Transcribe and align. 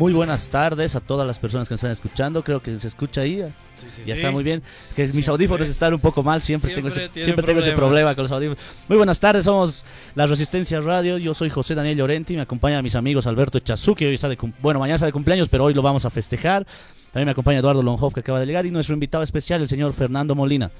Muy 0.00 0.14
buenas 0.14 0.48
tardes 0.48 0.96
a 0.96 1.00
todas 1.00 1.26
las 1.26 1.36
personas 1.36 1.68
que 1.68 1.74
nos 1.74 1.80
están 1.80 1.92
escuchando. 1.92 2.42
Creo 2.42 2.62
que 2.62 2.80
se 2.80 2.88
escucha 2.88 3.20
ahí. 3.20 3.44
ya 4.06 4.14
está 4.14 4.30
muy 4.30 4.42
bien. 4.42 4.62
Que 4.96 5.06
mis 5.08 5.28
audífonos 5.28 5.68
están 5.68 5.92
un 5.92 6.00
poco 6.00 6.22
mal. 6.22 6.40
Siempre, 6.40 6.74
tengo, 6.74 6.88
ese, 6.88 7.10
siempre 7.12 7.44
tengo 7.44 7.58
ese 7.58 7.72
problema 7.72 8.14
con 8.14 8.22
los 8.22 8.32
audífonos. 8.32 8.64
Muy 8.88 8.96
buenas 8.96 9.20
tardes. 9.20 9.44
Somos 9.44 9.84
La 10.14 10.26
Resistencia 10.26 10.80
Radio. 10.80 11.18
Yo 11.18 11.34
soy 11.34 11.50
José 11.50 11.74
Daniel 11.74 11.98
Llorenti. 11.98 12.34
Me 12.34 12.40
acompaña 12.40 12.80
mis 12.80 12.94
amigos 12.94 13.26
Alberto 13.26 13.58
Echazuki. 13.58 14.06
Hoy 14.06 14.14
está 14.14 14.30
de 14.30 14.38
bueno, 14.62 14.80
mañana 14.80 14.94
está 14.94 15.04
de 15.04 15.12
cumpleaños, 15.12 15.50
pero 15.50 15.64
hoy 15.64 15.74
lo 15.74 15.82
vamos 15.82 16.06
a 16.06 16.08
festejar. 16.08 16.66
También 17.12 17.26
me 17.26 17.32
acompaña 17.32 17.58
Eduardo 17.58 17.82
Lonhoff, 17.82 18.14
que 18.14 18.20
acaba 18.20 18.40
de 18.40 18.46
llegar. 18.46 18.64
Y 18.64 18.70
nuestro 18.70 18.94
invitado 18.94 19.22
especial, 19.22 19.60
el 19.60 19.68
señor 19.68 19.92
Fernando 19.92 20.34
Molina. 20.34 20.70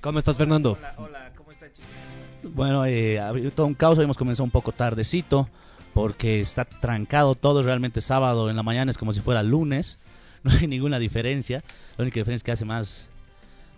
¿Cómo 0.00 0.18
estás, 0.18 0.38
Fernando? 0.38 0.78
Hola, 0.78 0.94
hola. 0.96 1.32
¿Cómo 1.36 1.52
estás, 1.52 1.70
chicos? 1.74 1.90
Bueno, 2.54 2.86
eh, 2.86 3.20
ha 3.20 3.28
habido 3.28 3.50
todo 3.50 3.66
un 3.66 3.74
caos. 3.74 3.98
Hemos 3.98 4.16
comenzado 4.16 4.44
un 4.44 4.50
poco 4.50 4.72
tardecito 4.72 5.50
porque 5.94 6.40
está 6.40 6.64
trancado 6.64 7.34
todo, 7.34 7.62
realmente 7.62 8.00
sábado 8.00 8.48
en 8.50 8.56
la 8.56 8.62
mañana 8.62 8.90
es 8.90 8.98
como 8.98 9.12
si 9.12 9.20
fuera 9.20 9.42
lunes, 9.42 9.98
no 10.42 10.52
hay 10.52 10.66
ninguna 10.66 10.98
diferencia, 10.98 11.62
la 11.96 12.02
única 12.02 12.20
diferencia 12.20 12.36
es 12.36 12.42
que 12.42 12.52
hace 12.52 12.64
más, 12.64 13.08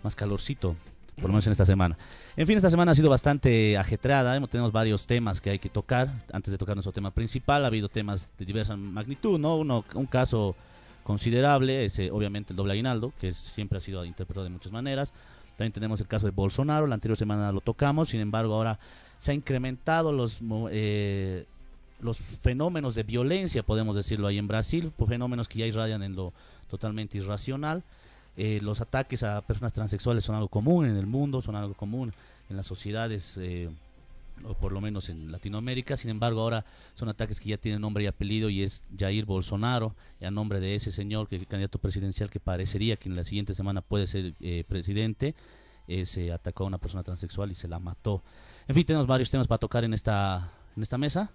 más 0.03 0.15
calorcito, 0.15 0.75
por 1.15 1.25
lo 1.25 1.29
menos 1.29 1.45
en 1.45 1.51
esta 1.51 1.65
semana. 1.65 1.97
En 2.37 2.47
fin, 2.47 2.57
esta 2.57 2.69
semana 2.69 2.91
ha 2.91 2.95
sido 2.95 3.09
bastante 3.09 3.77
ajetreada, 3.77 4.39
tenemos 4.47 4.71
varios 4.71 5.07
temas 5.07 5.41
que 5.41 5.51
hay 5.51 5.59
que 5.59 5.69
tocar, 5.69 6.23
antes 6.31 6.51
de 6.51 6.57
tocar 6.57 6.75
nuestro 6.75 6.91
tema 6.91 7.11
principal, 7.11 7.63
ha 7.63 7.67
habido 7.67 7.89
temas 7.89 8.27
de 8.37 8.45
diversa 8.45 8.75
magnitud, 8.75 9.39
¿no? 9.39 9.57
Uno, 9.57 9.85
un 9.93 10.05
caso 10.05 10.55
considerable 11.03 11.85
es 11.85 11.99
eh, 11.99 12.09
obviamente 12.11 12.53
el 12.53 12.57
doble 12.57 12.73
aguinaldo, 12.73 13.13
que 13.19 13.31
siempre 13.31 13.77
ha 13.77 13.81
sido 13.81 14.03
interpretado 14.05 14.45
de 14.45 14.49
muchas 14.49 14.71
maneras, 14.71 15.13
también 15.55 15.71
tenemos 15.71 16.01
el 16.01 16.07
caso 16.07 16.25
de 16.25 16.31
Bolsonaro, 16.31 16.87
la 16.87 16.95
anterior 16.95 17.17
semana 17.17 17.51
lo 17.51 17.61
tocamos, 17.61 18.09
sin 18.09 18.19
embargo 18.19 18.55
ahora 18.55 18.79
se 19.19 19.31
ha 19.31 19.33
incrementado 19.33 20.11
los... 20.11 20.39
Eh, 20.71 21.45
los 21.99 22.19
fenómenos 22.19 22.95
de 22.95 23.03
violencia, 23.03 23.63
podemos 23.63 23.95
decirlo 23.95 24.27
ahí 24.27 24.37
en 24.37 24.47
Brasil, 24.47 24.91
pues 24.95 25.09
fenómenos 25.09 25.47
que 25.47 25.59
ya 25.59 25.65
irradian 25.65 26.03
en 26.03 26.15
lo 26.15 26.33
totalmente 26.69 27.17
irracional. 27.17 27.83
Eh, 28.37 28.59
los 28.61 28.81
ataques 28.81 29.23
a 29.23 29.41
personas 29.41 29.73
transexuales 29.73 30.25
son 30.25 30.35
algo 30.35 30.49
común 30.49 30.85
en 30.85 30.97
el 30.97 31.07
mundo, 31.07 31.41
son 31.41 31.55
algo 31.55 31.73
común 31.73 32.11
en 32.49 32.57
las 32.57 32.65
sociedades, 32.65 33.35
eh, 33.37 33.69
o 34.43 34.53
por 34.55 34.73
lo 34.73 34.81
menos 34.81 35.07
en 35.09 35.31
Latinoamérica. 35.31 35.95
Sin 35.95 36.09
embargo, 36.09 36.41
ahora 36.41 36.65
son 36.95 37.07
ataques 37.07 37.39
que 37.39 37.49
ya 37.49 37.57
tienen 37.57 37.79
nombre 37.79 38.03
y 38.03 38.07
apellido 38.07 38.49
y 38.49 38.63
es 38.63 38.83
Jair 38.97 39.25
Bolsonaro, 39.25 39.95
a 40.21 40.31
nombre 40.31 40.59
de 40.59 40.75
ese 40.75 40.91
señor, 40.91 41.29
que 41.29 41.37
el 41.37 41.47
candidato 41.47 41.79
presidencial 41.79 42.29
que 42.29 42.41
parecería 42.41 42.97
que 42.97 43.07
en 43.07 43.15
la 43.15 43.23
siguiente 43.23 43.53
semana 43.53 43.81
puede 43.81 44.07
ser 44.07 44.33
eh, 44.41 44.65
presidente, 44.67 45.33
se 46.05 46.31
atacó 46.31 46.63
a 46.63 46.67
una 46.67 46.79
persona 46.79 47.03
transexual 47.03 47.51
y 47.51 47.55
se 47.55 47.67
la 47.67 47.77
mató. 47.77 48.23
En 48.67 48.73
fin, 48.73 48.85
tenemos 48.85 49.05
varios 49.05 49.29
temas 49.29 49.47
para 49.47 49.59
tocar 49.59 49.83
en 49.83 49.93
esta, 49.93 50.51
en 50.75 50.81
esta 50.81 50.97
mesa. 50.97 51.29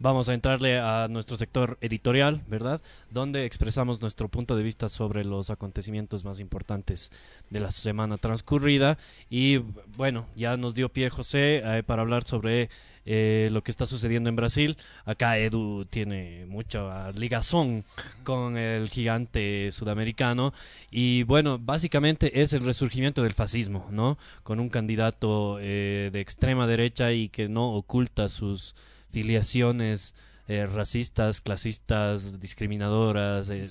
Vamos 0.00 0.28
a 0.28 0.34
entrarle 0.34 0.78
a 0.78 1.08
nuestro 1.08 1.36
sector 1.36 1.76
editorial, 1.80 2.40
¿verdad? 2.46 2.80
Donde 3.10 3.44
expresamos 3.44 4.00
nuestro 4.00 4.28
punto 4.28 4.56
de 4.56 4.62
vista 4.62 4.88
sobre 4.88 5.24
los 5.24 5.50
acontecimientos 5.50 6.24
más 6.24 6.38
importantes 6.38 7.10
de 7.50 7.58
la 7.58 7.72
semana 7.72 8.16
transcurrida. 8.16 8.96
Y 9.28 9.56
bueno, 9.96 10.26
ya 10.36 10.56
nos 10.56 10.76
dio 10.76 10.88
pie 10.88 11.10
José 11.10 11.62
eh, 11.64 11.82
para 11.82 12.02
hablar 12.02 12.22
sobre 12.22 12.70
eh, 13.06 13.48
lo 13.50 13.64
que 13.64 13.72
está 13.72 13.86
sucediendo 13.86 14.28
en 14.28 14.36
Brasil. 14.36 14.76
Acá 15.04 15.36
Edu 15.36 15.84
tiene 15.84 16.46
mucha 16.46 17.10
ligazón 17.10 17.82
con 18.22 18.56
el 18.56 18.90
gigante 18.90 19.72
sudamericano. 19.72 20.54
Y 20.92 21.24
bueno, 21.24 21.58
básicamente 21.58 22.40
es 22.40 22.52
el 22.52 22.64
resurgimiento 22.64 23.24
del 23.24 23.32
fascismo, 23.32 23.88
¿no? 23.90 24.16
Con 24.44 24.60
un 24.60 24.68
candidato 24.68 25.58
eh, 25.60 26.10
de 26.12 26.20
extrema 26.20 26.68
derecha 26.68 27.10
y 27.10 27.30
que 27.30 27.48
no 27.48 27.72
oculta 27.72 28.28
sus 28.28 28.76
filiaciones 29.10 30.14
eh, 30.50 30.64
racistas, 30.64 31.42
clasistas, 31.42 32.40
discriminadoras, 32.40 33.50
eh, 33.50 33.66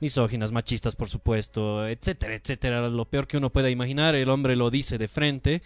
misóginas. 0.00 0.50
machistas, 0.50 0.96
por 0.96 1.10
supuesto, 1.10 1.86
etcétera, 1.86 2.34
etcétera. 2.34 2.88
Lo 2.88 3.04
peor 3.04 3.26
que 3.26 3.36
uno 3.36 3.50
pueda 3.50 3.68
imaginar, 3.68 4.14
el 4.14 4.30
hombre 4.30 4.56
lo 4.56 4.70
dice 4.70 4.96
de 4.96 5.08
frente 5.08 5.62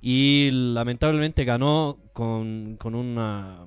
y 0.00 0.48
lamentablemente 0.52 1.44
ganó 1.44 1.98
con, 2.14 2.76
con 2.78 2.94
una 2.94 3.66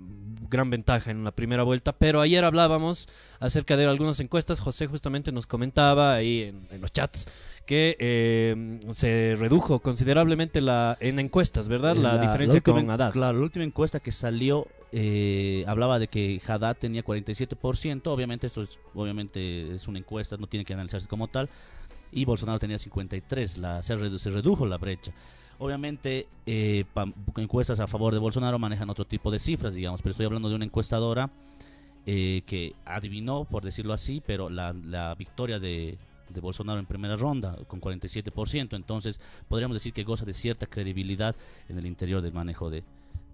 gran 0.49 0.71
ventaja 0.71 1.11
en 1.11 1.23
la 1.23 1.31
primera 1.33 1.61
vuelta, 1.61 1.91
pero 1.91 2.19
ayer 2.19 2.43
hablábamos 2.43 3.07
acerca 3.39 3.77
de 3.77 3.85
algunas 3.85 4.19
encuestas, 4.19 4.59
José 4.59 4.87
justamente 4.87 5.31
nos 5.31 5.45
comentaba 5.45 6.15
ahí 6.15 6.51
en 6.71 6.81
los 6.81 6.91
chats 6.91 7.27
que 7.65 7.95
eh, 7.99 8.79
se 8.91 9.35
redujo 9.39 9.79
considerablemente 9.79 10.59
la 10.59 10.97
en 10.99 11.19
encuestas, 11.19 11.67
¿verdad? 11.67 11.95
La, 11.95 12.17
diferencia 12.17 12.59
con 12.61 12.89
Haddad. 12.89 13.13
Claro, 13.13 13.37
la 13.37 13.43
última 13.43 13.63
encuesta 13.63 13.99
que 13.99 14.11
salió 14.11 14.67
eh, 14.91 15.63
hablaba 15.67 15.97
de 15.97 16.07
que 16.07 16.41
Haddad 16.45 16.75
tenía 16.77 17.03
47%, 17.03 18.07
obviamente 18.07 18.47
esto 18.47 18.63
es, 18.63 18.79
obviamente 18.93 19.75
es 19.75 19.87
una 19.87 19.99
encuesta, 19.99 20.35
no 20.37 20.47
tiene 20.47 20.65
que 20.65 20.73
analizarse 20.73 21.07
como 21.07 21.29
tal, 21.29 21.49
y 22.11 22.25
Bolsonaro 22.25 22.59
tenía 22.59 22.77
53%, 22.77 23.57
la, 23.57 23.81
se, 23.81 23.95
redujo 23.95 24.65
la 24.65 24.77
brecha. 24.77 25.13
Obviamente, 25.59 26.27
eh, 26.45 26.83
encuestas 27.37 27.79
a 27.79 27.87
favor 27.87 28.13
de 28.13 28.19
Bolsonaro 28.19 28.59
manejan 28.59 28.89
otro 28.89 29.05
tipo 29.05 29.31
de 29.31 29.39
cifras, 29.39 29.73
digamos, 29.73 30.01
pero 30.01 30.11
estoy 30.11 30.25
hablando 30.25 30.49
de 30.49 30.55
una 30.55 30.65
encuestadora 30.65 31.29
que 32.05 32.73
adivinó, 32.83 33.45
por 33.45 33.63
decirlo 33.63 33.93
así, 33.93 34.21
pero 34.25 34.49
la, 34.49 34.73
la 34.73 35.15
victoria 35.15 35.57
de 35.57 35.97
de 36.29 36.41
Bolsonaro 36.41 36.79
en 36.79 36.85
primera 36.85 37.15
ronda, 37.15 37.57
con 37.67 37.81
47%. 37.81 38.75
Entonces, 38.75 39.19
podríamos 39.47 39.75
decir 39.75 39.93
que 39.93 40.03
goza 40.03 40.25
de 40.25 40.33
cierta 40.33 40.65
credibilidad 40.65 41.35
en 41.69 41.77
el 41.77 41.85
interior 41.85 42.21
del 42.21 42.33
manejo 42.33 42.69
de, 42.69 42.83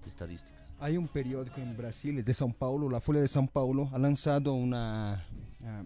estadísticas. 0.07 0.57
Hay 0.79 0.97
un 0.97 1.07
periódico 1.07 1.59
en 1.59 1.75
Brasil, 1.75 2.23
de 2.23 2.33
São 2.33 2.53
Paulo, 2.53 2.89
la 2.89 3.01
Folha 3.01 3.19
de 3.19 3.27
São 3.27 3.47
Paulo, 3.47 3.89
ha 3.93 3.97
lanzado 3.97 4.53
una... 4.53 5.25
Ah, 5.63 5.83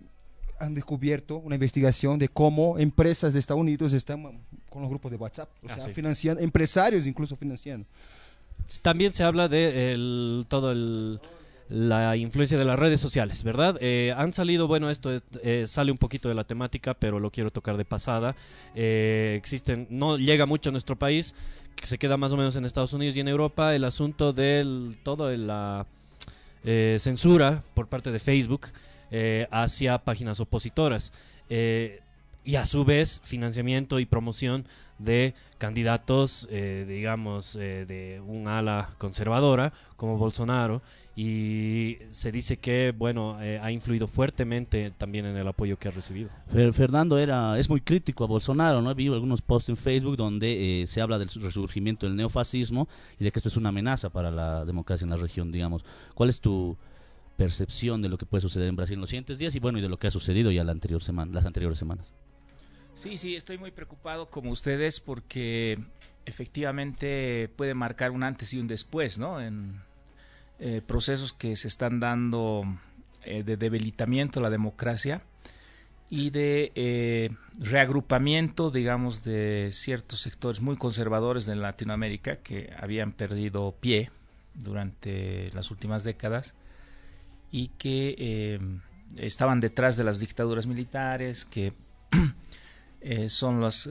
han 0.59 0.73
descubierto 0.73 1.37
una 1.37 1.55
investigación 1.55 2.17
de 2.19 2.29
cómo 2.29 2.77
empresas 2.77 3.33
de 3.33 3.39
Estados 3.39 3.59
Unidos 3.59 3.91
están 3.91 4.23
con 4.69 4.81
los 4.81 4.89
grupos 4.89 5.11
de 5.11 5.17
WhatsApp, 5.17 5.49
o 5.61 5.67
ah, 5.67 5.75
sea, 5.75 5.93
financiando, 5.93 6.41
empresarios 6.41 7.05
incluso 7.05 7.35
financiando. 7.35 7.85
También 8.81 9.11
se 9.11 9.23
habla 9.23 9.49
de 9.49 10.45
todo 10.47 10.71
el 10.71 11.19
la 11.69 12.15
influencia 12.17 12.57
de 12.57 12.65
las 12.65 12.77
redes 12.77 12.99
sociales, 12.99 13.43
¿verdad? 13.43 13.77
Eh, 13.81 14.13
han 14.15 14.33
salido, 14.33 14.67
bueno, 14.67 14.89
esto 14.89 15.11
eh, 15.41 15.65
sale 15.67 15.91
un 15.91 15.97
poquito 15.97 16.29
de 16.29 16.35
la 16.35 16.43
temática, 16.43 16.93
pero 16.93 17.19
lo 17.19 17.31
quiero 17.31 17.51
tocar 17.51 17.77
de 17.77 17.85
pasada. 17.85 18.35
Eh, 18.75 19.35
existen, 19.37 19.87
no 19.89 20.17
llega 20.17 20.45
mucho 20.45 20.69
a 20.69 20.71
nuestro 20.71 20.97
país, 20.97 21.35
que 21.75 21.87
se 21.87 21.97
queda 21.97 22.17
más 22.17 22.31
o 22.31 22.37
menos 22.37 22.55
en 22.55 22.65
Estados 22.65 22.93
Unidos 22.93 23.15
y 23.15 23.21
en 23.21 23.27
Europa, 23.27 23.75
el 23.75 23.83
asunto 23.83 24.33
del 24.33 24.97
todo 25.03 25.29
la 25.35 25.87
censura 26.63 27.61
por 27.73 27.89
parte 27.89 28.11
de 28.11 28.19
Facebook 28.19 28.67
hacia 29.51 29.97
páginas 29.97 30.39
opositoras. 30.39 31.11
y 32.45 32.55
a 32.55 32.65
su 32.65 32.85
vez 32.85 33.21
financiamiento 33.23 33.99
y 33.99 34.05
promoción 34.05 34.67
de 34.99 35.33
candidatos, 35.57 36.47
digamos, 36.51 37.53
de 37.53 38.21
un 38.25 38.47
ala 38.47 38.91
conservadora 38.97 39.73
como 39.97 40.17
Bolsonaro 40.17 40.81
y 41.15 41.99
se 42.09 42.31
dice 42.31 42.57
que 42.57 42.91
bueno 42.91 43.39
eh, 43.41 43.59
ha 43.61 43.71
influido 43.71 44.07
fuertemente 44.07 44.91
también 44.97 45.25
en 45.25 45.37
el 45.37 45.47
apoyo 45.47 45.77
que 45.77 45.87
ha 45.87 45.91
recibido. 45.91 46.29
Fernando 46.73 47.19
era 47.19 47.59
es 47.59 47.69
muy 47.69 47.81
crítico 47.81 48.23
a 48.23 48.27
Bolsonaro, 48.27 48.81
no 48.81 48.89
he 48.89 48.93
visto 48.95 49.13
algunos 49.13 49.41
posts 49.41 49.69
en 49.69 49.77
Facebook 49.77 50.17
donde 50.17 50.81
eh, 50.81 50.87
se 50.87 51.01
habla 51.01 51.19
del 51.19 51.29
resurgimiento 51.29 52.07
del 52.07 52.15
neofascismo 52.15 52.87
y 53.19 53.23
de 53.23 53.31
que 53.31 53.39
esto 53.39 53.49
es 53.49 53.57
una 53.57 53.69
amenaza 53.69 54.09
para 54.09 54.31
la 54.31 54.65
democracia 54.65 55.05
en 55.05 55.11
la 55.11 55.17
región, 55.17 55.51
digamos. 55.51 55.85
¿Cuál 56.15 56.29
es 56.29 56.39
tu 56.39 56.77
percepción 57.37 58.01
de 58.01 58.09
lo 58.09 58.17
que 58.17 58.25
puede 58.25 58.41
suceder 58.41 58.67
en 58.67 58.75
Brasil 58.75 58.95
en 58.95 59.01
los 59.01 59.09
siguientes 59.09 59.37
días 59.37 59.53
y 59.55 59.59
bueno 59.59 59.77
y 59.79 59.81
de 59.81 59.89
lo 59.89 59.97
que 59.97 60.07
ha 60.07 60.11
sucedido 60.11 60.51
ya 60.51 60.63
la 60.63 60.71
anterior 60.71 61.03
semana, 61.03 61.31
las 61.31 61.45
anteriores 61.45 61.77
semanas? 61.77 62.11
Sí, 62.95 63.17
sí, 63.17 63.35
estoy 63.35 63.57
muy 63.57 63.71
preocupado 63.71 64.29
como 64.29 64.51
ustedes 64.51 64.99
porque 64.99 65.79
efectivamente 66.25 67.51
puede 67.55 67.73
marcar 67.73 68.11
un 68.11 68.23
antes 68.23 68.53
y 68.53 68.59
un 68.59 68.67
después, 68.67 69.17
¿no? 69.17 69.41
En 69.41 69.81
eh, 70.65 70.81
procesos 70.81 71.33
que 71.33 71.57
se 71.57 71.67
están 71.67 71.99
dando 71.99 72.63
eh, 73.25 73.43
de 73.43 73.57
debilitamiento 73.57 74.39
de 74.39 74.43
la 74.45 74.49
democracia 74.49 75.21
y 76.09 76.29
de 76.29 76.71
eh, 76.75 77.31
reagrupamiento, 77.59 78.71
digamos, 78.71 79.25
de 79.25 79.71
ciertos 79.73 80.21
sectores 80.21 80.61
muy 80.61 80.77
conservadores 80.77 81.45
de 81.45 81.57
Latinoamérica 81.57 82.37
que 82.37 82.73
habían 82.79 83.11
perdido 83.11 83.75
pie 83.77 84.09
durante 84.53 85.51
las 85.51 85.69
últimas 85.69 86.05
décadas 86.05 86.55
y 87.51 87.67
que 87.77 88.57
estaban 89.17 89.59
detrás 89.59 89.97
de 89.97 90.05
las 90.05 90.21
dictaduras 90.21 90.65
militares, 90.65 91.43
que 91.43 91.73
son 93.27 93.59
las 93.59 93.85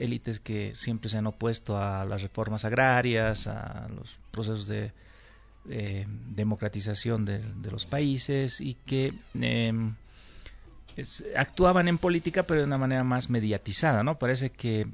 élites 0.00 0.40
que 0.40 0.74
siempre 0.74 1.08
se 1.10 1.18
han 1.18 1.28
opuesto 1.28 1.80
a 1.80 2.04
las 2.06 2.22
reformas 2.22 2.64
agrarias, 2.64 3.46
a 3.46 3.88
los 3.88 4.18
procesos 4.32 4.66
de 4.66 4.92
eh, 5.68 6.06
democratización 6.08 7.24
de, 7.24 7.42
los 7.70 7.86
países 7.86 8.60
y 8.60 8.74
que 8.74 9.12
em, 9.34 9.94
actuaban 11.36 11.86
en 11.88 11.98
política 11.98 12.44
pero 12.44 12.60
de 12.60 12.66
una 12.66 12.78
manera 12.78 13.04
más 13.04 13.30
mediatizada, 13.30 14.02
¿no? 14.02 14.18
Parece 14.18 14.50
que 14.50 14.86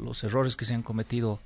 los 0.00 0.24
errores 0.24 0.56
que 0.56 0.64
se 0.64 0.74
han 0.74 0.82
cometido 0.82 1.40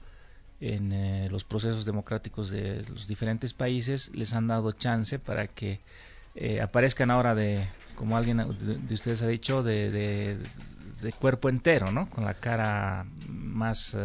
en 0.60 0.92
eh, 0.92 1.28
los 1.28 1.44
procesos 1.44 1.84
democráticos 1.84 2.50
de 2.50 2.84
los 2.88 3.08
diferentes 3.08 3.52
países 3.52 4.10
les 4.14 4.32
han 4.32 4.46
dado 4.46 4.70
chance 4.70 5.18
para 5.18 5.48
que 5.48 5.80
eh, 6.36 6.60
aparezcan 6.60 7.10
ahora 7.10 7.34
de, 7.34 7.68
como 7.96 8.16
alguien 8.16 8.38
de, 8.38 8.94
ustedes 8.94 9.22
ha 9.22 9.26
dicho, 9.26 9.64
de, 9.64 9.90
de, 9.90 11.12
cuerpo 11.18 11.48
entero, 11.48 11.90
¿no? 11.90 12.06
Con 12.06 12.24
la 12.24 12.34
cara 12.34 13.06
más... 13.26 13.96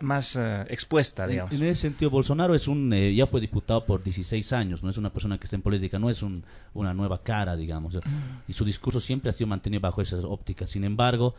Más, 0.00 0.36
eh, 0.36 0.64
expuesta, 0.68 1.26
digamos. 1.26 1.52
En, 1.52 1.62
ese 1.62 1.82
sentido, 1.82 2.10
Bolsonaro 2.10 2.54
es 2.54 2.68
un 2.68 2.92
eh, 2.92 3.14
ya 3.14 3.26
fue 3.26 3.40
diputado 3.40 3.84
por 3.84 4.02
16 4.02 4.52
años, 4.52 4.82
no 4.82 4.90
es 4.90 4.96
una 4.96 5.10
persona 5.10 5.38
que 5.38 5.44
está 5.44 5.56
en 5.56 5.62
política, 5.62 5.98
no 5.98 6.10
es 6.10 6.22
un, 6.22 6.44
una 6.74 6.92
nueva 6.94 7.22
cara, 7.22 7.56
digamos. 7.56 7.98
Y 8.46 8.52
su 8.52 8.64
discurso 8.64 9.00
siempre 9.00 9.30
ha 9.30 9.32
sido 9.32 9.46
mantenido 9.46 9.80
bajo 9.80 10.02
esas 10.02 10.24
ópticas. 10.24 10.70
Sin 10.70 10.84
embargo, 10.84 11.34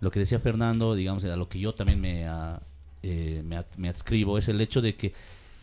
lo 0.00 0.10
que 0.10 0.20
decía 0.20 0.40
Fernando, 0.40 0.94
digamos, 0.94 1.24
a 1.24 1.36
lo 1.36 1.48
que 1.48 1.60
yo 1.60 1.74
también 1.74 2.00
me, 2.00 2.26
eh, 3.02 3.42
me, 3.76 3.88
adscribo, 3.88 4.38
es 4.38 4.48
el 4.48 4.60
hecho 4.60 4.80
de 4.80 4.94
que 4.96 5.12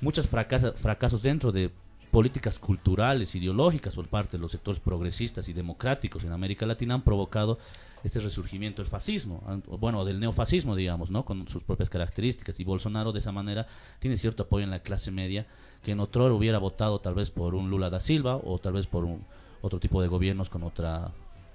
muchos 0.02 0.28
fracasos 0.28 1.22
dentro 1.22 1.52
de 1.52 1.72
políticas 2.12 2.58
culturales, 2.58 3.36
ideológicas 3.36 3.96
por 3.96 4.08
parte 4.08 4.38
de 4.38 4.42
los 4.42 4.52
sectores 4.52 4.80
progresistas 4.80 5.50
y 5.50 5.54
democráticos 5.54 6.24
en 6.24 6.32
América 6.32 6.66
Latina 6.66 6.96
han 6.96 7.02
provocado 7.02 7.60
este 8.04 8.20
resurgimiento 8.20 8.82
del 8.82 8.90
fascismo, 8.90 9.42
bueno, 9.68 10.06
del 10.06 10.20
neofascismo, 10.20 10.76
digamos, 10.76 11.10
¿no? 11.10 11.26
Con 11.26 11.48
sus 11.48 11.64
propias 11.64 11.90
características. 11.90 12.60
Y 12.60 12.64
Bolsonaro, 12.64 13.12
de 13.12 13.20
esa 13.20 13.32
manera, 13.32 13.68
tiene 14.00 14.18
cierto 14.18 14.44
apoyo 14.44 14.64
en 14.64 14.72
la 14.72 14.80
clase 14.80 15.12
media, 15.12 15.46
que 15.84 15.92
en 15.92 16.00
otro 16.00 16.34
hubiera 16.36 16.58
votado 16.58 17.00
tal 17.00 17.16
vez 17.16 17.32
por 17.32 17.56
un 17.56 17.70
Lula 17.70 17.90
da 17.90 18.00
Silva 18.00 18.36
o 18.36 18.60
tal 18.60 18.74
vez 18.74 18.88
por 18.88 19.04
un, 19.04 19.26
otro 19.62 19.80
tipo 19.80 20.02
de 20.02 20.08
gobiernos 20.08 20.50
con 20.50 20.64
otra 20.64 21.12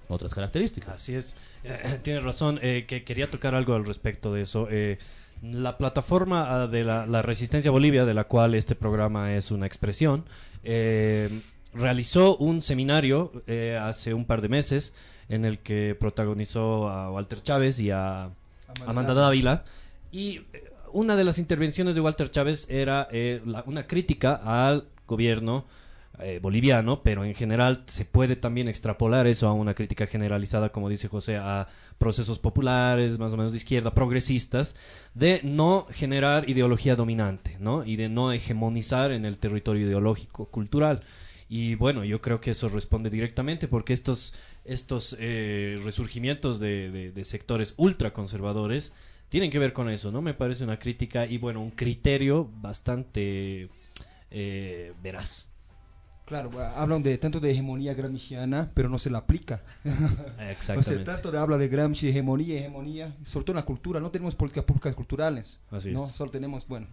otras 0.08 0.34
características. 0.34 0.96
Así 0.96 1.14
es, 1.14 1.34
eh, 1.64 1.98
tienes 2.02 2.22
razón, 2.22 2.58
eh, 2.62 2.84
que 2.86 3.04
quería 3.04 3.28
tocar 3.28 3.54
algo 3.54 3.74
al 3.74 3.84
respecto 3.84 4.32
de 4.32 4.42
eso. 4.42 4.68
Eh, 4.70 4.98
la 5.42 5.76
plataforma 5.76 6.62
ah, 6.62 6.66
de 6.66 6.84
la, 6.84 7.22
Resistencia 7.22 7.70
Bolivia, 7.70 8.04
de 8.04 8.14
la 8.14 8.24
cual 8.24 8.54
este 8.54 8.74
programa 8.74 9.34
es 9.34 9.50
una 9.50 9.66
expresión, 9.66 10.24
realizó 11.74 12.36
un 12.36 12.62
seminario 12.62 13.32
hace 13.80 14.14
un 14.14 14.24
par 14.24 14.40
de 14.40 14.48
meses 14.48 14.94
en 15.28 15.44
el 15.44 15.58
que 15.58 15.96
protagonizó 15.98 16.88
a 16.88 17.10
Walter 17.10 17.42
Chávez 17.42 17.78
y 17.80 17.90
a 17.90 18.30
Amanda, 18.86 19.14
Dávila. 19.14 19.64
Y 20.10 20.42
eh, 20.52 20.70
una 20.92 21.16
de 21.16 21.24
las 21.24 21.38
intervenciones 21.38 21.94
de 21.94 22.00
Walter 22.00 22.30
Chávez 22.30 22.66
era 22.69 23.08
eh, 23.10 23.42
una 23.66 23.86
crítica 23.86 24.40
al 24.44 24.86
gobierno 25.06 25.64
eh, 26.19 26.38
boliviano, 26.40 27.02
pero 27.02 27.24
en 27.24 27.34
general 27.34 27.84
se 27.86 28.04
puede 28.04 28.36
también 28.36 28.69
extrapolar 28.69 29.26
eso 29.26 29.48
a 29.48 29.54
una 29.54 29.74
crítica 29.74 30.06
generalizada, 30.06 30.69
como 30.69 30.90
dice 30.90 31.08
José, 31.08 31.36
a 31.36 31.68
procesos 31.98 32.38
populares, 32.38 33.18
más 33.18 33.32
o 33.32 33.36
menos 33.36 33.52
de 33.52 33.56
izquierda, 33.58 33.94
progresistas, 33.94 34.76
de 35.14 35.40
no 35.42 35.86
generar 35.90 36.48
ideología 36.50 36.96
dominante, 36.96 37.56
¿no? 37.60 37.84
Y 37.84 37.96
de 37.96 38.10
no 38.10 38.30
hegemonizar 38.30 39.10
en 39.10 39.25
el 39.25 39.38
territorio 39.38 39.86
ideológico, 39.86 40.46
cultural. 40.46 41.02
Y 41.48 41.76
bueno, 41.76 42.04
yo 42.04 42.20
creo 42.20 42.40
que 42.40 42.52
eso 42.52 42.68
responde 42.68 43.08
directamente 43.10 43.66
porque 43.66 43.92
estos 43.92 44.34
estos 44.64 45.17
eh, 45.19 45.81
resurgimientos 45.85 46.61
de, 46.61 47.12
sectores 47.25 47.75
ultraconservadores 47.76 48.93
tienen 49.29 49.50
que 49.50 49.59
ver 49.59 49.73
con 49.73 49.88
eso, 49.88 50.12
¿no? 50.12 50.20
Me 50.23 50.35
parece 50.35 50.62
una 50.64 50.79
crítica 50.79 51.26
y, 51.26 51.38
bueno, 51.38 51.62
un 51.62 51.70
criterio 51.70 52.50
bastante 52.61 53.70
eh, 54.31 54.93
veraz. 55.03 55.49
Claro, 56.26 56.50
hablan 56.76 57.03
de 57.03 57.19
tanto 57.19 57.41
de 57.41 57.50
hegemonía 57.50 57.94
gramsciana, 57.94 58.70
pero 58.75 58.88
no 58.88 58.99
se 58.99 59.11
la 59.11 59.19
aplica. 59.19 59.62
Exactamente. 60.50 61.03
o 61.03 61.05
tanto 61.05 61.31
de 61.32 61.38
habla 61.38 61.59
de 61.59 61.69
Gramsci, 61.69 62.09
hegemonía, 62.09 62.59
hegemonía, 62.59 63.17
sobre 63.25 63.44
todo 63.44 63.55
en 63.55 63.56
la 63.56 63.67
cultura, 63.67 64.00
no 64.00 64.11
tenemos 64.11 64.35
políticas 64.35 64.64
públicas 64.64 64.94
culturales. 64.94 65.61
Así 65.70 65.91
¿no? 65.91 66.06
Solo 66.06 66.31
tenemos, 66.31 66.67
bueno, 66.69 66.87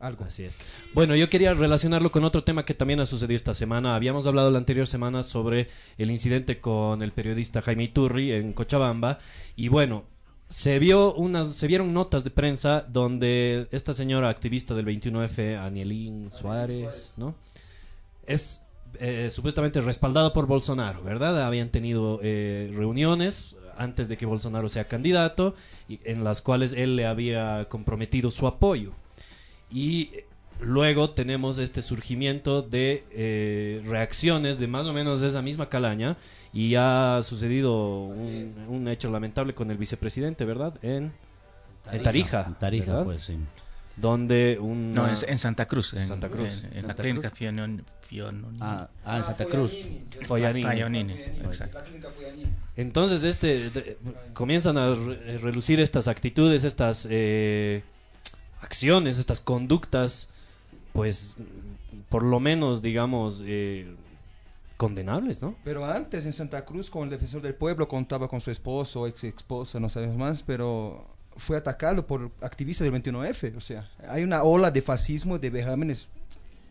algo. 0.00 0.24
Así 0.24 0.44
es. 0.44 0.58
Bueno, 0.92 1.16
yo 1.16 1.28
quería 1.28 1.54
relacionarlo 1.54 2.10
con 2.12 2.24
otro 2.24 2.44
tema 2.44 2.64
que 2.64 2.74
también 2.74 3.00
ha 3.00 3.06
sucedido 3.06 3.36
esta 3.36 3.54
semana. 3.54 3.94
Habíamos 3.94 4.26
hablado 4.26 4.50
la 4.50 4.58
anterior 4.58 4.86
semana 4.86 5.22
sobre 5.22 5.68
el 5.98 6.10
incidente 6.10 6.60
con 6.60 7.02
el 7.02 7.12
periodista 7.12 7.62
Jaime 7.62 7.84
Iturri 7.84 8.32
en 8.32 8.52
Cochabamba. 8.52 9.18
Y 9.56 9.68
bueno, 9.68 10.04
se 10.48 10.78
vio 10.78 11.14
unas, 11.14 11.54
se 11.54 11.66
vieron 11.66 11.92
notas 11.92 12.24
de 12.24 12.30
prensa 12.30 12.84
donde 12.88 13.66
esta 13.72 13.94
señora 13.94 14.28
activista 14.28 14.74
del 14.74 14.86
21F, 14.86 15.58
Anielín 15.58 16.30
Suárez, 16.30 17.14
¿no? 17.16 17.34
Es 18.26 18.62
eh, 19.00 19.30
supuestamente 19.30 19.80
respaldada 19.80 20.32
por 20.32 20.46
Bolsonaro, 20.46 21.02
¿verdad? 21.02 21.44
Habían 21.44 21.70
tenido 21.70 22.20
eh, 22.22 22.72
reuniones 22.74 23.56
antes 23.76 24.08
de 24.08 24.16
que 24.16 24.26
Bolsonaro 24.26 24.68
sea 24.68 24.86
candidato 24.86 25.54
y 25.88 25.98
en 26.04 26.22
las 26.22 26.42
cuales 26.42 26.72
él 26.72 26.94
le 26.94 27.06
había 27.06 27.66
comprometido 27.68 28.30
su 28.30 28.46
apoyo 28.46 28.92
y 29.70 30.10
luego 30.60 31.10
tenemos 31.10 31.58
este 31.58 31.82
surgimiento 31.82 32.62
de 32.62 33.04
eh, 33.10 33.82
reacciones 33.86 34.58
de 34.58 34.66
más 34.66 34.86
o 34.86 34.92
menos 34.92 35.22
esa 35.22 35.42
misma 35.42 35.68
calaña 35.68 36.16
y 36.52 36.76
ha 36.76 37.20
sucedido 37.22 38.04
un, 38.04 38.86
hecho 38.88 39.10
lamentable 39.10 39.54
con 39.54 39.70
el 39.70 39.76
vicepresidente, 39.76 40.44
¿verdad? 40.44 40.74
En, 40.82 41.12
Tarija. 42.02 42.44
En 42.46 42.54
Tarija, 42.54 43.02
pues 43.04 43.24
sí. 43.24 43.36
Donde 43.96 44.58
un... 44.60 44.92
No, 44.92 45.08
en, 45.08 45.38
Santa 45.38 45.66
Cruz. 45.66 45.94
En 45.94 46.06
Santa 46.06 46.28
Cruz. 46.28 46.64
En, 46.72 46.86
la 46.86 46.94
clínica 46.94 47.32
ah, 48.60 48.88
ah, 49.04 49.18
en 49.18 49.24
Santa 49.24 49.44
Cruz. 49.46 49.72
Fiononini. 50.26 51.12
exacto. 51.12 51.78
Entonces, 52.76 53.22
este, 53.22 53.98
comienzan 54.32 54.78
a 54.78 54.94
relucir 54.94 55.80
estas 55.80 56.08
actitudes, 56.08 56.64
estas... 56.64 57.06
Eh, 57.10 57.82
acciones, 58.64 59.18
estas 59.18 59.40
conductas, 59.40 60.28
pues 60.92 61.34
por 62.08 62.22
lo 62.22 62.40
menos, 62.40 62.82
digamos, 62.82 63.42
eh, 63.44 63.94
condenables, 64.76 65.42
¿no? 65.42 65.54
Pero 65.64 65.86
antes 65.86 66.26
en 66.26 66.32
Santa 66.32 66.64
Cruz, 66.64 66.90
con 66.90 67.04
el 67.04 67.10
defensor 67.10 67.42
del 67.42 67.54
pueblo, 67.54 67.88
contaba 67.88 68.28
con 68.28 68.40
su 68.40 68.50
esposo, 68.50 69.06
ex 69.06 69.24
esposa, 69.24 69.78
no 69.80 69.88
sabemos 69.88 70.16
más, 70.16 70.42
pero 70.42 71.06
fue 71.36 71.56
atacado 71.56 72.06
por 72.06 72.30
activistas 72.40 72.84
del 72.84 73.02
21F. 73.02 73.56
O 73.56 73.60
sea, 73.60 73.90
hay 74.08 74.22
una 74.22 74.42
ola 74.42 74.70
de 74.70 74.82
fascismo, 74.82 75.38
de 75.38 75.50
vejámenes 75.50 76.08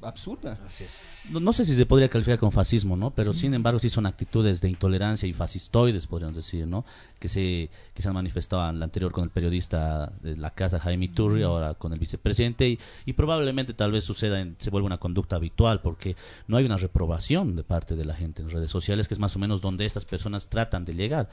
absurda. 0.05 0.59
Así 0.65 0.83
es. 0.83 1.01
No, 1.29 1.53
sé 1.53 1.65
si 1.65 1.75
se 1.75 1.85
podría 1.85 2.09
calificar 2.09 2.39
con 2.39 2.51
fascismo, 2.51 2.95
¿no? 2.95 3.11
Pero 3.11 3.33
sin 3.33 3.53
embargo 3.53 3.79
sí 3.79 3.89
son 3.89 4.05
actitudes 4.05 4.61
de 4.61 4.69
intolerancia 4.69 5.27
y 5.27 5.33
fascistoides, 5.33 6.07
podríamos 6.07 6.35
decir, 6.35 6.67
¿no? 6.67 6.85
Que 7.19 7.29
se, 7.29 7.69
que 7.93 8.01
se 8.01 8.07
han 8.07 8.13
manifestado 8.13 8.69
en 8.69 8.79
la 8.79 8.85
anterior 8.85 9.11
con 9.11 9.23
el 9.23 9.29
periodista 9.29 10.11
de 10.21 10.35
la 10.37 10.51
casa 10.51 10.79
Jaime 10.79 11.07
Turri, 11.09 11.43
ahora 11.43 11.73
con 11.75 11.93
el 11.93 11.99
vicepresidente, 11.99 12.77
y, 13.05 13.13
probablemente 13.13 13.73
tal 13.73 13.91
vez 13.91 14.03
suceda, 14.03 14.41
en, 14.41 14.55
se 14.59 14.69
vuelva 14.69 14.87
una 14.87 14.97
conducta 14.97 15.37
habitual, 15.37 15.81
porque 15.81 16.15
no 16.47 16.57
hay 16.57 16.65
una 16.65 16.77
reprobación 16.77 17.55
de 17.55 17.63
parte 17.63 17.95
de 17.95 18.05
la 18.05 18.15
gente 18.15 18.41
en 18.41 18.49
redes 18.49 18.69
sociales, 18.69 19.07
que 19.07 19.13
es 19.13 19.19
más 19.19 19.35
o 19.35 19.39
menos 19.39 19.61
donde 19.61 19.85
estas 19.85 20.05
personas 20.05 20.49
tratan 20.49 20.85
de 20.85 20.93
llegar. 20.93 21.29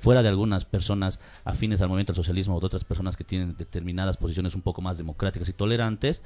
Fuera 0.00 0.22
de 0.22 0.28
algunas 0.28 0.64
personas 0.64 1.18
afines 1.44 1.80
al 1.80 1.88
movimiento 1.88 2.12
del 2.12 2.22
socialismo 2.22 2.56
o 2.56 2.60
de 2.60 2.66
otras 2.66 2.84
personas 2.84 3.16
que 3.16 3.24
tienen 3.24 3.56
determinadas 3.56 4.16
posiciones 4.16 4.54
un 4.54 4.62
poco 4.62 4.82
más 4.82 4.98
democráticas 4.98 5.48
y 5.48 5.52
tolerantes, 5.52 6.22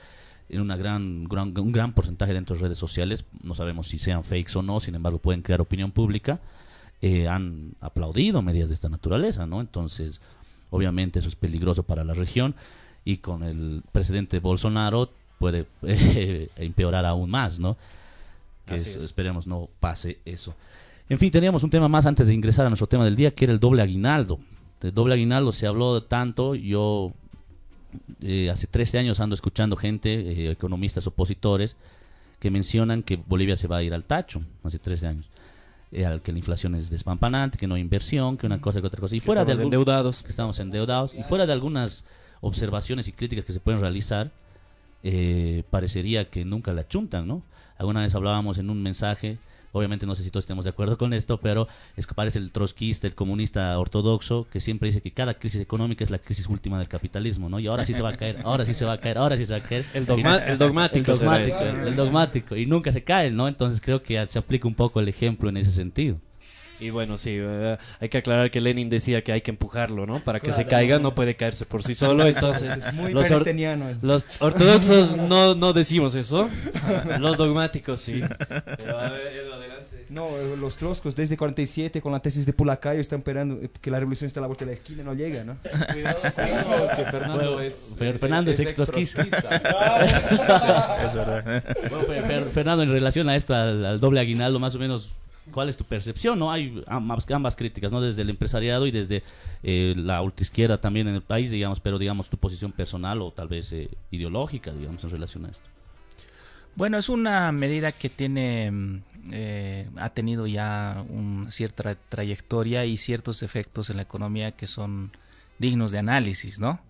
en 0.48 0.60
una 0.60 0.76
gran, 0.76 1.26
un 1.30 1.72
gran 1.72 1.92
porcentaje 1.92 2.32
dentro 2.32 2.56
de 2.56 2.62
redes 2.62 2.78
sociales, 2.78 3.24
no 3.42 3.54
sabemos 3.54 3.88
si 3.88 3.98
sean 3.98 4.24
fakes 4.24 4.56
o 4.56 4.62
no, 4.62 4.80
sin 4.80 4.94
embargo 4.94 5.18
pueden 5.18 5.42
crear 5.42 5.60
opinión 5.60 5.90
pública, 5.90 6.40
eh, 7.02 7.28
han 7.28 7.74
aplaudido 7.80 8.42
medidas 8.42 8.68
de 8.68 8.74
esta 8.74 8.88
naturaleza, 8.88 9.46
¿no? 9.46 9.60
Entonces, 9.60 10.20
obviamente 10.70 11.18
eso 11.18 11.28
es 11.28 11.36
peligroso 11.36 11.82
para 11.82 12.04
la 12.04 12.14
región 12.14 12.54
y 13.04 13.18
con 13.18 13.42
el 13.42 13.82
presidente 13.92 14.40
Bolsonaro 14.40 15.10
puede 15.38 15.66
eh, 15.82 16.48
empeorar 16.56 17.04
aún 17.06 17.30
más, 17.30 17.58
¿no? 17.58 17.76
Que 18.66 18.74
esperemos 18.74 19.46
no 19.46 19.68
pase 19.80 20.18
eso. 20.24 20.54
En 21.08 21.18
fin, 21.18 21.30
teníamos 21.30 21.62
un 21.62 21.70
tema 21.70 21.88
más 21.88 22.04
antes 22.04 22.26
de 22.26 22.34
ingresar 22.34 22.66
a 22.66 22.68
nuestro 22.68 22.86
tema 22.86 23.04
del 23.04 23.16
día, 23.16 23.30
que 23.30 23.46
era 23.46 23.52
el 23.54 23.60
doble 23.60 23.80
aguinaldo. 23.80 24.40
Del 24.80 24.92
doble 24.92 25.14
aguinaldo 25.14 25.52
se 25.52 25.66
habló 25.66 26.02
tanto, 26.02 26.54
yo 26.54 27.12
eh, 28.20 28.50
hace 28.50 28.66
13 28.66 28.98
años 28.98 29.20
ando 29.20 29.34
escuchando 29.34 29.76
gente, 29.76 30.12
eh, 30.12 30.50
economistas 30.50 31.06
opositores, 31.06 31.76
que 32.40 32.50
mencionan 32.50 33.02
que 33.02 33.16
Bolivia 33.16 33.56
se 33.56 33.68
va 33.68 33.78
a 33.78 33.82
ir 33.82 33.94
al 33.94 34.04
tacho, 34.04 34.42
hace 34.64 34.78
13 34.78 35.06
años. 35.06 35.26
Eh, 35.90 36.20
que 36.22 36.32
la 36.32 36.38
inflación 36.38 36.74
es 36.74 36.90
despampanante, 36.90 37.56
que 37.56 37.66
no 37.66 37.74
hay 37.74 37.80
inversión, 37.80 38.36
que 38.36 38.46
una 38.46 38.60
cosa 38.60 38.80
que 38.80 38.86
otra 38.86 39.00
cosa. 39.00 39.16
Y 39.16 39.20
fuera 39.20 39.44
de 39.44 39.54
endeudados. 39.54 40.22
Que 40.22 40.30
estamos 40.30 40.60
endeudados. 40.60 41.14
Y 41.14 41.22
fuera 41.22 41.46
de 41.46 41.52
algunas 41.52 42.04
observaciones 42.40 43.08
y 43.08 43.12
críticas 43.12 43.44
que 43.44 43.52
se 43.52 43.60
pueden 43.60 43.80
realizar, 43.80 44.30
parecería 45.70 46.28
que 46.28 46.44
nunca 46.44 46.72
la 46.74 46.86
chuntan, 46.86 47.26
¿no? 47.26 47.42
Alguna 47.78 48.02
vez 48.02 48.14
hablábamos 48.14 48.58
en 48.58 48.68
un 48.68 48.82
mensaje 48.82 49.38
Obviamente 49.72 50.06
no 50.06 50.14
sé 50.14 50.22
si 50.22 50.30
todos 50.30 50.44
estemos 50.44 50.64
de 50.64 50.70
acuerdo 50.70 50.98
con 50.98 51.12
esto, 51.12 51.38
pero 51.38 51.68
es 51.96 52.06
que 52.06 52.14
parece 52.14 52.38
el 52.38 52.52
trotskista, 52.52 53.06
el 53.06 53.14
comunista 53.14 53.78
ortodoxo, 53.78 54.46
que 54.50 54.60
siempre 54.60 54.88
dice 54.88 55.00
que 55.00 55.12
cada 55.12 55.34
crisis 55.34 55.60
económica 55.60 56.04
es 56.04 56.10
la 56.10 56.18
crisis 56.18 56.46
última 56.48 56.78
del 56.78 56.88
capitalismo, 56.88 57.48
¿no? 57.48 57.58
Y 57.60 57.66
ahora 57.66 57.84
sí 57.84 57.94
se 57.94 58.02
va 58.02 58.10
a 58.10 58.16
caer, 58.16 58.38
ahora 58.44 58.64
sí 58.64 58.74
se 58.74 58.84
va 58.84 58.94
a 58.94 58.98
caer, 58.98 59.18
ahora 59.18 59.36
sí 59.36 59.46
se 59.46 59.52
va 59.52 59.64
a 59.64 59.68
caer. 59.68 59.84
El, 59.94 60.06
dogmático. 60.06 60.50
El 60.50 60.58
dogmático, 60.58 61.12
el 61.12 61.96
dogmático. 61.96 62.56
Y 62.56 62.66
nunca 62.66 62.92
se 62.92 63.04
cae, 63.04 63.30
¿no? 63.30 63.48
Entonces 63.48 63.80
creo 63.80 64.02
que 64.02 64.26
se 64.28 64.38
aplica 64.38 64.68
un 64.68 64.74
poco 64.74 65.00
el 65.00 65.08
ejemplo 65.08 65.48
en 65.48 65.56
ese 65.56 65.70
sentido. 65.70 66.18
Y 66.80 66.90
bueno, 66.90 67.18
sí, 67.18 67.36
eh, 67.38 67.76
hay 68.00 68.08
que 68.08 68.18
aclarar 68.18 68.50
que 68.50 68.60
Lenin 68.60 68.88
decía 68.88 69.22
que 69.22 69.32
hay 69.32 69.40
que 69.40 69.50
empujarlo, 69.50 70.06
¿no? 70.06 70.20
Para 70.20 70.38
que 70.40 70.52
se 70.52 70.66
caiga, 70.66 70.98
no 70.98 71.14
puede 71.14 71.34
caerse 71.34 71.66
por 71.66 71.82
sí 71.82 71.94
solo. 71.94 72.24
Entonces, 72.26 72.70
es 72.76 72.94
muy 72.94 73.12
los, 73.12 73.28
los, 74.02 74.24
ortodoxos 74.38 75.16
no, 75.16 75.54
no 75.54 75.72
decimos 75.72 76.14
eso. 76.14 76.48
Los 77.18 77.36
dogmáticos 77.36 78.00
sí. 78.00 78.22
Pero 78.76 78.98
a 78.98 79.10
ver, 79.10 79.48
los 80.58 80.76
troscos 80.76 81.14
desde 81.14 81.36
47 81.36 82.00
con 82.00 82.12
la 82.12 82.20
tesis 82.20 82.46
de 82.46 82.52
Pulacayo 82.52 83.00
están 83.00 83.18
esperando 83.18 83.58
eh, 83.62 83.68
que 83.80 83.90
la 83.90 83.98
revolución 83.98 84.26
está 84.26 84.40
a 84.40 84.42
la 84.42 84.46
vuelta 84.46 84.64
de 84.64 84.72
la 84.72 84.76
esquina 84.78 85.02
y 85.02 85.04
no 85.04 85.14
llega, 85.14 85.44
¿no? 85.44 85.56
Cuidado, 85.92 86.20
cuidado, 86.34 86.88
que 86.96 87.04
Fernando 87.04 87.34
Bueno, 87.52 87.60
es. 87.60 87.96
Fer- 87.98 88.18
Fernando 88.18 88.50
es 88.50 88.58
extrotskista. 88.60 89.22
extrotskista. 89.22 90.98
Es 91.04 91.14
verdad. 91.14 91.64
Bueno, 91.90 92.04
Fer- 92.06 92.24
Fer- 92.26 92.50
Fernando, 92.50 92.82
en 92.84 92.90
relación 92.90 93.28
a 93.28 93.36
esto, 93.36 93.54
al, 93.54 93.84
al 93.84 94.00
doble 94.00 94.20
aguinaldo, 94.20 94.58
más 94.58 94.74
o 94.74 94.78
menos, 94.78 95.10
¿cuál 95.52 95.68
es 95.68 95.76
tu 95.76 95.84
percepción? 95.84 96.38
no 96.38 96.50
Hay 96.50 96.82
ambas, 96.86 97.56
críticas, 97.56 97.92
¿no? 97.92 98.00
Desde 98.00 98.22
el 98.22 98.30
empresariado 98.30 98.86
y 98.86 98.90
desde 98.90 99.22
eh, 99.62 99.94
la 99.96 100.22
ultraizquierda 100.22 100.80
también 100.80 101.08
en 101.08 101.14
el 101.14 101.22
país, 101.22 101.50
digamos, 101.50 101.80
pero 101.80 101.98
digamos 101.98 102.28
tu 102.28 102.36
posición 102.36 102.72
personal 102.72 103.22
o 103.22 103.30
tal 103.32 103.48
vez 103.48 103.72
eh, 103.72 103.88
ideológica, 104.10 104.72
digamos, 104.72 105.02
en 105.04 105.10
relación 105.10 105.46
a 105.46 105.50
esto. 105.50 105.68
Bueno, 106.78 106.96
es 106.96 107.08
una 107.08 107.50
medida 107.50 107.90
que 107.90 108.08
tiene, 108.08 108.70
mm, 108.70 109.02
eh, 109.32 109.88
ha 109.96 110.10
tenido 110.10 110.46
ya 110.46 111.04
una 111.08 111.50
cierta 111.50 111.96
trayectoria 111.96 112.84
y 112.84 112.96
ciertos 112.96 113.42
efectos 113.42 113.90
en 113.90 113.96
la 113.96 114.02
economía 114.02 114.52
que 114.52 114.68
son 114.68 115.10
dignos 115.58 115.90
de 115.90 115.98
análisis, 115.98 116.60
¿no? 116.60 116.80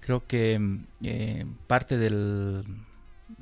Creo 0.00 0.26
que 0.26 0.58
mm, 0.58 0.84
eh, 1.02 1.46
parte 1.66 1.98
del, 1.98 2.64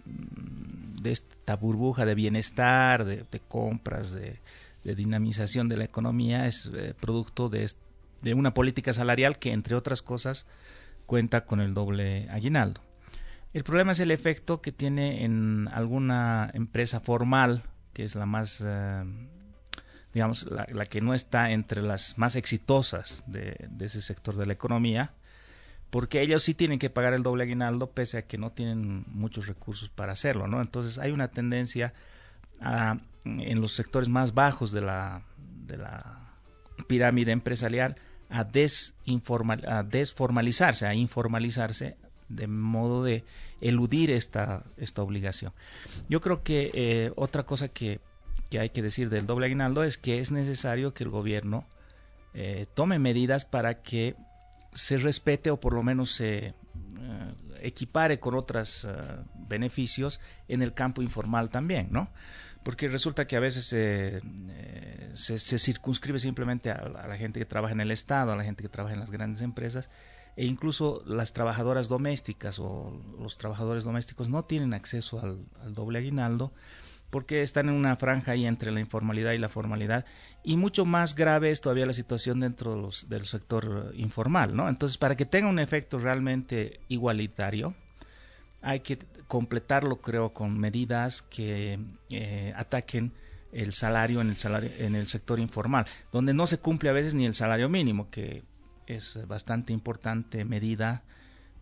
de 0.05 1.11
esta 1.11 1.57
burbuja 1.57 2.07
de 2.07 2.15
bienestar, 2.15 3.05
de, 3.05 3.41
compras, 3.49 4.13
de, 4.13 4.41
dinamización 4.83 5.69
de 5.69 5.77
la 5.77 5.85
economía 5.85 6.47
es 6.47 6.71
eh, 6.75 6.95
producto 6.99 7.49
de, 7.49 7.69
una 8.35 8.55
política 8.55 8.93
salarial 8.93 9.39
que, 9.39 9.53
entre 9.53 9.77
otras 9.77 10.03
cosas, 10.03 10.47
cuenta 11.07 11.45
con 11.45 11.61
el 11.61 11.75
doble 11.75 12.29
aguinaldo. 12.31 12.81
El 13.53 13.65
problema 13.65 13.93
es 13.93 14.01
el 14.01 14.11
efecto 14.11 14.61
que 14.61 14.73
tiene 14.73 15.25
en 15.25 15.69
alguna 15.73 16.51
empresa 16.55 17.01
formal, 17.01 17.63
que 17.93 18.05
es 18.05 18.15
la 18.15 18.27
más, 18.27 18.63
eh, 18.65 19.05
digamos, 20.13 20.47
la, 20.51 20.87
que 20.87 21.01
no 21.01 21.15
está 21.15 21.53
entre 21.53 21.83
las 21.83 22.19
más 22.19 22.35
exitosas 22.35 23.23
de 23.27 23.57
ese 23.79 24.01
sector 24.01 24.37
de 24.37 24.47
la 24.47 24.55
economía, 24.55 25.13
porque 25.95 26.23
ellos 26.23 26.43
sí 26.43 26.55
tienen 26.55 26.81
que 26.81 26.91
pagar 26.91 27.15
el 27.15 27.23
doble 27.23 27.45
aguinaldo 27.45 27.89
pese 27.89 28.19
a 28.19 28.23
que 28.23 28.37
no 28.37 28.51
tienen 28.51 29.05
muchos 29.07 29.47
recursos 29.47 29.89
para 29.91 30.11
hacerlo, 30.11 30.49
¿no? 30.49 30.61
Entonces 30.61 30.99
hay 30.99 31.13
una 31.13 31.29
tendencia 31.29 31.95
en 33.25 33.61
los 33.61 33.75
sectores 33.75 34.09
más 34.09 34.35
bajos 34.35 34.73
de 34.73 34.81
la, 34.81 35.23
de 35.69 35.77
la 35.77 36.33
pirámide 36.89 37.31
empresarial 37.31 37.95
a, 38.29 38.43
desinformal, 38.43 39.65
a 39.69 39.85
desformalizarse, 39.85 40.85
a 40.85 40.95
informalizarse 40.95 41.97
de 42.29 42.49
modo 42.49 43.05
de 43.05 43.23
eludir 43.61 44.11
esta, 44.11 44.65
esta 44.77 45.01
obligación. 45.01 45.53
Yo 46.09 46.21
creo 46.21 46.43
que 46.43 46.73
eh, 46.75 47.13
otra 47.15 47.45
cosa 47.45 47.69
que, 47.69 48.01
que, 48.51 48.59
hay 48.59 48.71
que 48.71 48.83
decir 48.83 49.11
del 49.11 49.29
doble 49.29 49.47
aguinaldo 49.47 49.85
es 49.85 49.97
que 49.97 50.19
es 50.19 50.33
necesario 50.33 50.93
que 50.93 51.05
el 51.05 51.11
gobierno 51.11 51.65
eh, 52.35 52.67
tome 52.75 52.99
medidas 52.99 53.45
para 53.45 53.81
que 53.81 54.17
se 54.75 54.99
respete 54.99 55.51
o 55.51 55.59
por 55.59 55.73
lo 55.73 55.83
menos 55.83 56.11
se 56.13 56.47
eh, 56.47 56.55
equipare 57.63 58.21
con 58.21 58.35
otros 58.35 58.87
beneficios 59.49 60.21
en 60.49 60.63
el 60.63 60.75
campo 60.75 61.03
informal 61.03 61.49
también, 61.49 61.89
¿no? 61.91 62.11
Porque 62.63 62.89
resulta 62.89 63.27
que 63.27 63.37
a 63.37 63.41
veces 63.41 63.67
se, 63.67 64.21
se, 65.15 65.39
se 65.39 65.59
circunscribe 65.59 66.19
simplemente 66.19 66.71
a, 66.71 66.89
la 66.89 67.17
gente 67.17 67.39
que 67.39 67.45
trabaja 67.45 67.75
en 67.75 67.81
el 67.81 67.91
Estado, 67.91 68.33
a 68.33 68.37
la 68.37 68.45
gente 68.45 68.63
que 68.63 68.69
trabaja 68.69 68.95
en 68.95 69.01
las 69.01 69.11
grandes 69.11 69.43
empresas, 69.43 69.91
e 70.37 70.47
incluso 70.47 71.03
las 71.07 71.33
trabajadoras 71.33 71.89
domésticas 71.89 72.59
o 72.59 73.01
los 73.21 73.39
trabajadores 73.39 73.85
domésticos 73.85 74.29
no 74.29 74.43
tienen 74.43 74.75
acceso 74.75 75.21
al, 75.21 75.75
doble 75.75 75.99
aguinaldo 75.99 76.53
porque 77.15 77.43
están 77.43 77.69
en 77.69 77.77
una 77.77 77.95
franja 77.95 78.33
ahí 78.33 78.45
entre 78.45 78.73
la 78.73 78.81
informalidad 78.81 79.31
y 79.35 79.39
la 79.39 79.49
formalidad 79.49 80.05
y 80.43 80.57
mucho 80.57 80.85
más 80.85 81.15
grave 81.15 81.53
es 81.53 81.61
todavía 81.61 81.87
la 81.87 81.93
situación 81.93 82.41
dentro 82.41 82.91
del 83.07 83.25
sector 83.25 83.93
informal, 83.97 84.57
¿no? 84.57 84.69
Entonces, 84.69 84.99
para 84.99 85.15
que 85.15 85.25
tenga 85.25 85.49
un 85.49 85.61
efecto 85.61 86.01
realmente 86.01 86.81
igualitario, 86.89 87.73
hay 88.63 88.81
que 88.81 88.99
completarlo, 89.29 90.01
creo, 90.01 90.33
con 90.33 90.59
medidas 90.59 91.23
que 91.23 91.79
eh, 92.11 92.53
ataquen 92.57 93.13
el 93.53 93.75
salario 93.75 94.21
en 94.21 94.31
el 94.31 94.37
salario 94.37 94.73
en 94.77 94.97
el 94.97 95.07
sector 95.07 95.39
informal, 95.39 95.87
donde 96.11 96.35
no 96.35 96.49
se 96.49 96.59
cumple 96.59 96.91
a 96.91 96.95
veces 96.95 97.15
ni 97.15 97.27
el 97.27 97.37
salario 97.37 97.69
mínimo, 97.69 98.11
que 98.11 98.43
es 98.89 99.25
bastante 99.29 99.73
importante 99.73 100.45
medida 100.45 101.05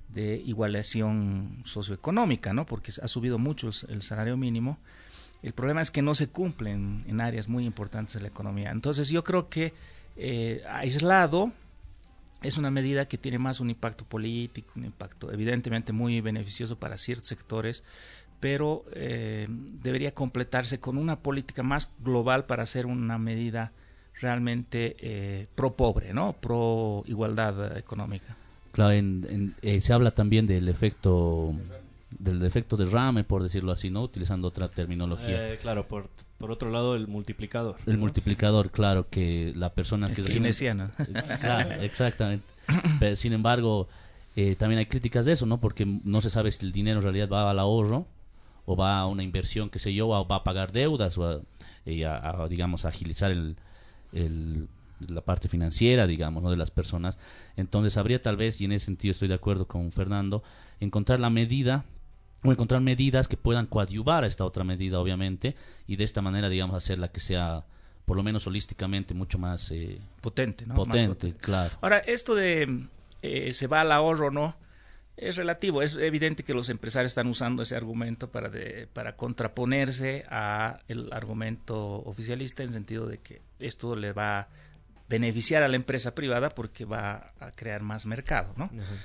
de 0.08 0.36
igualación 0.46 1.62
socioeconómica, 1.66 2.54
¿no? 2.54 2.64
Porque 2.64 2.90
ha 3.02 3.06
subido 3.06 3.38
mucho 3.38 3.68
el 3.90 4.00
salario 4.00 4.38
mínimo. 4.38 4.78
El 5.42 5.52
problema 5.52 5.80
es 5.80 5.90
que 5.90 6.02
no 6.02 6.14
se 6.14 6.28
cumplen 6.28 7.04
en 7.08 7.20
áreas 7.20 7.48
muy 7.48 7.66
importantes 7.66 8.14
de 8.14 8.20
la 8.20 8.28
economía. 8.28 8.70
Entonces 8.70 9.08
yo 9.08 9.24
creo 9.24 9.48
que 9.48 9.72
eh, 10.16 10.62
aislado 10.68 11.52
es 12.42 12.58
una 12.58 12.70
medida 12.70 13.06
que 13.06 13.18
tiene 13.18 13.38
más 13.38 13.60
un 13.60 13.70
impacto 13.70 14.04
político, 14.04 14.72
un 14.76 14.84
impacto 14.84 15.32
evidentemente 15.32 15.92
muy 15.92 16.20
beneficioso 16.20 16.76
para 16.76 16.96
ciertos 16.96 17.28
sectores, 17.28 17.82
pero 18.40 18.84
eh, 18.94 19.46
debería 19.48 20.12
completarse 20.12 20.78
con 20.80 20.96
una 20.96 21.20
política 21.20 21.62
más 21.62 21.90
global 22.00 22.44
para 22.44 22.64
hacer 22.64 22.86
una 22.86 23.18
medida 23.18 23.72
realmente 24.20 24.96
eh, 25.00 25.46
pro 25.54 25.74
pobre, 25.74 26.12
¿no? 26.12 26.34
Pro 26.34 27.04
igualdad 27.06 27.76
económica. 27.76 28.36
Claro, 28.72 28.92
en, 28.92 29.54
se 29.80 29.92
habla 29.92 30.12
también 30.12 30.46
del 30.46 30.68
efecto 30.68 31.54
del 32.18 32.44
efecto 32.44 32.76
derrame, 32.76 33.24
por 33.24 33.42
decirlo 33.42 33.72
así, 33.72 33.90
¿no? 33.90 34.02
Utilizando 34.02 34.48
otra 34.48 34.68
terminología. 34.68 35.52
Eh, 35.52 35.58
claro, 35.58 35.86
por, 35.86 36.10
por 36.38 36.50
otro 36.50 36.70
lado, 36.70 36.94
el 36.94 37.08
multiplicador. 37.08 37.76
El 37.86 37.94
¿no? 37.94 38.00
multiplicador, 38.00 38.70
claro, 38.70 39.06
que 39.08 39.52
la 39.56 39.72
persona 39.74 40.12
que... 40.12 40.22
Keynesiana. 40.22 40.92
Claro, 41.40 41.82
exactamente. 41.82 42.44
Pero, 43.00 43.16
sin 43.16 43.32
embargo, 43.32 43.88
eh, 44.36 44.56
también 44.56 44.78
hay 44.78 44.86
críticas 44.86 45.26
de 45.26 45.32
eso, 45.32 45.46
¿no? 45.46 45.58
Porque 45.58 45.86
no 45.86 46.20
se 46.20 46.30
sabe 46.30 46.52
si 46.52 46.64
el 46.64 46.72
dinero 46.72 47.00
en 47.00 47.04
realidad 47.04 47.28
va 47.28 47.50
al 47.50 47.58
ahorro 47.58 48.06
o 48.64 48.76
va 48.76 49.00
a 49.00 49.06
una 49.06 49.22
inversión, 49.22 49.70
qué 49.70 49.78
sé 49.78 49.92
yo, 49.92 50.08
o 50.08 50.26
va 50.26 50.36
a 50.36 50.44
pagar 50.44 50.72
deudas 50.72 51.18
o 51.18 51.28
a, 51.28 51.40
eh, 51.84 52.04
a, 52.06 52.42
a 52.42 52.48
digamos, 52.48 52.84
a 52.84 52.88
agilizar 52.88 53.30
el, 53.30 53.56
el, 54.12 54.68
la 55.08 55.20
parte 55.22 55.48
financiera, 55.48 56.06
digamos, 56.06 56.42
¿no? 56.42 56.50
de 56.50 56.56
las 56.56 56.70
personas. 56.70 57.18
Entonces 57.56 57.96
habría 57.96 58.22
tal 58.22 58.36
vez, 58.36 58.60
y 58.60 58.64
en 58.66 58.72
ese 58.72 58.86
sentido 58.86 59.12
estoy 59.12 59.28
de 59.28 59.34
acuerdo 59.34 59.66
con 59.66 59.90
Fernando, 59.92 60.42
encontrar 60.80 61.20
la 61.20 61.30
medida 61.30 61.84
o 62.44 62.50
encontrar 62.50 62.80
medidas 62.80 63.28
que 63.28 63.36
puedan 63.36 63.66
coadyuvar 63.66 64.24
a 64.24 64.26
esta 64.26 64.44
otra 64.44 64.64
medida, 64.64 64.98
obviamente, 64.98 65.54
y 65.86 65.96
de 65.96 66.04
esta 66.04 66.22
manera, 66.22 66.48
digamos, 66.48 66.76
hacerla 66.76 67.08
que 67.08 67.20
sea, 67.20 67.64
por 68.04 68.16
lo 68.16 68.22
menos 68.22 68.46
holísticamente, 68.46 69.14
mucho 69.14 69.38
más 69.38 69.70
eh, 69.70 70.00
potente, 70.20 70.66
¿no? 70.66 70.74
Potente, 70.74 71.08
más 71.08 71.16
potente, 71.16 71.40
claro. 71.40 71.76
Ahora, 71.80 71.98
esto 71.98 72.34
de 72.34 72.86
eh, 73.22 73.54
se 73.54 73.66
va 73.68 73.82
al 73.82 73.92
ahorro, 73.92 74.30
¿no? 74.30 74.56
Es 75.16 75.36
relativo, 75.36 75.82
es 75.82 75.94
evidente 75.94 76.42
que 76.42 76.54
los 76.54 76.68
empresarios 76.70 77.12
están 77.12 77.28
usando 77.28 77.62
ese 77.62 77.76
argumento 77.76 78.30
para, 78.30 78.48
de, 78.48 78.88
para 78.92 79.14
contraponerse 79.14 80.24
a 80.28 80.80
el 80.88 81.12
argumento 81.12 82.02
oficialista 82.04 82.62
en 82.62 82.72
sentido 82.72 83.06
de 83.06 83.18
que 83.18 83.42
esto 83.60 83.94
le 83.94 84.12
va 84.12 84.40
a 84.40 84.48
beneficiar 85.08 85.62
a 85.62 85.68
la 85.68 85.76
empresa 85.76 86.14
privada 86.14 86.48
porque 86.50 86.86
va 86.86 87.34
a 87.38 87.52
crear 87.52 87.82
más 87.82 88.06
mercado, 88.06 88.54
¿no? 88.56 88.64
Uh 88.72 88.78
-huh. 88.78 88.98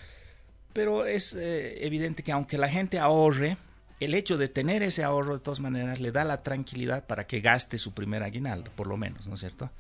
Pero 0.77 1.07
es 1.07 1.34
eh, 1.34 1.84
evidente 1.84 2.22
que 2.22 2.31
aunque 2.31 2.60
la 2.60 2.69
gente 2.69 3.00
ahorre, 3.00 3.57
el 4.00 4.13
hecho 4.13 4.38
de 4.38 4.48
tener 4.48 4.84
ese 4.84 5.03
ahorro 5.03 5.34
de 5.34 5.39
todas 5.39 5.60
maneras 5.60 6.00
le 6.00 6.12
da 6.12 6.24
la 6.24 6.38
tranquilidad 6.38 7.07
para 7.07 7.25
que 7.25 7.41
gaste 7.41 7.79
su 7.79 7.96
primer 7.96 8.22
aguinaldo, 8.22 8.69
por 8.75 8.86
lo 8.86 8.96
menos, 8.96 9.25
¿no 9.25 9.34
es 9.34 9.39
cierto? 9.39 9.72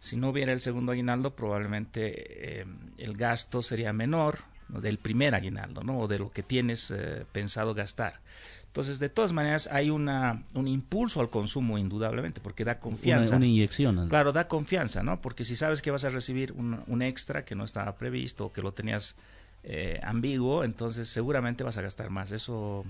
Si 0.00 0.16
no 0.16 0.30
hubiera 0.30 0.52
el 0.52 0.60
segundo 0.60 0.90
aguinaldo, 0.90 1.36
probablemente 1.36 2.62
eh, 2.62 2.66
el 2.98 3.12
gasto 3.16 3.62
sería 3.62 3.92
menor 3.92 4.40
¿no? 4.68 4.80
del 4.80 4.98
primer 4.98 5.36
aguinaldo, 5.36 5.84
¿no? 5.84 6.00
O 6.00 6.08
de 6.08 6.18
lo 6.18 6.30
que 6.30 6.42
tienes 6.42 6.90
eh, 6.90 7.24
pensado 7.30 7.72
gastar. 7.72 8.18
Entonces, 8.66 8.98
de 8.98 9.08
todas 9.08 9.32
maneras, 9.32 9.68
hay 9.70 9.88
una, 9.90 10.42
un 10.54 10.66
impulso 10.66 11.20
al 11.20 11.28
consumo, 11.28 11.78
indudablemente, 11.78 12.40
porque 12.40 12.64
da 12.64 12.80
confianza. 12.80 13.36
Una, 13.36 13.36
una 13.36 13.46
inyección. 13.46 13.94
¿no? 13.94 14.08
Claro, 14.08 14.32
da 14.32 14.48
confianza, 14.48 15.04
¿no? 15.04 15.20
Porque 15.20 15.44
si 15.44 15.54
sabes 15.54 15.80
que 15.80 15.92
vas 15.92 16.02
a 16.02 16.10
recibir 16.10 16.50
un, 16.50 16.82
un 16.88 17.02
extra 17.02 17.44
que 17.44 17.54
no 17.54 17.62
estaba 17.62 17.96
previsto 17.96 18.46
o 18.46 18.52
que 18.52 18.62
lo 18.62 18.72
tenías 18.72 19.14
eh, 19.62 20.00
ambiguo, 20.02 20.64
entonces 20.64 21.08
seguramente 21.08 21.64
vas 21.64 21.76
a 21.76 21.82
gastar 21.82 22.10
más. 22.10 22.32
Eso, 22.32 22.84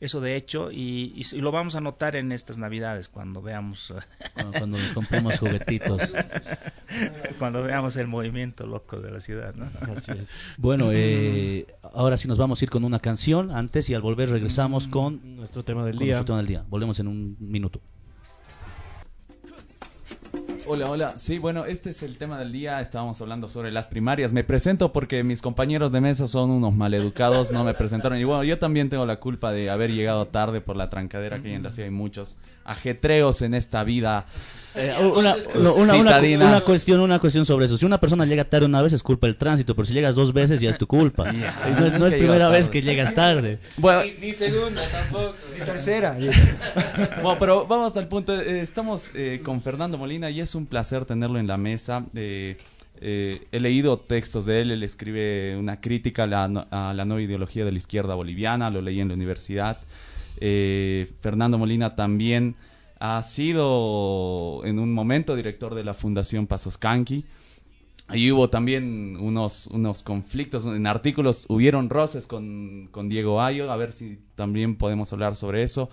eso 0.00 0.20
de 0.20 0.36
hecho, 0.36 0.70
y, 0.70 1.12
y, 1.16 1.36
y 1.36 1.40
lo 1.40 1.50
vamos 1.50 1.74
a 1.74 1.80
notar 1.80 2.16
en 2.16 2.32
estas 2.32 2.58
navidades 2.58 3.08
cuando 3.08 3.42
veamos. 3.42 3.92
Cuando, 4.34 4.58
cuando 4.58 4.78
compremos 4.94 5.38
juguetitos. 5.38 6.00
cuando 7.38 7.62
veamos 7.62 7.96
el 7.96 8.06
movimiento 8.06 8.66
loco 8.66 9.00
de 9.00 9.10
la 9.10 9.20
ciudad, 9.20 9.54
¿no? 9.54 9.68
Así 9.92 10.12
es. 10.12 10.28
Bueno, 10.56 10.90
eh, 10.92 11.66
ahora 11.82 12.16
sí 12.16 12.28
nos 12.28 12.38
vamos 12.38 12.60
a 12.60 12.64
ir 12.64 12.70
con 12.70 12.84
una 12.84 13.00
canción 13.00 13.50
antes 13.50 13.90
y 13.90 13.94
al 13.94 14.02
volver 14.02 14.30
regresamos 14.30 14.86
con 14.86 15.36
nuestro 15.36 15.64
tema 15.64 15.84
del 15.84 15.96
con 15.96 16.04
día. 16.04 16.14
Nuestro 16.14 16.26
tema 16.26 16.38
del 16.38 16.46
día. 16.46 16.64
Volvemos 16.68 17.00
en 17.00 17.08
un 17.08 17.36
minuto. 17.40 17.80
Hola, 20.70 20.90
hola. 20.90 21.12
Sí, 21.16 21.38
bueno, 21.38 21.64
este 21.64 21.90
es 21.90 22.02
el 22.02 22.18
tema 22.18 22.38
del 22.38 22.52
día. 22.52 22.80
Estábamos 22.82 23.18
hablando 23.22 23.48
sobre 23.48 23.72
las 23.72 23.88
primarias. 23.88 24.34
Me 24.34 24.44
presento 24.44 24.92
porque 24.92 25.24
mis 25.24 25.40
compañeros 25.40 25.92
de 25.92 26.02
mesa 26.02 26.28
son 26.28 26.50
unos 26.50 26.74
maleducados, 26.74 27.50
no 27.52 27.64
me 27.64 27.72
presentaron. 27.72 28.18
Y 28.18 28.24
bueno, 28.24 28.44
yo 28.44 28.58
también 28.58 28.90
tengo 28.90 29.06
la 29.06 29.16
culpa 29.16 29.50
de 29.50 29.70
haber 29.70 29.92
llegado 29.92 30.26
tarde 30.26 30.60
por 30.60 30.76
la 30.76 30.90
trancadera 30.90 31.40
que 31.40 31.48
hay 31.48 31.54
en 31.54 31.62
la 31.62 31.70
ciudad. 31.70 31.86
Hay 31.88 31.94
muchos 31.94 32.36
ajetreos 32.64 33.40
en 33.40 33.54
esta 33.54 33.82
vida 33.82 34.26
Eh, 34.74 34.94
una, 35.00 35.34
una, 35.56 35.94
una, 35.96 36.20
una 36.46 36.60
cuestión, 36.60 37.00
una 37.00 37.18
cuestión 37.18 37.44
sobre 37.46 37.66
eso. 37.66 37.76
Si 37.78 37.86
una 37.86 37.98
persona 37.98 38.24
llega 38.26 38.44
tarde 38.44 38.66
una 38.66 38.80
vez 38.82 38.92
es 38.92 39.02
culpa 39.02 39.26
del 39.26 39.34
tránsito, 39.36 39.74
pero 39.74 39.86
si 39.86 39.94
llegas 39.94 40.14
dos 40.14 40.32
veces 40.32 40.60
ya 40.60 40.70
es 40.70 40.78
tu 40.78 40.86
culpa. 40.86 41.32
No 41.78 41.86
es, 41.86 41.98
no 41.98 42.06
es 42.06 42.14
primera 42.14 42.48
vez 42.48 42.68
que 42.68 42.82
llegas 42.82 43.14
tarde. 43.14 43.58
Bueno, 43.78 44.02
Ni, 44.04 44.26
ni 44.28 44.32
segunda 44.34 44.82
tampoco. 44.90 45.34
Y 45.56 45.58
tercera. 45.64 46.16
Bueno, 47.22 47.36
pero 47.40 47.66
vamos 47.66 47.96
al 47.96 48.06
punto. 48.06 48.38
eh, 48.38 48.60
estamos 48.60 49.10
eh, 49.14 49.40
con 49.42 49.60
Fernando 49.62 49.96
Molina 49.98 50.28
y 50.30 50.40
es 50.40 50.54
un 50.54 50.57
placer 50.66 51.04
tenerlo 51.04 51.38
en 51.38 51.46
la 51.46 51.56
mesa. 51.56 52.06
Eh, 52.14 52.56
eh, 53.00 53.46
he 53.52 53.60
leído 53.60 53.98
textos 53.98 54.44
de 54.46 54.60
él. 54.62 54.70
Él 54.70 54.82
escribe 54.82 55.56
una 55.56 55.80
crítica 55.80 56.24
a 56.24 56.26
la, 56.26 56.48
no- 56.48 56.66
a 56.70 56.92
la 56.94 57.20
ideología 57.20 57.64
de 57.64 57.72
la 57.72 57.78
izquierda 57.78 58.14
boliviana. 58.14 58.70
Lo 58.70 58.80
leí 58.80 59.00
en 59.00 59.08
la 59.08 59.14
universidad. 59.14 59.78
Eh, 60.40 61.10
Fernando 61.20 61.58
Molina 61.58 61.94
también 61.96 62.54
ha 63.00 63.22
sido 63.22 64.62
en 64.64 64.78
un 64.78 64.92
momento 64.92 65.36
director 65.36 65.74
de 65.74 65.84
la 65.84 65.94
Fundación 65.94 66.46
Pasos 66.46 66.76
Canqui. 66.78 67.24
Ahí 68.10 68.32
hubo 68.32 68.48
también 68.48 69.18
unos, 69.20 69.66
unos 69.66 70.02
conflictos, 70.02 70.64
en 70.64 70.86
artículos 70.86 71.44
hubieron 71.50 71.90
roces 71.90 72.26
con, 72.26 72.88
con 72.90 73.10
Diego 73.10 73.42
Ayo, 73.42 73.70
a 73.70 73.76
ver 73.76 73.92
si 73.92 74.18
también 74.34 74.76
podemos 74.76 75.12
hablar 75.12 75.36
sobre 75.36 75.62
eso. 75.62 75.90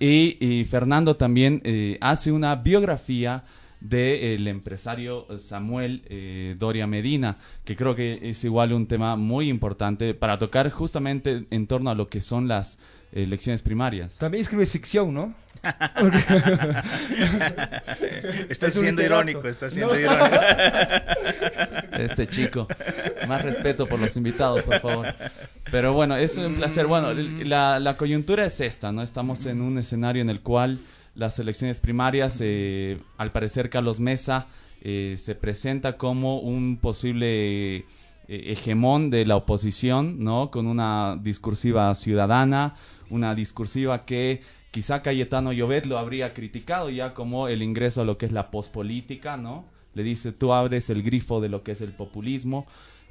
Y, 0.00 0.38
y 0.40 0.64
Fernando 0.64 1.16
también 1.16 1.60
eh, 1.64 1.98
hace 2.00 2.32
una 2.32 2.56
biografía 2.56 3.44
del 3.84 4.48
empresario 4.48 5.26
Samuel 5.38 6.02
eh, 6.06 6.56
Doria 6.58 6.86
Medina, 6.86 7.36
que 7.64 7.76
creo 7.76 7.94
que 7.94 8.18
es 8.22 8.42
igual 8.44 8.72
un 8.72 8.86
tema 8.86 9.14
muy 9.14 9.48
importante 9.48 10.14
para 10.14 10.38
tocar 10.38 10.70
justamente 10.70 11.44
en 11.50 11.66
torno 11.66 11.90
a 11.90 11.94
lo 11.94 12.08
que 12.08 12.20
son 12.20 12.48
las 12.48 12.78
elecciones 13.12 13.62
primarias. 13.62 14.16
También 14.18 14.42
escribes 14.42 14.70
ficción, 14.72 15.12
¿no? 15.14 15.34
Está 18.48 18.66
Es 18.68 18.74
siendo 18.74 19.02
irónico, 19.02 19.48
está 19.48 19.70
siendo 19.70 19.94
No. 19.94 20.00
irónico. 20.00 20.26
Este 21.98 22.26
chico. 22.26 22.66
Más 23.28 23.42
respeto 23.42 23.86
por 23.86 24.00
los 24.00 24.16
invitados, 24.16 24.62
por 24.64 24.80
favor. 24.80 25.06
Pero 25.70 25.92
bueno, 25.92 26.16
es 26.16 26.36
un 26.38 26.54
placer. 26.56 26.86
Bueno, 26.86 27.12
la, 27.14 27.78
la 27.80 27.96
coyuntura 27.96 28.44
es 28.46 28.60
esta, 28.60 28.92
¿no? 28.92 29.02
Estamos 29.02 29.46
en 29.46 29.60
un 29.60 29.78
escenario 29.78 30.22
en 30.22 30.30
el 30.30 30.40
cual 30.40 30.78
las 31.14 31.38
elecciones 31.38 31.80
primarias, 31.80 32.38
eh, 32.40 32.98
al 33.16 33.30
parecer 33.30 33.70
Carlos 33.70 34.00
Mesa 34.00 34.48
eh, 34.80 35.14
se 35.16 35.34
presenta 35.34 35.96
como 35.96 36.40
un 36.40 36.76
posible 36.76 37.76
eh, 37.76 37.84
hegemón 38.28 39.10
de 39.10 39.24
la 39.24 39.36
oposición, 39.36 40.22
¿no? 40.22 40.50
Con 40.50 40.66
una 40.66 41.18
discursiva 41.22 41.94
ciudadana, 41.94 42.74
una 43.10 43.34
discursiva 43.34 44.04
que 44.04 44.42
quizá 44.70 45.02
Cayetano 45.02 45.52
Llobet 45.52 45.86
lo 45.86 45.98
habría 45.98 46.34
criticado 46.34 46.90
ya 46.90 47.14
como 47.14 47.48
el 47.48 47.62
ingreso 47.62 48.00
a 48.00 48.04
lo 48.04 48.18
que 48.18 48.26
es 48.26 48.32
la 48.32 48.50
pospolítica, 48.50 49.36
¿no? 49.36 49.66
Le 49.94 50.02
dice, 50.02 50.32
tú 50.32 50.52
abres 50.52 50.90
el 50.90 51.02
grifo 51.02 51.40
de 51.40 51.48
lo 51.48 51.62
que 51.62 51.72
es 51.72 51.80
el 51.80 51.92
populismo. 51.92 52.66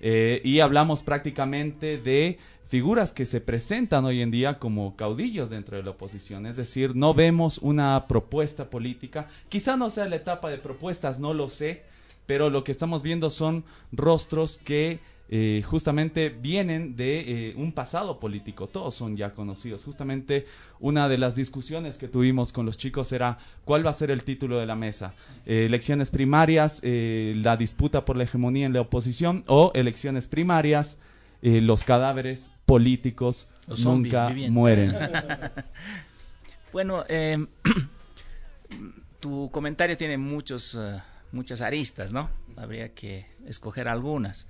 Eh, 0.06 0.42
y 0.44 0.60
hablamos 0.60 1.02
prácticamente 1.02 1.98
de 1.98 2.38
figuras 2.68 3.12
que 3.12 3.26
se 3.26 3.42
presentan 3.42 4.06
hoy 4.06 4.22
en 4.22 4.32
día 4.32 4.60
como 4.60 4.96
caudillos 4.96 5.50
dentro 5.50 5.78
de 5.78 5.84
la 5.84 5.92
oposición. 5.92 6.46
Es 6.46 6.56
decir, 6.56 6.96
no 6.96 7.14
vemos 7.14 7.58
una 7.60 8.08
propuesta 8.08 8.70
política. 8.70 9.28
Quizá 9.50 9.78
no 9.78 9.90
sea 9.90 10.08
la 10.08 10.16
etapa 10.16 10.50
de 10.50 10.58
propuestas, 10.58 11.20
no 11.20 11.34
lo 11.34 11.50
sé, 11.50 11.84
pero 12.26 12.50
lo 12.50 12.64
que 12.64 12.72
estamos 12.72 13.04
viendo 13.04 13.30
son 13.30 13.64
rostros 13.92 14.58
que 14.58 15.00
eh, 15.36 15.64
justamente 15.66 16.30
vienen 16.30 16.96
de 16.96 17.50
eh, 17.50 17.54
un 17.58 17.72
pasado 17.72 18.20
político, 18.20 18.68
todos 18.68 18.94
son 18.94 19.18
ya 19.18 19.32
conocidos. 19.32 19.84
Justamente 19.84 20.46
una 20.80 21.10
de 21.10 21.18
las 21.18 21.36
discusiones 21.36 21.98
que 21.98 22.08
tuvimos 22.08 22.52
con 22.52 22.66
los 22.66 22.78
chicos 22.78 23.12
era 23.12 23.40
cuál 23.66 23.86
va 23.86 23.90
a 23.90 23.94
ser 23.94 24.12
el 24.12 24.24
título 24.24 24.60
de 24.60 24.66
la 24.66 24.76
mesa. 24.76 25.16
Eh, 25.46 25.66
elecciones 25.66 26.12
primarias, 26.12 26.82
eh, 26.84 27.34
la 27.38 27.58
disputa 27.58 28.06
por 28.06 28.16
la 28.16 28.26
hegemonía 28.26 28.66
en 28.66 28.74
la 28.74 28.82
oposición 28.82 29.44
o 29.48 29.72
elecciones 29.74 30.28
primarias, 30.28 31.00
los 31.42 31.84
cadáveres 31.84 32.53
políticos 32.74 33.48
Los 33.68 33.86
nunca 33.86 34.30
mueren. 34.50 34.94
Bueno, 36.72 37.06
eh, 37.08 37.38
tu 39.20 39.50
comentario 39.52 39.96
tiene 39.98 40.18
muchos, 40.18 40.76
eh, 40.80 41.00
muchas 41.32 41.62
aristas, 41.62 42.12
¿no? 42.12 42.30
Habría 42.58 42.94
que 42.94 43.28
escoger 43.46 43.88
algunas. 43.88 44.48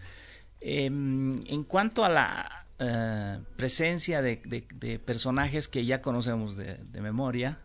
Eh, 0.61 0.85
en 0.85 1.63
cuanto 1.65 2.05
a 2.05 2.09
la 2.09 2.65
eh, 2.79 3.39
presencia 3.57 4.21
de, 4.21 4.37
de- 4.45 4.65
de 4.73 4.99
personajes 4.99 5.67
que 5.67 5.85
ya 5.85 6.01
conocemos 6.01 6.55
de, 6.55 6.75
de 6.77 7.01
memoria, 7.01 7.59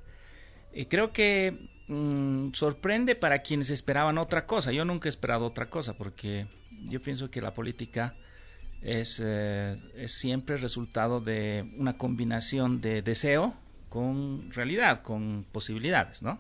eh, 0.73 0.89
creo 0.89 1.13
que 1.13 1.69
mm, 1.87 2.53
sorprende 2.53 3.15
para 3.15 3.43
quienes 3.43 3.71
esperaban 3.71 4.19
otra 4.19 4.45
cosa. 4.47 4.73
Yo 4.73 4.85
nunca 4.85 5.09
he 5.09 5.11
esperado 5.11 5.47
otra 5.47 5.71
cosa 5.71 5.97
porque 5.97 6.49
yo 6.85 7.01
pienso 7.01 7.31
que 7.31 7.41
la 7.41 7.55
política 7.55 8.17
es, 8.83 9.21
eh, 9.25 9.77
es 9.97 10.13
siempre 10.13 10.57
resultado 10.57 11.21
de 11.21 11.69
una 11.77 11.97
combinación 11.99 12.81
de 12.81 13.03
deseo 13.03 13.55
con 13.89 14.51
realidad, 14.53 15.03
con 15.03 15.45
posibilidades, 15.53 16.23
¿no? 16.23 16.39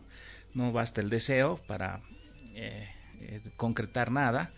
No 0.54 0.72
basta 0.72 1.00
el 1.00 1.10
deseo 1.10 1.60
para 1.66 2.00
eh, 2.54 2.88
eh, 3.20 3.40
concretar 3.56 4.10
nada. 4.10 4.52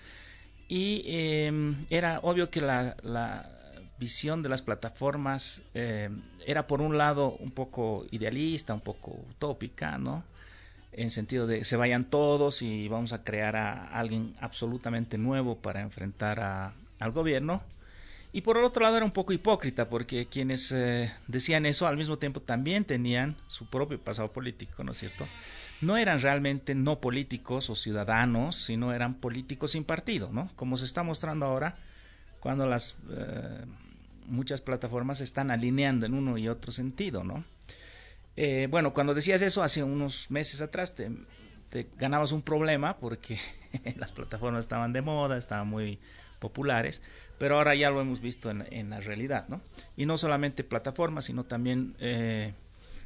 Y 0.69 1.03
eh, 1.07 1.75
era 1.91 2.21
obvio 2.23 2.51
que 2.51 2.61
la, 2.61 2.97
la 3.03 3.51
visión 3.99 4.43
de 4.43 4.49
las 4.49 4.63
plataformas 4.63 5.63
era 5.75 6.67
por 6.67 6.81
un 6.81 6.97
lado 6.97 7.37
un 7.39 7.51
poco 7.51 8.07
idealista, 8.11 8.73
un 8.73 8.81
poco 8.81 9.11
utópica, 9.31 9.99
¿no? 9.99 10.25
En 10.93 11.11
sentido 11.11 11.47
de 11.47 11.65
se 11.65 11.77
vayan 11.77 12.05
todos 12.05 12.63
y 12.63 12.89
vamos 12.89 13.13
a 13.13 13.23
crear 13.25 13.57
a 13.57 13.87
alguien 13.89 14.35
absolutamente 14.41 15.19
nuevo 15.19 15.59
para 15.59 15.83
enfrentar 15.83 16.41
a- 16.41 16.73
al 17.01 17.11
gobierno. 17.11 17.63
Y 18.33 18.43
por 18.43 18.57
el 18.57 18.65
otro 18.65 18.83
lado 18.83 18.97
era 18.97 19.05
un 19.05 19.11
poco 19.11 19.33
hipócrita 19.33 19.89
porque 19.89 20.27
quienes 20.27 20.71
eh, 20.71 21.13
decían 21.27 21.67
eso 21.67 21.89
al 21.89 21.97
mismo 21.97 22.19
tiempo 22.19 22.41
también 22.41 22.85
tenían 22.85 23.37
su 23.49 23.67
propio 23.67 23.99
pasado 23.99 24.31
político, 24.31 24.85
¿no 24.85 24.93
es 24.93 24.99
cierto? 24.99 25.27
No 25.81 25.97
eran 25.97 26.21
realmente 26.21 26.77
no 26.77 27.01
políticos 27.01 27.71
o 27.71 27.75
ciudadanos, 27.75 28.55
sino 28.55 28.93
eran 28.93 29.15
políticos 29.15 29.73
sin 29.73 29.83
partido, 29.83 30.31
¿no? 30.33 30.49
Como 30.55 30.77
se 30.77 30.85
está 30.85 31.03
mostrando 31.03 31.47
ahora 31.47 31.77
cuando 32.39 32.67
las 32.67 32.97
eh, 33.11 33.65
muchas 34.27 34.61
plataformas 34.61 35.19
se 35.19 35.25
están 35.25 35.51
alineando 35.51 36.07
en 36.07 36.15
uno 36.15 36.39
y 36.39 36.49
otro 36.49 36.71
sentido, 36.71 37.25
¿no? 37.25 37.43
Eh, 38.37 38.69
bueno, 38.71 38.93
cuando 38.93 39.13
decías 39.13 39.43
eso 39.43 39.63
hace 39.63 39.83
unos 39.83 40.31
meses 40.31 40.61
atrás 40.61 40.95
te, 40.95 41.11
te 41.69 41.89
ganabas 41.99 42.31
un 42.31 42.43
problema 42.43 42.97
porque 42.97 43.39
las 43.97 44.13
plataformas 44.13 44.61
estaban 44.61 44.93
de 44.93 45.03
moda, 45.03 45.37
estaban 45.37 45.67
muy 45.67 45.99
populares, 46.41 47.03
pero 47.39 47.57
ahora 47.57 47.77
ya 47.77 47.91
lo 47.91 48.01
hemos 48.01 48.21
visto 48.21 48.51
en, 48.51 48.67
en 48.73 48.91
la 48.91 49.01
realidad, 49.01 49.47
¿no? 49.49 49.63
Y 49.97 50.07
no 50.07 50.19
solamente 50.19 50.65
plataformas, 50.65 51.27
sino 51.27 51.45
también 51.45 51.95
eh, 52.01 52.53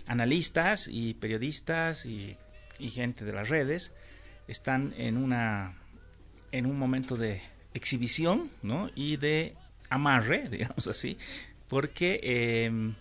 analistas 0.06 0.88
y 0.90 1.14
periodistas 1.14 2.06
y, 2.06 2.36
gente 2.78 3.24
de 3.24 3.32
las 3.32 3.48
redes 3.48 3.94
están 4.46 4.92
en 4.98 5.16
una 5.16 5.74
en 6.52 6.66
un 6.66 6.78
momento 6.78 7.16
de 7.16 7.40
exhibición, 7.72 8.50
¿no? 8.62 8.90
Y 8.94 9.16
de 9.16 9.54
amarre, 9.88 10.48
digamos 10.50 10.86
así, 10.86 11.16
porque 11.68 12.20
eh, 12.22 12.92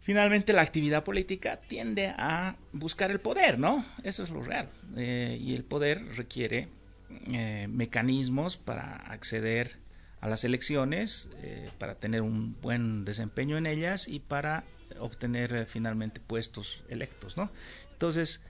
finalmente 0.00 0.52
la 0.52 0.62
actividad 0.62 1.04
política 1.04 1.56
tiende 1.56 2.08
a 2.18 2.56
buscar 2.72 3.10
el 3.10 3.20
poder, 3.20 3.58
¿no? 3.58 3.84
Eso 4.02 4.24
es 4.24 4.30
lo 4.30 4.42
real. 4.42 4.68
Eh, 4.96 5.38
y 5.40 5.54
el 5.54 5.64
poder 5.64 6.04
requiere 6.16 6.68
eh, 7.08 7.68
mecanismos 7.70 8.56
para 8.56 8.96
acceder 8.96 9.78
a 10.20 10.28
las 10.28 10.44
elecciones, 10.44 11.30
eh, 11.42 11.70
para 11.78 11.94
tener 11.94 12.22
un 12.22 12.56
buen 12.60 13.04
desempeño 13.04 13.56
en 13.56 13.66
ellas 13.66 14.08
y 14.08 14.18
para 14.20 14.64
obtener 14.98 15.54
eh, 15.54 15.66
finalmente 15.66 16.20
puestos 16.20 16.82
electos, 16.88 17.36
¿no? 17.36 17.50
Entonces, 17.92 18.40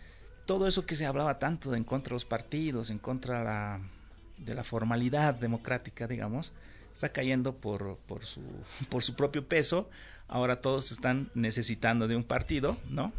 todo 0.47 0.67
eso 0.69 0.87
que 0.87 0.97
se 0.97 1.07
hablaba 1.07 1.39
tanto 1.39 1.71
de 1.71 1.77
en 1.77 1.85
contra 1.85 2.11
de 2.11 2.15
los 2.15 2.25
partidos, 2.25 2.91
en 2.91 2.99
contra 2.99 3.81
de 4.39 4.55
la, 4.55 4.65
formalidad 4.65 5.35
democrática, 5.35 6.07
digamos, 6.07 6.53
está 6.95 7.11
cayendo 7.11 7.57
por, 7.57 7.99
por, 8.07 8.25
su, 8.25 8.43
por 8.89 9.03
su 9.03 9.15
propio 9.15 9.47
peso. 9.47 9.91
Ahora 10.29 10.61
todos 10.61 10.93
están 10.93 11.31
necesitando 11.35 12.09
de 12.09 12.17
un 12.17 12.25
partido, 12.25 12.77
¿no? 12.89 13.13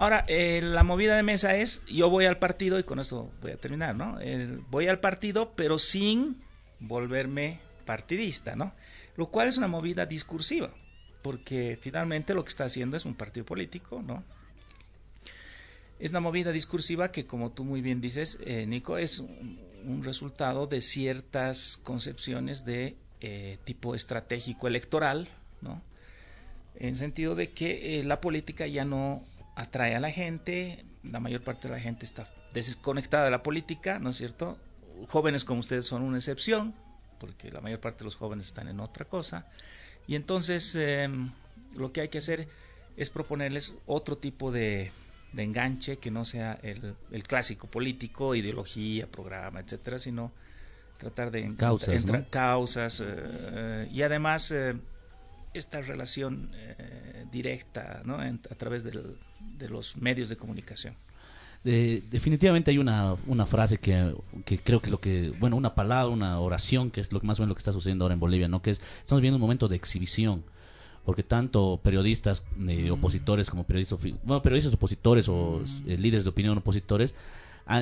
Ahora, 0.00 0.24
eh, 0.28 0.62
la 0.62 0.82
movida 0.82 1.14
de 1.14 1.22
mesa 1.22 1.56
es, 1.56 1.82
yo 1.84 2.08
voy 2.08 2.24
al 2.24 2.38
partido, 2.38 2.78
y 2.78 2.84
con 2.84 3.00
eso 3.00 3.30
voy 3.42 3.50
a 3.50 3.58
terminar, 3.58 3.94
¿no? 3.94 4.18
Voy 4.70 4.88
al 4.88 4.98
partido, 4.98 5.52
pero 5.54 5.78
sin 5.78 6.42
volverme 6.78 7.60
partidista, 7.84 8.56
¿no? 8.56 8.72
Lo 9.16 9.26
cual 9.26 9.48
es 9.48 9.58
una 9.58 9.68
movida 9.68 10.06
discursiva, 10.06 10.72
porque 11.20 11.78
finalmente 11.82 12.32
lo 12.32 12.44
que 12.44 12.48
está 12.48 12.64
haciendo 12.64 12.96
es 12.96 13.04
un 13.04 13.14
partido 13.14 13.44
político, 13.44 14.02
¿no? 14.02 14.24
Es 15.98 16.12
una 16.12 16.20
movida 16.20 16.50
discursiva 16.50 17.12
que, 17.12 17.26
como 17.26 17.52
tú 17.52 17.64
muy 17.64 17.82
bien 17.82 18.00
dices, 18.00 18.38
eh, 18.46 18.64
Nico, 18.66 18.96
es 18.96 19.18
un, 19.18 19.60
un 19.84 20.02
resultado 20.02 20.66
de 20.66 20.80
ciertas 20.80 21.78
concepciones 21.82 22.64
de 22.64 22.96
eh, 23.20 23.58
tipo 23.64 23.94
estratégico 23.94 24.66
electoral, 24.66 25.28
¿no? 25.60 25.82
En 26.74 26.96
sentido 26.96 27.34
de 27.34 27.50
que 27.50 28.00
eh, 28.00 28.04
la 28.04 28.22
política 28.22 28.66
ya 28.66 28.86
no 28.86 29.22
atrae 29.54 29.94
a 29.94 30.00
la 30.00 30.10
gente, 30.10 30.84
la 31.02 31.20
mayor 31.20 31.42
parte 31.42 31.68
de 31.68 31.74
la 31.74 31.80
gente 31.80 32.04
está 32.04 32.26
desconectada 32.52 33.24
de 33.24 33.30
la 33.30 33.42
política, 33.42 33.98
¿no 33.98 34.10
es 34.10 34.16
cierto? 34.16 34.58
Jóvenes 35.08 35.44
como 35.44 35.60
ustedes 35.60 35.84
son 35.86 36.02
una 36.02 36.18
excepción, 36.18 36.74
porque 37.18 37.50
la 37.50 37.60
mayor 37.60 37.80
parte 37.80 37.98
de 37.98 38.04
los 38.04 38.16
jóvenes 38.16 38.46
están 38.46 38.68
en 38.68 38.80
otra 38.80 39.04
cosa. 39.04 39.46
Y 40.06 40.14
entonces 40.14 40.74
em, 40.74 41.30
lo 41.76 41.92
que 41.92 42.02
hay 42.02 42.08
que 42.08 42.18
hacer 42.18 42.48
es 42.96 43.10
proponerles 43.10 43.74
otro 43.86 44.18
tipo 44.18 44.50
de, 44.50 44.90
de 45.32 45.42
enganche 45.42 45.98
que 45.98 46.10
no 46.10 46.24
sea 46.24 46.58
el, 46.62 46.94
el, 47.10 47.22
clásico 47.24 47.66
político, 47.68 48.34
ideología, 48.34 49.06
programa, 49.06 49.60
etcétera, 49.60 49.98
sino 49.98 50.32
tratar 50.98 51.30
de 51.30 51.54
causas, 51.54 52.04
¿no? 52.04 52.24
causas 52.28 53.02
eh, 53.04 53.88
y 53.90 54.02
además 54.02 54.50
eh, 54.50 54.76
esta 55.54 55.80
relación 55.80 56.50
eh, 56.54 57.24
directa 57.32 58.02
¿no? 58.04 58.22
En, 58.22 58.40
a 58.50 58.54
través 58.54 58.84
del, 58.84 59.16
de 59.58 59.68
los 59.68 59.96
medios 59.96 60.28
de 60.28 60.36
comunicación. 60.36 60.94
De, 61.64 62.02
definitivamente 62.10 62.70
hay 62.70 62.78
una, 62.78 63.16
una 63.26 63.44
frase 63.44 63.76
que, 63.78 64.14
que, 64.46 64.58
creo 64.58 64.80
que 64.80 64.86
es 64.86 64.90
lo 64.90 64.98
que, 64.98 65.32
bueno, 65.38 65.56
una 65.56 65.74
palabra, 65.74 66.08
una 66.08 66.40
oración, 66.40 66.90
que 66.90 67.00
es 67.00 67.12
lo 67.12 67.20
que 67.20 67.26
más 67.26 67.38
o 67.38 67.42
menos 67.42 67.50
lo 67.50 67.54
que 67.54 67.60
está 67.60 67.72
sucediendo 67.72 68.04
ahora 68.04 68.14
en 68.14 68.20
Bolivia, 68.20 68.48
¿no? 68.48 68.62
Que 68.62 68.70
es, 68.70 68.80
estamos 68.98 69.20
viviendo 69.20 69.36
un 69.36 69.42
momento 69.42 69.68
de 69.68 69.76
exhibición, 69.76 70.42
porque 71.04 71.22
tanto 71.22 71.78
periodistas 71.82 72.42
eh, 72.66 72.90
opositores 72.90 73.50
como 73.50 73.64
periodistas, 73.64 73.98
bueno, 74.22 74.40
periodistas 74.42 74.72
opositores 74.72 75.28
o 75.28 75.62
eh, 75.86 75.98
líderes 75.98 76.24
de 76.24 76.30
opinión 76.30 76.56
opositores, 76.56 77.14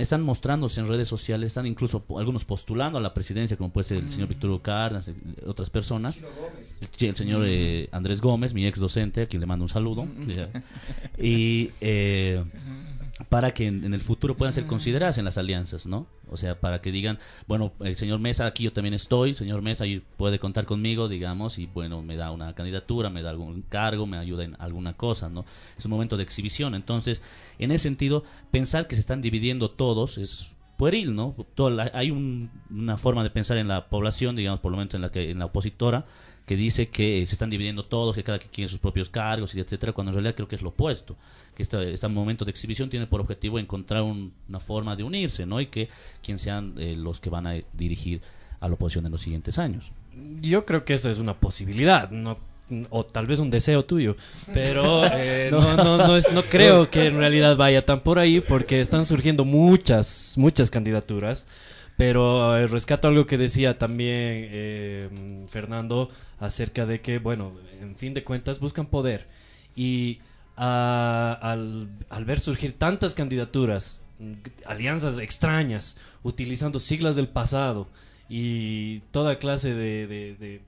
están 0.00 0.22
mostrándose 0.22 0.80
en 0.80 0.86
redes 0.86 1.08
sociales, 1.08 1.48
están 1.48 1.66
incluso 1.66 2.04
algunos 2.18 2.44
postulando 2.44 2.98
a 2.98 3.00
la 3.00 3.14
presidencia, 3.14 3.56
como 3.56 3.70
puede 3.70 3.88
ser 3.88 3.98
el 3.98 4.10
señor 4.10 4.28
Víctor 4.28 4.50
Hugo 4.50 4.62
Cárdenas, 4.62 5.08
eh, 5.08 5.14
otras 5.46 5.70
personas, 5.70 6.18
el, 6.18 7.06
el, 7.08 7.14
señor 7.14 7.42
eh, 7.46 7.88
Andrés 7.92 8.20
Gómez, 8.20 8.52
mi 8.52 8.66
ex 8.66 8.78
docente, 8.78 9.22
a 9.22 9.26
quien 9.26 9.40
le 9.40 9.46
mando 9.46 9.64
un 9.64 9.68
saludo, 9.68 10.06
y 11.18 11.70
eh, 11.80 12.44
para 13.28 13.52
que 13.52 13.66
en, 13.66 13.84
en, 13.84 13.94
el 13.94 14.00
futuro 14.00 14.36
puedan 14.36 14.52
ser 14.52 14.66
consideradas 14.66 15.18
en 15.18 15.24
las 15.24 15.38
alianzas, 15.38 15.86
¿no? 15.86 16.06
O 16.30 16.36
sea, 16.36 16.60
para 16.60 16.80
que 16.80 16.92
digan, 16.92 17.18
bueno, 17.46 17.72
el 17.80 17.96
señor 17.96 18.20
Mesa, 18.20 18.46
aquí 18.46 18.64
yo 18.64 18.72
también 18.72 18.94
estoy, 18.94 19.34
señor 19.34 19.62
Mesa 19.62 19.84
ahí 19.84 20.02
puede 20.16 20.38
contar 20.38 20.66
conmigo, 20.66 21.08
digamos, 21.08 21.58
y 21.58 21.66
bueno, 21.66 22.02
me 22.02 22.16
da 22.16 22.30
una 22.30 22.54
candidatura, 22.54 23.10
me 23.10 23.22
da 23.22 23.30
algún 23.30 23.62
cargo, 23.62 24.06
me 24.06 24.18
ayuda 24.18 24.44
en 24.44 24.56
alguna 24.58 24.92
cosa, 24.94 25.28
¿no? 25.28 25.44
Es 25.76 25.84
un 25.84 25.90
momento 25.90 26.16
de 26.16 26.22
exhibición. 26.22 26.74
Entonces, 26.74 27.22
en 27.58 27.70
ese 27.72 27.84
sentido, 27.84 28.24
pensar 28.50 28.86
que 28.86 28.94
se 28.94 29.00
están 29.00 29.20
dividiendo 29.20 29.70
todos 29.70 30.18
es 30.18 30.48
pueril, 30.78 31.14
¿no? 31.14 31.34
Todo, 31.54 31.76
hay 31.92 32.10
un, 32.10 32.50
una 32.70 32.96
forma 32.96 33.24
de 33.24 33.30
pensar 33.30 33.58
en 33.58 33.68
la 33.68 33.88
población, 33.88 34.36
digamos, 34.36 34.60
por 34.60 34.70
lo 34.70 34.78
menos 34.78 34.94
en 34.94 35.02
la, 35.02 35.10
que, 35.10 35.30
en 35.30 35.40
la 35.40 35.46
opositora, 35.46 36.06
que 36.48 36.56
dice 36.56 36.88
que 36.88 37.24
se 37.26 37.34
están 37.34 37.50
dividiendo 37.50 37.84
todos, 37.84 38.16
que 38.16 38.24
cada 38.24 38.38
quien 38.38 38.50
quiere 38.50 38.70
sus 38.70 38.78
propios 38.78 39.10
cargos, 39.10 39.54
y 39.54 39.60
etcétera, 39.60 39.92
cuando 39.92 40.10
en 40.10 40.14
realidad 40.14 40.34
creo 40.34 40.48
que 40.48 40.56
es 40.56 40.62
lo 40.62 40.70
opuesto, 40.70 41.14
que 41.54 41.62
este, 41.62 41.92
este 41.92 42.08
momento 42.08 42.46
de 42.46 42.50
exhibición 42.50 42.88
tiene 42.88 43.06
por 43.06 43.20
objetivo 43.20 43.58
encontrar 43.58 44.02
un, 44.02 44.32
una 44.48 44.58
forma 44.58 44.96
de 44.96 45.02
unirse, 45.02 45.44
¿no? 45.44 45.60
Y 45.60 45.66
que 45.66 45.90
quien 46.22 46.38
sean 46.38 46.72
eh, 46.78 46.96
los 46.96 47.20
que 47.20 47.28
van 47.28 47.46
a 47.46 47.52
dirigir 47.74 48.22
a 48.60 48.66
la 48.66 48.74
oposición 48.74 49.04
en 49.04 49.12
los 49.12 49.20
siguientes 49.20 49.58
años. 49.58 49.92
Yo 50.40 50.64
creo 50.64 50.86
que 50.86 50.94
esa 50.94 51.10
es 51.10 51.18
una 51.18 51.34
posibilidad, 51.34 52.10
no 52.10 52.38
o 52.90 53.04
tal 53.04 53.26
vez 53.26 53.38
un 53.38 53.50
deseo 53.50 53.84
tuyo, 53.84 54.16
pero 54.54 55.04
eh, 55.12 55.48
no, 55.50 55.76
no, 55.76 55.98
no, 55.98 56.16
es, 56.16 56.32
no 56.32 56.42
creo 56.42 56.90
que 56.90 57.06
en 57.06 57.18
realidad 57.18 57.56
vaya 57.56 57.84
tan 57.84 58.00
por 58.00 58.18
ahí 58.18 58.40
porque 58.40 58.80
están 58.80 59.04
surgiendo 59.04 59.44
muchas, 59.44 60.34
muchas 60.36 60.70
candidaturas. 60.70 61.46
Pero 61.98 62.56
eh, 62.56 62.68
rescato 62.68 63.08
algo 63.08 63.26
que 63.26 63.36
decía 63.36 63.76
también 63.76 64.12
eh, 64.14 65.44
Fernando 65.48 66.08
acerca 66.38 66.86
de 66.86 67.00
que, 67.00 67.18
bueno, 67.18 67.54
en 67.80 67.96
fin 67.96 68.14
de 68.14 68.22
cuentas 68.22 68.60
buscan 68.60 68.86
poder. 68.86 69.26
Y 69.74 70.20
uh, 70.56 70.62
al, 70.62 71.88
ver 72.24 72.38
surgir 72.38 72.78
tantas 72.78 73.14
candidaturas, 73.14 74.00
alianzas 74.64 75.18
extrañas, 75.18 75.96
utilizando 76.22 76.78
siglas 76.78 77.16
del 77.16 77.26
pasado 77.26 77.88
y 78.28 79.00
toda 79.10 79.40
clase 79.40 79.74
de, 79.74 80.62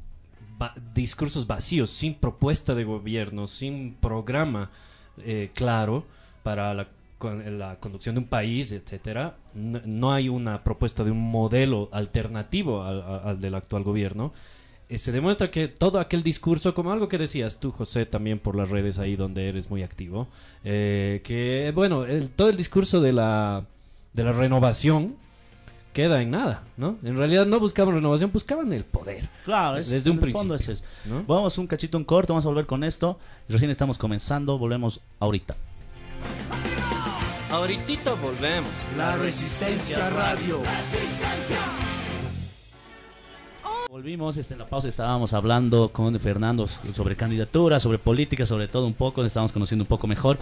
discursos 0.95 1.47
vacíos, 1.47 1.91
sin 1.91 2.15
propuesta 2.15 2.75
de 2.75 2.83
gobierno, 2.83 3.47
sin 3.47 3.95
programa 3.95 4.73
eh, 5.19 5.53
claro 5.55 6.05
para 6.43 6.75
la 6.75 6.89
con 7.21 7.59
la 7.59 7.77
conducción 7.77 8.15
de 8.15 8.23
un 8.23 8.29
país, 8.29 8.73
etcétera, 8.73 9.37
no, 9.55 9.83
no, 9.85 10.11
hay 10.11 10.31
una 10.31 10.65
propuesta 10.65 11.05
de 11.05 11.11
un 11.11 11.21
modelo 11.21 11.91
alternativo 11.93 12.83
al, 12.83 13.03
al 13.03 13.41
del 13.41 13.55
actual 13.55 13.83
gobierno. 13.85 14.33
Eh, 14.89 14.97
se 14.97 15.13
demuestra 15.13 15.51
que 15.51 15.69
todo 15.69 16.01
aquel 16.01 16.23
discurso, 16.23 16.73
como 16.73 16.93
algo 16.93 17.09
que 17.09 17.19
decías 17.19 17.61
tú, 17.61 17.73
José, 17.73 18.07
también 18.07 18.39
por 18.39 18.57
las 18.57 18.71
redes 18.71 18.99
ahí 18.99 19.17
donde 19.17 19.51
eres 19.51 19.69
muy 19.69 19.83
activo, 19.83 20.29
eh, 20.65 21.21
que 21.23 21.71
bueno, 21.75 22.07
el, 22.07 22.31
todo 22.31 22.49
el 22.49 22.57
discurso 22.57 23.03
de 23.03 23.13
la, 23.13 23.67
de 24.15 24.25
la 24.25 24.33
renovación 24.33 25.15
queda 25.93 26.23
en 26.23 26.31
nada, 26.31 26.65
¿no? 26.79 26.97
En 27.03 27.19
realidad 27.19 27.45
no 27.45 27.61
buscaban 27.61 27.97
renovación, 27.97 28.33
buscaban 28.33 28.73
el 28.73 28.85
poder. 28.85 29.29
Claro, 29.45 29.77
es, 29.77 29.91
desde 29.91 30.09
un 30.09 30.17
en 30.17 30.23
principio. 30.23 30.55
Es 30.55 30.69
eso, 30.71 30.85
¿no? 31.05 31.23
Vamos 31.25 31.59
un 31.59 31.67
cachito 31.67 31.99
un 31.99 32.05
corto, 32.05 32.33
vamos 32.33 32.47
a 32.47 32.49
volver 32.49 32.65
con 32.65 32.83
esto. 32.83 33.19
Recién 33.47 33.71
estamos 33.71 33.99
comenzando, 33.99 34.57
volvemos 34.57 35.01
ahorita. 35.19 35.55
Ahorita 37.51 38.15
volvemos. 38.15 38.71
La 38.97 39.17
Resistencia 39.17 40.09
Radio. 40.11 40.63
Volvimos, 43.89 44.37
este, 44.37 44.55
en 44.55 44.61
la 44.61 44.67
pausa 44.67 44.87
estábamos 44.87 45.33
hablando 45.33 45.89
con 45.89 46.19
Fernando 46.21 46.69
sobre 46.95 47.17
candidaturas, 47.17 47.83
sobre 47.83 47.99
política, 47.99 48.47
sobre 48.47 48.69
todo 48.69 48.87
un 48.87 48.95
poco, 48.95 49.25
estábamos 49.25 49.51
conociendo 49.51 49.83
un 49.83 49.89
poco 49.89 50.07
mejor. 50.07 50.39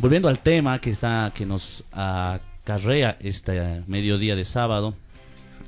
Volviendo 0.00 0.26
al 0.26 0.40
tema 0.40 0.80
que 0.80 0.90
está 0.90 1.30
que 1.32 1.46
nos 1.46 1.84
acarrea 1.92 3.16
este 3.20 3.84
mediodía 3.86 4.34
de 4.34 4.44
sábado, 4.44 4.94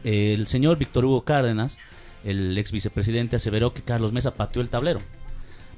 el 0.02 0.48
señor 0.48 0.78
Víctor 0.78 1.04
Hugo 1.04 1.22
Cárdenas, 1.22 1.78
el 2.24 2.58
ex 2.58 2.72
vicepresidente, 2.72 3.36
aseveró 3.36 3.72
que 3.72 3.82
Carlos 3.82 4.12
Mesa 4.12 4.34
pateó 4.34 4.60
el 4.60 4.68
tablero. 4.68 5.00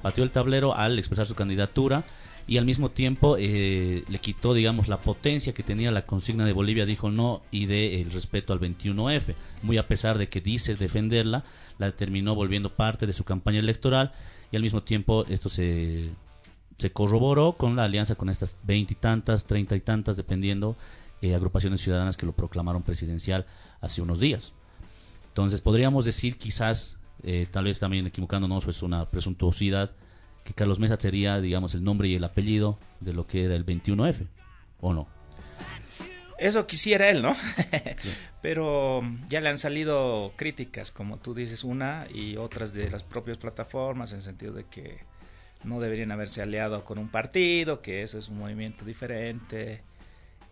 Pateó 0.00 0.24
el 0.24 0.30
tablero 0.30 0.74
al 0.74 0.98
expresar 0.98 1.26
su 1.26 1.34
candidatura 1.34 2.04
y 2.46 2.58
al 2.58 2.66
mismo 2.66 2.90
tiempo 2.90 3.36
eh, 3.38 4.04
le 4.06 4.18
quitó, 4.18 4.52
digamos, 4.52 4.88
la 4.88 5.00
potencia 5.00 5.54
que 5.54 5.62
tenía 5.62 5.90
la 5.90 6.04
consigna 6.04 6.44
de 6.44 6.52
Bolivia, 6.52 6.84
dijo 6.84 7.10
no, 7.10 7.42
y 7.50 7.66
de 7.66 8.02
el 8.02 8.10
respeto 8.10 8.52
al 8.52 8.60
21F. 8.60 9.34
Muy 9.62 9.78
a 9.78 9.88
pesar 9.88 10.18
de 10.18 10.28
que 10.28 10.40
dice 10.40 10.74
defenderla, 10.74 11.44
la 11.78 11.92
terminó 11.92 12.34
volviendo 12.34 12.74
parte 12.74 13.06
de 13.06 13.14
su 13.14 13.24
campaña 13.24 13.60
electoral 13.60 14.12
y 14.52 14.56
al 14.56 14.62
mismo 14.62 14.82
tiempo 14.82 15.24
esto 15.28 15.48
se, 15.48 16.10
se 16.76 16.92
corroboró 16.92 17.54
con 17.54 17.76
la 17.76 17.84
alianza 17.84 18.14
con 18.14 18.28
estas 18.28 18.56
veintitantas, 18.62 19.46
treinta 19.46 19.74
y 19.74 19.80
tantas, 19.80 20.16
dependiendo, 20.16 20.76
eh, 21.22 21.34
agrupaciones 21.34 21.80
ciudadanas 21.80 22.18
que 22.18 22.26
lo 22.26 22.32
proclamaron 22.32 22.82
presidencial 22.82 23.46
hace 23.80 24.02
unos 24.02 24.20
días. 24.20 24.52
Entonces 25.28 25.62
podríamos 25.62 26.04
decir 26.04 26.36
quizás, 26.36 26.98
eh, 27.22 27.46
tal 27.50 27.64
vez 27.64 27.78
también 27.78 28.06
equivocándonos, 28.06 28.68
es 28.68 28.82
una 28.82 29.10
presuntuosidad, 29.10 29.92
que 30.44 30.52
Carlos 30.52 30.78
Mesa 30.78 30.98
sería, 31.00 31.40
digamos, 31.40 31.74
el 31.74 31.82
nombre 31.82 32.08
y 32.08 32.14
el 32.14 32.24
apellido 32.24 32.78
de 33.00 33.14
lo 33.14 33.26
que 33.26 33.44
era 33.44 33.56
el 33.56 33.64
21F, 33.64 34.26
¿o 34.80 34.92
no? 34.92 35.08
Eso 36.38 36.66
quisiera 36.66 37.08
él, 37.08 37.22
¿no? 37.22 37.34
Pero 38.42 39.02
ya 39.28 39.40
le 39.40 39.48
han 39.48 39.58
salido 39.58 40.32
críticas, 40.36 40.90
como 40.90 41.16
tú 41.16 41.32
dices, 41.32 41.64
una 41.64 42.06
y 42.12 42.36
otras 42.36 42.74
de 42.74 42.90
las 42.90 43.04
propias 43.04 43.38
plataformas, 43.38 44.12
en 44.12 44.20
sentido 44.20 44.52
de 44.52 44.64
que 44.64 44.98
no 45.62 45.80
deberían 45.80 46.12
haberse 46.12 46.42
aliado 46.42 46.84
con 46.84 46.98
un 46.98 47.08
partido, 47.08 47.80
que 47.80 48.02
eso 48.02 48.18
es 48.18 48.28
un 48.28 48.38
movimiento 48.38 48.84
diferente 48.84 49.80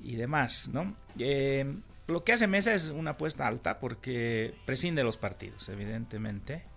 y 0.01 0.17
demás, 0.17 0.71
¿no? 0.73 0.97
Eh, 1.19 1.67
lo 2.07 2.25
que 2.25 2.33
hace 2.33 2.47
Mesa 2.47 2.73
es 2.73 2.87
una 2.87 3.11
apuesta 3.11 3.47
alta 3.47 3.79
porque 3.79 4.55
prescinde 4.65 5.01
de 5.01 5.05
los 5.05 5.19
partidos, 5.19 5.69
evidentemente 5.69 6.72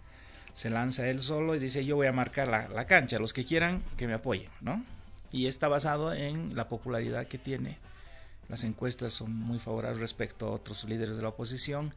se 0.55 0.69
lanza 0.69 1.07
él 1.09 1.19
solo 1.19 1.53
y 1.53 1.59
dice 1.59 1.83
yo 1.85 1.97
voy 1.97 2.07
a 2.07 2.13
marcar 2.13 2.47
la, 2.47 2.69
la, 2.69 2.87
cancha, 2.87 3.19
los 3.19 3.33
que 3.33 3.43
quieran 3.43 3.83
que 3.97 4.07
me 4.07 4.13
apoyen, 4.13 4.49
¿no? 4.61 4.83
Y 5.31 5.47
está 5.47 5.67
basado 5.67 6.13
en 6.13 6.55
la 6.55 6.69
popularidad 6.69 7.27
que 7.27 7.37
tiene. 7.37 7.77
Las 8.47 8.63
encuestas 8.63 9.11
son 9.11 9.35
muy 9.35 9.59
favorables 9.59 9.99
respecto 9.99 10.47
a 10.47 10.51
otros 10.51 10.85
líderes 10.85 11.17
de 11.17 11.23
la 11.23 11.29
oposición. 11.29 11.93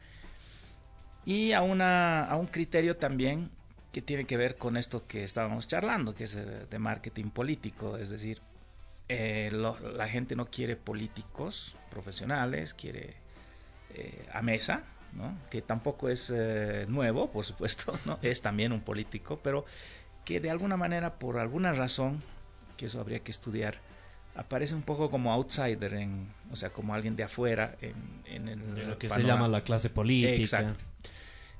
Y 1.25 1.53
a, 1.53 1.61
una, 1.61 2.25
a 2.25 2.35
un 2.35 2.47
criterio 2.47 2.97
también 2.97 3.49
que 3.93 4.01
tiene 4.01 4.25
que 4.25 4.35
ver 4.35 4.57
con 4.57 4.75
esto 4.75 5.07
que 5.07 5.23
estábamos 5.23 5.67
charlando, 5.67 6.13
que 6.13 6.25
es 6.25 6.35
de 6.35 6.79
marketing 6.79 7.29
político, 7.29 7.97
es 7.97 8.09
decir, 8.09 8.41
eh, 9.07 9.51
la 9.51 10.07
gente 10.07 10.35
no 10.35 10.45
quiere 10.45 10.75
políticos 10.75 11.75
profesionales, 11.89 12.73
quiere 12.73 13.15
eh, 13.95 14.27
a 14.33 14.41
mesa, 14.41 14.83
¿no? 15.13 15.37
que 15.49 15.61
tampoco 15.61 16.09
es 16.09 16.31
eh, 16.33 16.85
nuevo, 16.87 17.31
por 17.31 17.45
supuesto, 17.45 17.97
¿no? 18.05 18.19
es 18.21 18.41
también 18.41 18.71
un 18.71 18.81
político, 18.81 19.39
pero 19.43 19.65
que 20.25 20.39
de 20.39 20.49
alguna 20.49 20.77
manera, 20.77 21.17
por 21.17 21.37
alguna 21.39 21.73
razón, 21.73 22.21
que 22.77 22.85
eso 22.87 22.99
habría 22.99 23.19
que 23.19 23.31
estudiar, 23.31 23.75
aparece 24.35 24.75
un 24.75 24.83
poco 24.83 25.09
como 25.09 25.33
outsider, 25.33 25.93
en, 25.95 26.27
o 26.51 26.55
sea, 26.55 26.69
como 26.69 26.93
alguien 26.93 27.15
de 27.15 27.23
afuera 27.23 27.75
en, 27.81 27.95
en 28.25 28.47
el 28.47 28.75
de 28.75 28.85
lo 28.85 28.97
que 28.97 29.09
panorama. 29.09 29.29
se 29.31 29.35
llama 29.35 29.47
la 29.47 29.63
clase 29.63 29.89
política. 29.89 30.35
Exacto. 30.61 30.79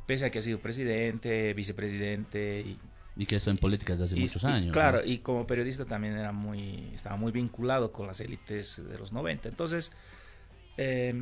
Pese 0.05 0.25
a 0.25 0.29
que 0.31 0.39
ha 0.39 0.41
sido 0.41 0.59
presidente, 0.59 1.53
vicepresidente 1.53 2.62
y, 2.65 2.79
Y 3.17 3.25
que 3.25 3.35
esto 3.35 3.49
en 3.51 3.57
política 3.57 3.93
desde 3.93 4.05
hace 4.05 4.17
Y- 4.17 4.21
muchos 4.21 4.43
y, 4.43 4.45
años. 4.47 4.71
claro, 4.73 4.99
¿no? 4.99 5.05
y 5.05 5.17
como 5.19 5.45
periodista 5.45 5.85
también 5.85 6.15
era 6.15 6.31
muy, 6.31 6.89
estaba 6.93 7.15
muy 7.17 7.31
vinculado 7.31 7.91
con 7.91 8.07
las 8.07 8.19
élites 8.21 8.81
de 8.88 8.97
los 8.97 9.12
90. 9.12 9.49
Entonces, 9.49 9.91
eh, 10.77 11.13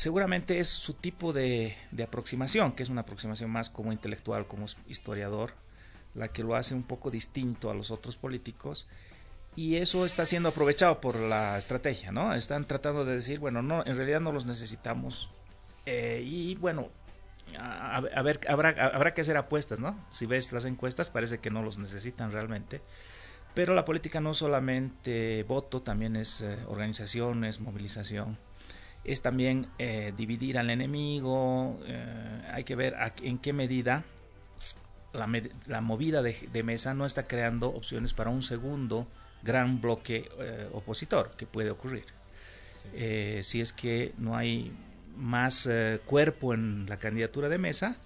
seguramente 0.00 0.60
es 0.60 0.68
su 0.70 0.94
tipo 0.94 1.34
de, 1.34 1.76
de 1.90 2.02
aproximación, 2.04 2.72
que 2.72 2.82
es 2.82 2.88
una 2.88 3.02
aproximación 3.02 3.50
más 3.50 3.68
como 3.68 3.92
intelectual, 3.92 4.46
como 4.46 4.64
historiador, 4.88 5.52
la 6.14 6.28
que 6.28 6.42
lo 6.42 6.54
hace 6.54 6.74
un 6.74 6.84
poco 6.84 7.10
distinto 7.10 7.70
a 7.70 7.74
los 7.74 7.90
otros 7.90 8.16
políticos. 8.16 8.88
Y 9.56 9.76
eso 9.76 10.06
está 10.06 10.24
siendo 10.24 10.48
aprovechado 10.48 11.02
por 11.02 11.16
la 11.16 11.58
estrategia, 11.58 12.12
¿no? 12.12 12.32
Están 12.32 12.64
tratando 12.64 13.04
de 13.04 13.16
decir, 13.16 13.40
bueno, 13.40 13.60
no, 13.60 13.84
en 13.84 13.94
realidad 13.94 14.22
no 14.22 14.32
los 14.32 14.46
necesitamos. 14.46 15.28
Eh, 15.84 16.22
y 16.24 16.54
bueno, 16.54 16.88
a, 17.58 18.00
ver, 18.22 18.40
habrá, 18.48 18.70
habrá 18.70 19.12
que 19.12 19.20
hacer 19.20 19.36
apuestas, 19.36 19.80
¿no? 19.80 20.02
Si 20.10 20.24
ves 20.24 20.50
las 20.50 20.64
encuestas, 20.64 21.10
parece 21.10 21.40
que 21.40 21.50
no 21.50 21.62
los 21.62 21.76
necesitan 21.76 22.32
realmente. 22.32 22.80
Pero 23.52 23.74
la 23.74 23.84
política 23.84 24.22
no 24.22 24.32
solamente 24.32 25.42
voto, 25.42 25.82
también 25.82 26.16
es 26.16 26.40
eh, 26.40 26.56
organización, 26.68 27.44
es 27.44 27.60
movilización. 27.60 28.38
Es 29.04 29.22
también 29.22 29.66
eh, 29.78 30.12
dividir 30.16 30.58
al 30.58 30.70
enemigo. 30.70 31.78
eh, 31.86 32.42
hay 32.52 32.64
que 32.64 32.74
ver 32.76 32.94
a- 32.96 33.14
en 33.22 33.38
qué 33.38 33.52
medida 33.52 34.04
la, 35.12 35.26
med- 35.26 35.50
la 35.66 35.80
movida 35.80 36.22
de, 36.22 36.36
de 36.52 36.62
mesa 36.62 36.94
no 36.94 37.06
está 37.06 37.26
creando 37.26 37.68
opciones 37.70 38.12
para 38.14 38.30
un 38.30 38.42
segundo 38.42 39.08
gran 39.42 39.80
bloque 39.80 40.28
eh, 40.38 40.68
opositor 40.72 41.32
que 41.36 41.46
puede 41.46 41.70
ocurrir. 41.70 42.04
Si 43.42 43.60
es 43.60 43.72
que 43.72 44.12
no 44.18 44.36
hay 44.36 44.72
más 45.16 45.68
cuerpo 46.06 46.54
en 46.54 46.86
la 46.88 46.98
candidatura 46.98 47.48
de 47.48 47.58
mesa, 47.58 47.96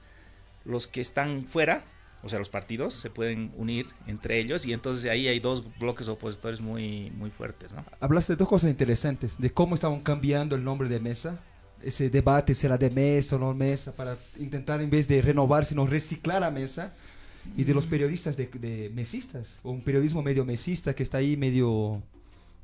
los 0.65 0.87
que 0.87 1.01
están 1.01 1.45
fuera, 1.45 1.85
o 2.25 2.29
sea, 2.29 2.39
los 2.39 2.49
partidos, 2.49 2.95
se 2.95 3.11
pueden 3.11 3.53
unir 3.57 3.87
entre 4.07 4.39
ellos 4.39 4.65
y 4.67 4.73
entonces 4.73 5.11
ahí 5.11 5.29
hay 5.29 5.41
dos 5.41 5.63
bloques 5.79 6.09
opositores 6.09 6.61
muy, 6.61 7.11
muy 7.11 7.31
fuertes, 7.31 7.73
¿no? 7.73 7.85
Hablaste 8.01 8.33
de 8.33 8.37
dos 8.39 8.49
cosas 8.49 8.71
interesantes, 8.71 9.37
de 9.39 9.51
cómo 9.51 9.75
estaban 9.75 10.01
cambiando 10.01 10.57
el 10.57 10.65
nombre 10.65 10.89
de 10.89 11.01
mesa, 11.01 11.39
ese 11.83 12.09
debate 12.09 12.55
será 12.55 12.79
de 12.79 12.89
mesa 12.89 13.37
o 13.37 13.39
no 13.39 13.53
mesa, 13.53 13.93
para 13.93 14.17
intentar 14.39 14.81
en 14.81 14.89
vez 14.89 15.07
de 15.07 15.21
renovar, 15.21 15.67
sino 15.67 15.87
reciclar 15.87 16.43
a 16.43 16.51
mesa, 16.51 16.95
y 17.57 17.65
de 17.65 17.75
los 17.75 17.85
periodistas 17.85 18.39
de, 18.39 18.47
de 18.47 18.91
mesistas, 18.95 19.61
o 19.63 19.71
un 19.71 19.83
periodismo 19.83 20.23
medio 20.23 20.47
mesista 20.47 20.95
que 20.95 21.03
está 21.03 21.19
ahí 21.19 21.37
medio, 21.37 22.03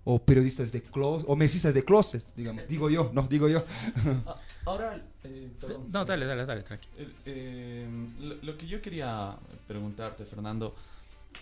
o 0.04 0.18
periodistas 0.18 0.72
de 0.72 0.80
closet, 0.82 1.26
o 1.28 1.36
mesistas 1.36 1.74
de 1.74 1.84
closet, 1.84 2.24
digamos, 2.34 2.66
digo 2.66 2.88
yo, 2.88 3.10
no, 3.12 3.22
digo 3.28 3.48
yo. 3.48 3.64
Ahora, 4.64 5.00
eh. 5.24 5.48
No, 5.92 6.04
dale, 6.04 6.26
dale, 6.26 6.46
dale, 6.46 6.62
tranquilo. 6.62 6.92
El- 6.98 7.14
eh, 7.26 7.88
lo, 8.20 8.34
lo 8.42 8.58
que 8.58 8.66
yo 8.66 8.80
quería 8.80 9.36
preguntarte, 9.66 10.24
Fernando, 10.24 10.74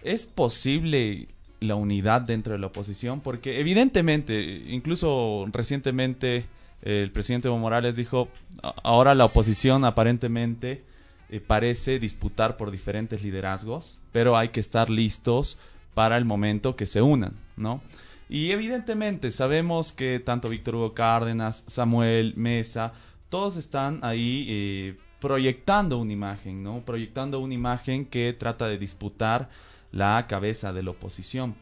¿es 0.03 0.27
posible 0.27 1.29
la 1.61 1.75
unidad 1.75 2.21
dentro 2.23 2.53
de 2.53 2.59
la 2.59 2.67
oposición? 2.69 3.21
Porque 3.21 3.61
evidentemente, 3.61 4.41
incluso 4.69 5.47
recientemente 5.53 6.47
eh, 6.83 7.03
el 7.03 7.11
presidente 7.11 7.49
Evo 7.49 7.59
Morales 7.59 7.97
dijo, 7.97 8.29
"A- 8.63 8.75
ahora 8.83 9.15
la 9.15 9.25
oposición 9.25 9.85
aparentemente 9.85 10.83
eh, 11.31 11.41
parece 11.41 11.99
disputar 11.99 12.57
por 12.57 12.71
diferentes 12.71 13.23
liderazgos, 13.23 13.99
pero 14.13 14.37
hay 14.37 14.49
que 14.51 14.61
estar 14.61 14.89
listos 14.91 15.59
para 15.95 16.17
el 16.17 16.25
momento 16.25 16.75
que 16.77 16.87
se 16.87 17.03
unan, 17.03 17.33
¿no? 17.57 17.83
Y 18.29 18.51
evidentemente 18.51 19.33
sabemos 19.33 19.93
que 19.93 20.21
tanto 20.21 20.49
Víctor 20.49 20.77
Hugo 20.77 20.95
Cárdenas, 20.95 21.65
Samuel, 21.67 22.35
Mesa, 22.37 22.93
todos 23.31 23.57
están 23.57 24.01
ahí 24.03 24.47
eh, 24.49 24.97
proyectando 25.21 25.99
una 25.99 26.13
imagen, 26.13 26.63
¿no? 26.63 26.85
Proyectando 26.85 27.41
una 27.41 27.55
imagen 27.55 28.05
que 28.05 28.33
trata 28.33 28.67
de 28.67 28.79
disputar 28.79 29.49
la 29.93 30.27
cabeza 30.29 30.73
de 30.73 30.83
la 30.83 30.91
oposición. 30.91 31.55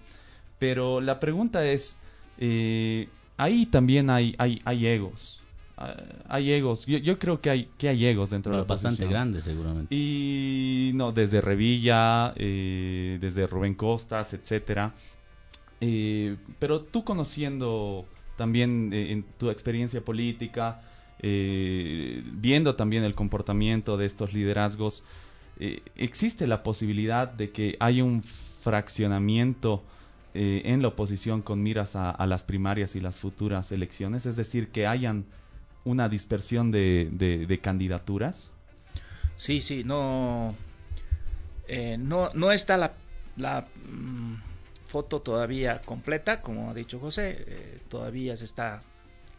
Pero 0.58 1.00
la 1.00 1.20
pregunta 1.20 1.64
es, 1.64 1.98
eh, 2.38 3.08
ahí 3.36 3.66
también 3.66 4.10
hay, 4.10 4.34
hay, 4.38 4.60
hay 4.64 4.86
egos. 4.86 5.42
Ah, 5.76 5.94
hay 6.28 6.52
egos. 6.52 6.86
Yo, 6.86 6.98
yo 6.98 7.18
creo 7.18 7.40
que 7.40 7.50
hay, 7.50 7.68
que 7.76 7.88
hay 7.88 8.06
egos 8.06 8.30
dentro 8.30 8.52
de 8.52 8.58
la 8.58 8.64
bastante 8.64 9.04
oposición. 9.04 9.10
grande 9.10 9.42
seguramente. 9.42 9.94
Y 9.94 10.92
no, 10.94 11.12
desde 11.12 11.40
Revilla, 11.40 12.32
eh, 12.36 13.18
desde 13.20 13.46
Rubén 13.46 13.74
Costas, 13.74 14.32
etcétera. 14.32 14.94
Eh, 15.80 16.36
pero 16.58 16.80
tú 16.80 17.04
conociendo 17.04 18.06
también 18.36 18.92
eh, 18.92 19.12
en 19.12 19.24
tu 19.38 19.50
experiencia 19.50 20.00
política, 20.04 20.82
eh, 21.20 22.22
viendo 22.32 22.76
también 22.76 23.04
el 23.04 23.14
comportamiento 23.14 23.96
de 23.96 24.06
estos 24.06 24.32
liderazgos, 24.32 25.04
¿existe 25.96 26.46
la 26.46 26.62
posibilidad 26.62 27.28
de 27.28 27.48
que 27.50 27.76
haya 27.80 28.04
un 28.04 28.22
fraccionamiento 28.22 29.82
en 30.34 30.82
la 30.82 30.88
oposición 30.88 31.40
con 31.40 31.62
miras 31.62 31.96
a, 31.96 32.26
las 32.26 32.42
primarias 32.42 32.94
y 32.94 33.00
las 33.00 33.16
futuras 33.18 33.72
elecciones? 33.72 34.26
Es 34.26 34.36
decir, 34.36 34.68
que 34.68 34.86
hayan 34.86 35.24
una 35.86 36.10
dispersión 36.10 36.70
de, 36.70 37.08
de- 37.10 37.58
candidaturas. 37.58 38.50
Sí, 39.36 39.62
sí, 39.62 39.82
no, 39.82 40.54
no, 42.00 42.30
no 42.34 42.52
está 42.52 42.76
la, 42.76 42.92
la 43.38 43.66
mm, 43.90 44.34
foto 44.86 45.20
todavía 45.20 45.80
completa, 45.82 46.40
como 46.40 46.70
ha 46.70 46.74
dicho 46.74 46.98
José, 46.98 47.44
eh, 47.46 47.80
todavía 47.88 48.36
se 48.36 48.44
está 48.44 48.82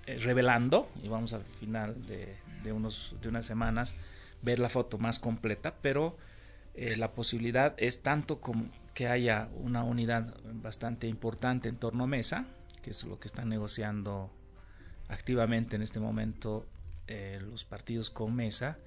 eh, 0.05 0.17
revelando 0.17 0.89
y 1.01 1.07
vamos 1.07 1.33
al 1.33 1.43
final 1.43 1.95
de, 2.05 2.71
unos, 2.71 3.15
de 3.21 3.29
unas 3.29 3.45
semanas 3.45 3.95
ver 4.41 4.59
la 4.59 4.69
foto 4.69 4.97
más 4.97 5.19
completa, 5.19 5.75
pero 5.81 6.17
eh, 6.75 6.95
la 6.97 7.13
posibilidad 7.13 7.73
es 7.77 8.01
tanto 8.01 8.41
como 8.41 8.69
que 8.93 9.07
haya 9.07 9.47
una 9.55 9.83
unidad 9.83 10.35
bastante 10.43 11.07
importante 11.07 11.69
en 11.69 11.77
torno 11.77 12.03
a 12.03 12.07
Mesa, 12.07 12.45
que 12.83 12.91
es 12.91 13.03
lo 13.03 13.19
que 13.19 13.27
están 13.27 13.49
negociando 13.49 14.29
activamente 15.07 15.75
en 15.75 15.81
este 15.81 15.99
momento 15.99 16.67
los 17.39 17.63
partidos 17.63 18.09
con 18.09 18.35
Mesa, 18.35 18.77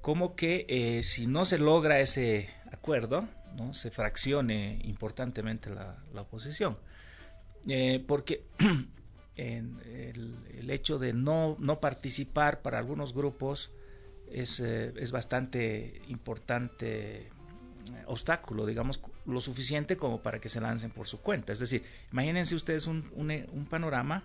como 0.00 0.34
que 0.34 0.66
eh, 0.68 1.02
si 1.02 1.26
no 1.26 1.44
se 1.44 1.58
logra 1.58 2.00
ese 2.00 2.48
acuerdo, 2.72 3.28
¿no? 3.56 3.74
se 3.74 3.90
fraccione 3.90 4.80
importantemente 4.84 5.70
la, 5.70 5.96
oposición. 6.14 6.76
Eh, 7.68 8.02
porque 8.06 8.44
el, 9.36 10.70
hecho 10.70 10.98
de 10.98 11.12
no, 11.12 11.56
no 11.58 11.80
participar 11.80 12.62
para 12.62 12.78
algunos 12.78 13.12
grupos 13.12 13.70
es, 14.30 14.60
eh, 14.60 14.92
es 14.96 15.12
bastante 15.12 16.00
importante 16.08 17.28
obstáculo, 18.06 18.66
digamos, 18.66 19.00
lo 19.26 19.40
suficiente 19.40 19.96
como 19.96 20.22
para 20.22 20.40
que 20.40 20.48
se 20.48 20.60
lancen 20.60 20.90
por 20.90 21.06
su 21.06 21.20
cuenta. 21.20 21.52
Es 21.52 21.58
decir, 21.58 21.82
imagínense 22.12 22.54
ustedes 22.54 22.86
un, 22.86 23.10
un 23.16 23.66
panorama 23.66 24.24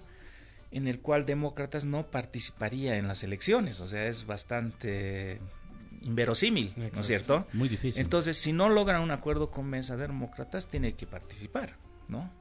en 0.71 0.88
el 0.88 0.99
cual 0.99 1.25
demócratas 1.25 1.85
no 1.85 2.07
participaría 2.11 2.97
en 2.97 3.07
las 3.07 3.23
elecciones, 3.23 3.79
o 3.79 3.88
sea, 3.88 4.07
es 4.07 4.25
bastante 4.25 5.39
inverosímil, 6.03 6.73
¿no 6.93 7.01
es 7.01 7.08
cierto? 7.08 7.47
Muy 7.53 7.69
difícil. 7.69 8.01
Entonces, 8.01 8.38
si 8.38 8.53
no 8.53 8.69
logran 8.69 9.01
un 9.01 9.12
acuerdo 9.12 9.51
con 9.51 9.65
mesa 9.65 9.95
de 9.97 10.08
demócratas, 10.08 10.67
tiene 10.67 10.93
que 10.93 11.08
participar, 11.08 11.77
¿no? 12.08 12.31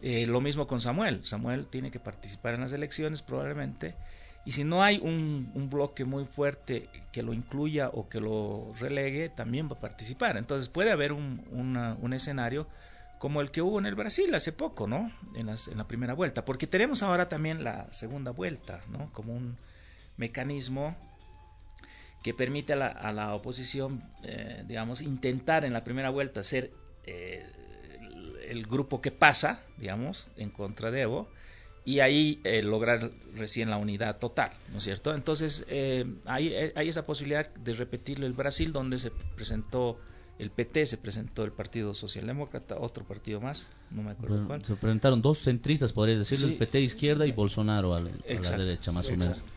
Eh, 0.00 0.26
lo 0.26 0.40
mismo 0.40 0.66
con 0.66 0.80
Samuel. 0.80 1.24
Samuel 1.24 1.66
tiene 1.68 1.90
que 1.90 2.00
participar 2.00 2.54
en 2.54 2.60
las 2.60 2.72
elecciones 2.72 3.22
probablemente. 3.22 3.96
Y 4.44 4.52
si 4.52 4.62
no 4.62 4.82
hay 4.82 4.98
un, 4.98 5.50
un, 5.54 5.70
bloque 5.70 6.04
muy 6.04 6.26
fuerte 6.26 6.90
que 7.12 7.22
lo 7.22 7.32
incluya 7.32 7.88
o 7.88 8.08
que 8.10 8.20
lo 8.20 8.74
relegue, 8.78 9.30
también 9.30 9.68
va 9.68 9.76
a 9.76 9.80
participar. 9.80 10.36
Entonces 10.36 10.68
puede 10.68 10.90
haber 10.90 11.12
un, 11.12 11.46
una, 11.50 11.96
un 12.02 12.12
escenario 12.12 12.68
como 13.18 13.40
el 13.40 13.50
que 13.50 13.62
hubo 13.62 13.78
en 13.78 13.86
el 13.86 13.94
Brasil 13.94 14.34
hace 14.34 14.52
poco, 14.52 14.86
¿no? 14.86 15.10
En, 15.34 15.46
las, 15.46 15.68
en 15.68 15.78
la 15.78 15.88
primera 15.88 16.12
vuelta. 16.12 16.44
Porque 16.44 16.66
tenemos 16.66 17.02
ahora 17.02 17.30
también 17.30 17.64
la 17.64 17.90
segunda 17.90 18.32
vuelta, 18.32 18.82
¿no? 18.90 19.08
Como 19.12 19.32
un 19.32 19.56
mecanismo 20.18 20.94
que 22.24 22.34
permite 22.34 22.72
a 22.72 22.76
la, 22.76 22.86
a 22.88 23.12
la 23.12 23.34
oposición, 23.34 24.02
eh, 24.24 24.64
digamos, 24.66 25.02
intentar 25.02 25.64
en 25.66 25.74
la 25.74 25.84
primera 25.84 26.08
vuelta 26.08 26.42
ser 26.42 26.72
eh, 27.04 27.44
el, 28.00 28.36
el, 28.48 28.66
grupo 28.66 29.02
que 29.02 29.10
pasa, 29.10 29.60
digamos, 29.76 30.28
en 30.38 30.48
contra 30.48 30.90
de 30.90 31.02
Evo, 31.02 31.28
y 31.84 32.00
ahí 32.00 32.40
eh, 32.44 32.62
lograr 32.62 33.10
recién 33.36 33.68
la 33.68 33.76
unidad 33.76 34.18
total, 34.18 34.52
¿no 34.72 34.78
es 34.78 34.84
cierto? 34.84 35.14
Entonces, 35.14 35.66
eh, 35.68 36.06
hay, 36.24 36.54
hay, 36.74 36.88
esa 36.88 37.04
posibilidad 37.04 37.52
de 37.56 37.74
repetirlo 37.74 38.24
el 38.26 38.32
Brasil, 38.32 38.72
donde 38.72 38.98
se 38.98 39.10
presentó 39.10 39.98
el 40.38 40.50
PT, 40.50 40.86
se 40.86 40.96
presentó 40.96 41.44
el 41.44 41.52
Partido 41.52 41.92
Socialdemócrata, 41.92 42.76
otro 42.80 43.04
partido 43.04 43.42
más, 43.42 43.68
no 43.90 44.02
me 44.02 44.12
acuerdo 44.12 44.36
bueno, 44.36 44.48
cuál. 44.48 44.64
Se 44.64 44.76
presentaron 44.76 45.20
dos 45.20 45.40
centristas, 45.40 45.92
podría 45.92 46.16
decirlo, 46.16 46.46
sí. 46.46 46.54
el 46.54 46.58
PT 46.58 46.80
izquierda 46.80 47.26
y 47.26 47.32
Bolsonaro 47.32 47.94
a 47.94 48.00
la, 48.00 48.08
a 48.08 48.40
la 48.40 48.58
derecha, 48.58 48.90
más 48.90 49.10
exacto. 49.10 49.24
o 49.24 49.34
menos. 49.36 49.54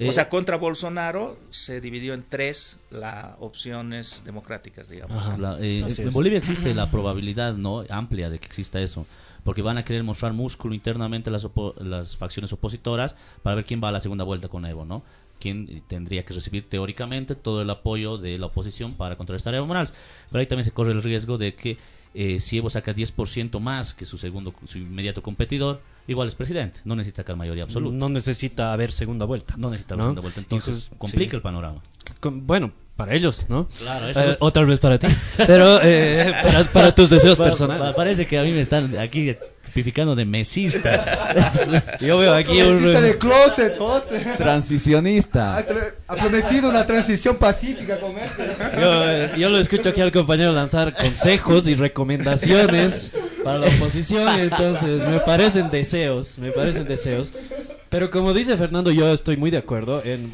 Eh, 0.00 0.08
o 0.08 0.12
sea, 0.12 0.30
contra 0.30 0.56
Bolsonaro 0.56 1.38
se 1.50 1.80
dividió 1.82 2.14
en 2.14 2.24
tres 2.26 2.80
las 2.90 3.36
opciones 3.38 4.22
democráticas, 4.24 4.88
digamos. 4.88 5.16
Ajá, 5.16 5.36
la, 5.36 5.58
eh, 5.60 5.84
en 5.86 6.10
Bolivia 6.10 6.38
existe 6.38 6.72
la 6.72 6.90
probabilidad 6.90 7.54
no 7.54 7.84
amplia 7.90 8.30
de 8.30 8.38
que 8.38 8.46
exista 8.46 8.80
eso, 8.80 9.06
porque 9.44 9.60
van 9.60 9.76
a 9.76 9.84
querer 9.84 10.02
mostrar 10.02 10.32
músculo 10.32 10.74
internamente 10.74 11.30
las, 11.30 11.46
las 11.80 12.16
facciones 12.16 12.50
opositoras 12.52 13.14
para 13.42 13.56
ver 13.56 13.66
quién 13.66 13.82
va 13.84 13.88
a 13.88 13.92
la 13.92 14.00
segunda 14.00 14.24
vuelta 14.24 14.48
con 14.48 14.64
Evo, 14.64 14.86
¿no? 14.86 15.02
quien 15.38 15.82
tendría 15.88 16.24
que 16.24 16.34
recibir 16.34 16.66
teóricamente 16.66 17.34
todo 17.34 17.62
el 17.62 17.70
apoyo 17.70 18.18
de 18.18 18.38
la 18.38 18.46
oposición 18.46 18.94
para 18.94 19.16
contrarrestar 19.16 19.54
a 19.54 19.56
Evo 19.56 19.66
Morales. 19.66 19.92
Pero 20.30 20.40
ahí 20.40 20.46
también 20.46 20.66
se 20.66 20.70
corre 20.70 20.92
el 20.92 21.02
riesgo 21.02 21.38
de 21.38 21.54
que 21.54 21.78
eh, 22.14 22.40
si 22.40 22.58
Evo 22.58 22.70
saca 22.70 22.94
10% 22.94 23.58
más 23.60 23.94
que 23.94 24.04
su 24.04 24.18
segundo, 24.18 24.54
su 24.66 24.78
inmediato 24.78 25.22
competidor, 25.22 25.80
igual 26.06 26.28
es 26.28 26.34
presidente. 26.34 26.80
No 26.84 26.96
necesita 26.96 27.22
sacar 27.22 27.36
mayoría 27.36 27.64
absoluta. 27.64 27.96
No 27.96 28.08
necesita 28.08 28.72
haber 28.72 28.92
segunda 28.92 29.24
vuelta. 29.26 29.54
No 29.56 29.70
necesita 29.70 29.96
¿no? 29.96 30.02
segunda 30.04 30.20
vuelta. 30.22 30.40
Entonces 30.40 30.90
complica 30.98 31.30
sí. 31.30 31.36
el 31.36 31.42
panorama. 31.42 31.80
Con- 32.20 32.46
bueno, 32.46 32.72
para 32.96 33.14
ellos, 33.14 33.46
¿no? 33.48 33.66
Claro, 33.78 34.08
eso 34.08 34.20
Eh, 34.20 34.30
es- 34.32 34.36
Otra 34.40 34.64
vez 34.64 34.78
para 34.78 34.98
ti. 34.98 35.06
Pero 35.46 35.80
eh, 35.82 36.32
para, 36.42 36.64
para 36.64 36.94
tus 36.94 37.08
deseos 37.10 37.38
Pa- 37.38 37.44
pa- 37.44 37.50
personales. 37.50 37.94
parece 37.96 38.26
que 38.26 38.38
a 38.38 38.42
mí 38.42 38.50
me 38.52 38.60
están 38.62 38.96
aquí 38.98 39.34
tipificando 39.66 40.16
de 40.16 40.24
mesista. 40.24 41.96
Yo 42.00 42.18
veo 42.18 42.34
aquí 42.34 42.60
un... 42.60 42.74
Existe 42.74 43.00
de 43.00 43.18
closet, 43.18 43.78
José. 43.78 44.26
Ha, 44.28 44.36
Transicionista. 44.36 45.64
tra- 45.66 45.94
ha 46.08 46.16
prometido 46.16 46.68
una 46.68 46.84
transición 46.84 47.36
pacífica 47.36 48.00
con. 48.00 48.12
Yo, 48.16 49.08
eh, 49.10 49.30
yo 49.38 49.48
lo 49.48 49.58
escucho 49.60 49.90
aquí 49.90 50.00
al 50.00 50.10
compañero 50.10 50.52
lanzar 50.52 50.94
consejos 50.96 51.68
y 51.68 51.74
recomendaciones 51.74 53.12
para 53.44 53.58
la 53.58 53.68
oposición, 53.68 54.28
entonces 54.40 55.06
me 55.08 55.20
parecen 55.20 55.70
deseos, 55.70 56.38
me 56.38 56.50
parecen 56.52 56.84
deseos. 56.86 57.32
Pero 57.88 58.10
como 58.10 58.32
dice 58.34 58.56
Fernando, 58.56 58.90
yo 58.90 59.12
estoy 59.12 59.36
muy 59.36 59.50
de 59.50 59.58
acuerdo, 59.58 60.02
en, 60.04 60.32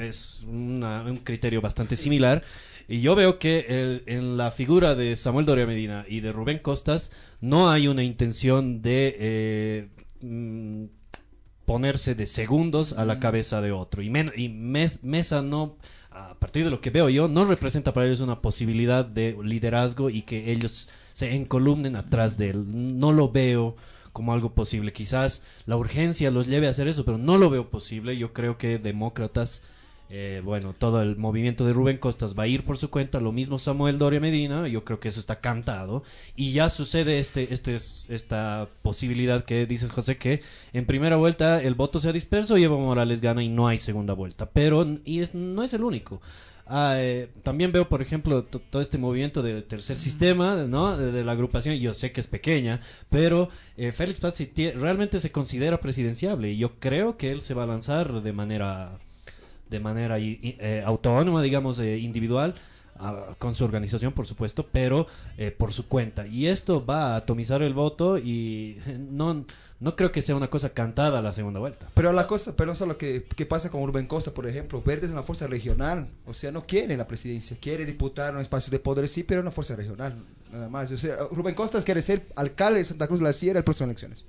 es 0.00 0.42
una- 0.46 1.02
un 1.02 1.16
criterio 1.18 1.60
bastante 1.60 1.96
similar. 1.96 2.42
Y 2.88 3.00
yo 3.00 3.14
veo 3.14 3.38
que 3.38 3.66
el- 3.68 4.02
en 4.06 4.36
la 4.36 4.50
figura 4.50 4.94
de 4.94 5.16
Samuel 5.16 5.46
Doria 5.46 5.66
Medina 5.66 6.04
y 6.08 6.20
de 6.20 6.32
Rubén 6.32 6.58
Costas 6.58 7.10
no 7.40 7.70
hay 7.70 7.88
una 7.88 8.02
intención 8.02 8.82
de 8.82 9.16
eh, 9.18 9.88
mm, 10.22 10.84
ponerse 11.64 12.14
de 12.14 12.26
segundos 12.26 12.92
a 12.92 13.04
la 13.06 13.20
cabeza 13.20 13.60
de 13.62 13.72
otro. 13.72 14.02
Y, 14.02 14.10
men- 14.10 14.32
y 14.36 14.48
Mes- 14.50 15.02
Mesa 15.02 15.40
no, 15.42 15.76
a 16.10 16.34
partir 16.38 16.64
de 16.64 16.70
lo 16.70 16.80
que 16.82 16.90
veo 16.90 17.08
yo, 17.08 17.26
no 17.26 17.44
representa 17.46 17.92
para 17.94 18.06
ellos 18.06 18.20
una 18.20 18.40
posibilidad 18.42 19.04
de 19.04 19.36
liderazgo 19.42 20.10
y 20.10 20.22
que 20.22 20.52
ellos 20.52 20.88
se 21.14 21.34
encolumnen 21.34 21.96
atrás 21.96 22.36
de 22.36 22.50
él. 22.50 22.98
No 22.98 23.12
lo 23.12 23.30
veo 23.30 23.76
como 24.12 24.32
algo 24.32 24.52
posible. 24.52 24.92
Quizás 24.92 25.42
la 25.64 25.76
urgencia 25.76 26.30
los 26.30 26.46
lleve 26.46 26.66
a 26.66 26.70
hacer 26.70 26.88
eso, 26.88 27.04
pero 27.04 27.16
no 27.16 27.38
lo 27.38 27.48
veo 27.48 27.70
posible. 27.70 28.18
Yo 28.18 28.32
creo 28.32 28.58
que 28.58 28.78
demócratas, 28.78 29.62
eh, 30.10 30.42
bueno, 30.44 30.74
todo 30.76 31.00
el 31.02 31.16
movimiento 31.16 31.64
de 31.64 31.72
Rubén 31.72 31.98
Costas 31.98 32.36
va 32.38 32.42
a 32.42 32.46
ir 32.48 32.64
por 32.64 32.76
su 32.76 32.90
cuenta, 32.90 33.20
lo 33.20 33.32
mismo 33.32 33.58
Samuel 33.58 33.98
Doria 33.98 34.20
Medina, 34.20 34.68
yo 34.68 34.84
creo 34.84 35.00
que 35.00 35.08
eso 35.08 35.20
está 35.20 35.40
cantado. 35.40 36.02
Y 36.34 36.52
ya 36.52 36.68
sucede 36.68 37.20
este, 37.20 37.54
este, 37.54 37.76
esta 38.08 38.68
posibilidad 38.82 39.44
que 39.44 39.66
dices, 39.66 39.92
José, 39.92 40.16
que 40.16 40.42
en 40.72 40.84
primera 40.84 41.16
vuelta 41.16 41.62
el 41.62 41.74
voto 41.74 42.00
sea 42.00 42.12
disperso 42.12 42.58
y 42.58 42.64
Evo 42.64 42.78
Morales 42.78 43.20
gana 43.20 43.42
y 43.42 43.48
no 43.48 43.68
hay 43.68 43.78
segunda 43.78 44.14
vuelta. 44.14 44.50
Pero 44.50 44.84
y 45.04 45.20
es, 45.20 45.34
no 45.34 45.62
es 45.62 45.74
el 45.74 45.84
único. 45.84 46.20
Ah, 46.66 46.94
eh, 46.96 47.28
también 47.42 47.72
veo, 47.72 47.88
por 47.90 48.00
ejemplo, 48.00 48.44
to- 48.44 48.58
todo 48.60 48.80
este 48.80 48.96
movimiento 48.96 49.42
del 49.42 49.64
tercer 49.64 49.98
sistema, 49.98 50.56
¿no? 50.66 50.96
De, 50.96 51.12
de 51.12 51.22
la 51.24 51.32
agrupación, 51.32 51.76
yo 51.76 51.92
sé 51.92 52.10
que 52.12 52.20
es 52.22 52.26
pequeña, 52.26 52.80
pero 53.10 53.50
eh, 53.76 53.92
Félix 53.92 54.20
Pazzi 54.20 54.50
realmente 54.74 55.20
se 55.20 55.30
considera 55.30 55.78
presidenciable 55.80 56.52
y 56.52 56.56
yo 56.56 56.78
creo 56.80 57.18
que 57.18 57.30
él 57.32 57.42
se 57.42 57.52
va 57.52 57.64
a 57.64 57.66
lanzar 57.66 58.22
de 58.22 58.32
manera 58.32 58.98
de 59.70 59.80
manera 59.80 60.18
eh, 60.18 60.82
autónoma, 60.86 61.42
digamos, 61.42 61.78
eh, 61.80 61.98
individual, 61.98 62.54
ah, 62.98 63.34
con 63.38 63.54
su 63.54 63.64
organización, 63.64 64.12
por 64.12 64.26
supuesto, 64.26 64.66
pero 64.70 65.06
eh, 65.36 65.50
por 65.50 65.72
su 65.72 65.88
cuenta. 65.88 66.26
Y 66.26 66.46
esto 66.46 66.84
va 66.84 67.14
a 67.14 67.16
atomizar 67.16 67.62
el 67.62 67.74
voto 67.74 68.18
y 68.18 68.78
no, 69.10 69.44
no 69.80 69.96
creo 69.96 70.12
que 70.12 70.22
sea 70.22 70.36
una 70.36 70.48
cosa 70.48 70.70
cantada 70.70 71.20
la 71.22 71.32
segunda 71.32 71.60
vuelta. 71.60 71.88
Pero 71.94 72.12
la 72.12 72.26
cosa, 72.26 72.56
pero 72.56 72.72
eso 72.72 72.84
es 72.84 72.88
lo 72.88 72.98
que, 72.98 73.24
que 73.24 73.46
pasa 73.46 73.70
con 73.70 73.86
Rubén 73.86 74.06
Costa, 74.06 74.32
por 74.32 74.46
ejemplo. 74.46 74.82
Verde 74.82 75.06
es 75.06 75.12
una 75.12 75.22
fuerza 75.22 75.46
regional, 75.46 76.08
o 76.26 76.34
sea, 76.34 76.52
no 76.52 76.66
quiere 76.66 76.96
la 76.96 77.06
presidencia, 77.06 77.56
quiere 77.60 77.84
disputar 77.84 78.34
un 78.34 78.40
espacio 78.40 78.70
de 78.70 78.78
poder, 78.78 79.08
sí, 79.08 79.22
pero 79.22 79.40
una 79.40 79.50
fuerza 79.50 79.76
regional, 79.76 80.14
nada 80.52 80.68
más. 80.68 80.90
O 80.90 80.96
sea, 80.96 81.16
Rubén 81.30 81.54
Costa 81.54 81.82
quiere 81.82 82.02
ser 82.02 82.26
alcalde 82.36 82.80
de 82.80 82.84
Santa 82.84 83.06
Cruz 83.06 83.20
de 83.20 83.24
la 83.24 83.32
Sierra 83.32 83.58
en 83.58 83.62
las 83.62 83.64
próximas 83.64 83.88
elecciones. 83.88 84.24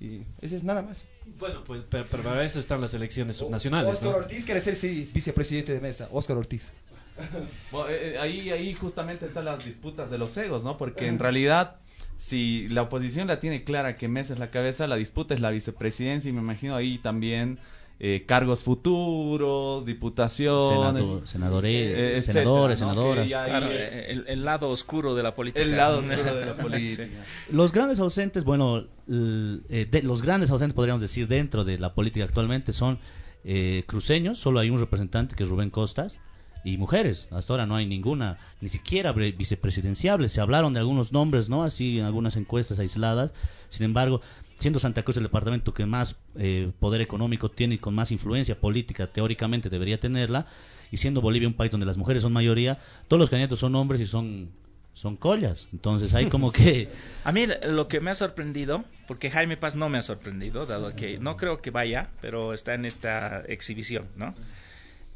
Y 0.00 0.22
eso 0.40 0.56
es 0.56 0.64
nada 0.64 0.82
más. 0.82 1.04
Bueno, 1.38 1.62
pues 1.62 1.82
pero, 1.88 2.06
pero 2.10 2.22
para 2.22 2.42
eso 2.44 2.58
están 2.58 2.80
las 2.80 2.94
elecciones 2.94 3.36
subnacionales. 3.36 3.92
Oscar 3.92 4.10
¿no? 4.10 4.16
Ortiz 4.16 4.44
quiere 4.46 4.60
ser 4.60 4.74
sí, 4.74 5.10
vicepresidente 5.12 5.74
de 5.74 5.80
mesa, 5.80 6.08
Oscar 6.10 6.38
Ortiz. 6.38 6.72
Bueno, 7.72 7.88
eh, 7.90 8.14
eh, 8.14 8.18
ahí, 8.18 8.50
ahí 8.50 8.74
justamente 8.74 9.26
están 9.26 9.44
las 9.44 9.64
disputas 9.64 10.10
de 10.10 10.18
los 10.18 10.36
egos, 10.36 10.64
¿no? 10.64 10.76
Porque 10.76 11.06
en 11.06 11.18
realidad, 11.18 11.76
si 12.16 12.68
la 12.68 12.82
oposición 12.82 13.28
la 13.28 13.38
tiene 13.40 13.64
clara 13.64 13.96
que 13.96 14.08
Mesa 14.08 14.32
es 14.32 14.38
la 14.38 14.50
cabeza, 14.50 14.86
la 14.86 14.96
disputa 14.96 15.34
es 15.34 15.40
la 15.40 15.50
vicepresidencia 15.50 16.28
y 16.28 16.32
me 16.32 16.40
imagino 16.40 16.74
ahí 16.76 16.98
también 16.98 17.58
eh, 18.02 18.24
cargos 18.26 18.62
futuros, 18.62 19.84
diputaciones. 19.84 20.68
Senado- 20.68 21.26
senadores, 21.26 21.70
eh, 21.70 22.16
etcétera, 22.16 22.32
senadores, 22.44 22.80
¿no? 22.80 22.88
senadoras. 22.94 23.26
Claro, 23.28 23.70
es 23.70 23.94
el, 24.08 24.24
el 24.26 24.44
lado 24.44 24.70
oscuro 24.70 25.14
de 25.14 25.22
la 25.22 25.34
política. 25.34 25.62
el 25.62 25.76
lado 25.76 25.98
oscuro 26.00 26.34
de 26.34 26.46
la 26.46 26.54
política. 26.56 27.06
Los 27.52 27.72
grandes 27.72 27.98
ausentes, 28.00 28.42
bueno, 28.44 28.86
l- 29.06 29.60
eh, 29.68 29.86
de- 29.90 30.02
los 30.02 30.22
grandes 30.22 30.50
ausentes 30.50 30.74
podríamos 30.74 31.02
decir 31.02 31.28
dentro 31.28 31.64
de 31.64 31.78
la 31.78 31.92
política 31.94 32.24
actualmente 32.24 32.72
son 32.72 32.98
eh, 33.44 33.84
cruceños, 33.86 34.38
solo 34.38 34.60
hay 34.60 34.70
un 34.70 34.80
representante 34.80 35.34
que 35.36 35.42
es 35.44 35.48
Rubén 35.48 35.70
Costas, 35.70 36.18
y 36.64 36.76
mujeres. 36.76 37.28
Hasta 37.30 37.52
ahora 37.52 37.66
no 37.66 37.76
hay 37.76 37.86
ninguna, 37.86 38.38
ni 38.60 38.68
siquiera 38.68 39.12
vicepresidenciable. 39.12 40.28
Se 40.28 40.40
hablaron 40.40 40.72
de 40.72 40.80
algunos 40.80 41.12
nombres, 41.12 41.48
¿no? 41.48 41.62
Así 41.62 41.98
en 41.98 42.04
algunas 42.04 42.36
encuestas 42.36 42.78
aisladas. 42.78 43.32
Sin 43.68 43.84
embargo, 43.84 44.20
siendo 44.58 44.78
Santa 44.78 45.02
Cruz 45.02 45.16
el 45.16 45.24
departamento 45.24 45.72
que 45.74 45.86
más 45.86 46.16
eh, 46.36 46.70
poder 46.78 47.00
económico 47.00 47.50
tiene 47.50 47.76
y 47.76 47.78
con 47.78 47.94
más 47.94 48.12
influencia 48.12 48.60
política, 48.60 49.06
teóricamente 49.06 49.70
debería 49.70 49.98
tenerla, 49.98 50.46
y 50.92 50.98
siendo 50.98 51.20
Bolivia 51.20 51.48
un 51.48 51.54
país 51.54 51.70
donde 51.70 51.86
las 51.86 51.96
mujeres 51.96 52.22
son 52.22 52.32
mayoría, 52.32 52.78
todos 53.08 53.20
los 53.20 53.30
candidatos 53.30 53.60
son 53.60 53.74
hombres 53.74 54.00
y 54.00 54.06
son 54.06 54.50
son 54.92 55.16
collas. 55.16 55.68
Entonces 55.72 56.12
hay 56.14 56.26
como 56.26 56.52
que 56.52 56.90
A 57.24 57.32
mí 57.32 57.46
lo 57.66 57.88
que 57.88 58.00
me 58.00 58.10
ha 58.10 58.14
sorprendido, 58.14 58.84
porque 59.06 59.30
Jaime 59.30 59.56
Paz 59.56 59.76
no 59.76 59.88
me 59.88 59.98
ha 59.98 60.02
sorprendido, 60.02 60.66
dado 60.66 60.94
que 60.94 61.18
no 61.18 61.36
creo 61.36 61.62
que 61.62 61.70
vaya, 61.70 62.10
pero 62.20 62.52
está 62.52 62.74
en 62.74 62.84
esta 62.84 63.40
exhibición, 63.42 64.08
¿no? 64.16 64.34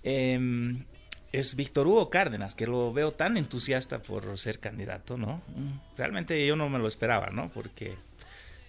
Em, 0.02 0.85
es 1.38 1.56
Víctor 1.56 1.88
Hugo 1.88 2.10
Cárdenas, 2.10 2.54
que 2.54 2.66
lo 2.66 2.92
veo 2.92 3.10
tan 3.10 3.36
entusiasta 3.36 4.00
por 4.00 4.38
ser 4.38 4.60
candidato, 4.60 5.16
¿no? 5.16 5.42
Realmente 5.96 6.46
yo 6.46 6.54
no 6.54 6.68
me 6.68 6.78
lo 6.78 6.86
esperaba, 6.86 7.30
¿no? 7.30 7.48
Porque 7.48 7.96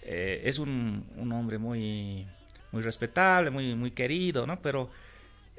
eh, 0.02 0.42
es 0.46 0.58
un, 0.58 1.06
un 1.16 1.32
hombre 1.32 1.60
muy, 1.60 2.26
muy 2.72 2.82
respetable, 2.82 3.52
muy, 3.52 3.76
muy 3.76 3.92
querido, 3.92 4.48
¿no? 4.48 4.60
Pero 4.62 4.90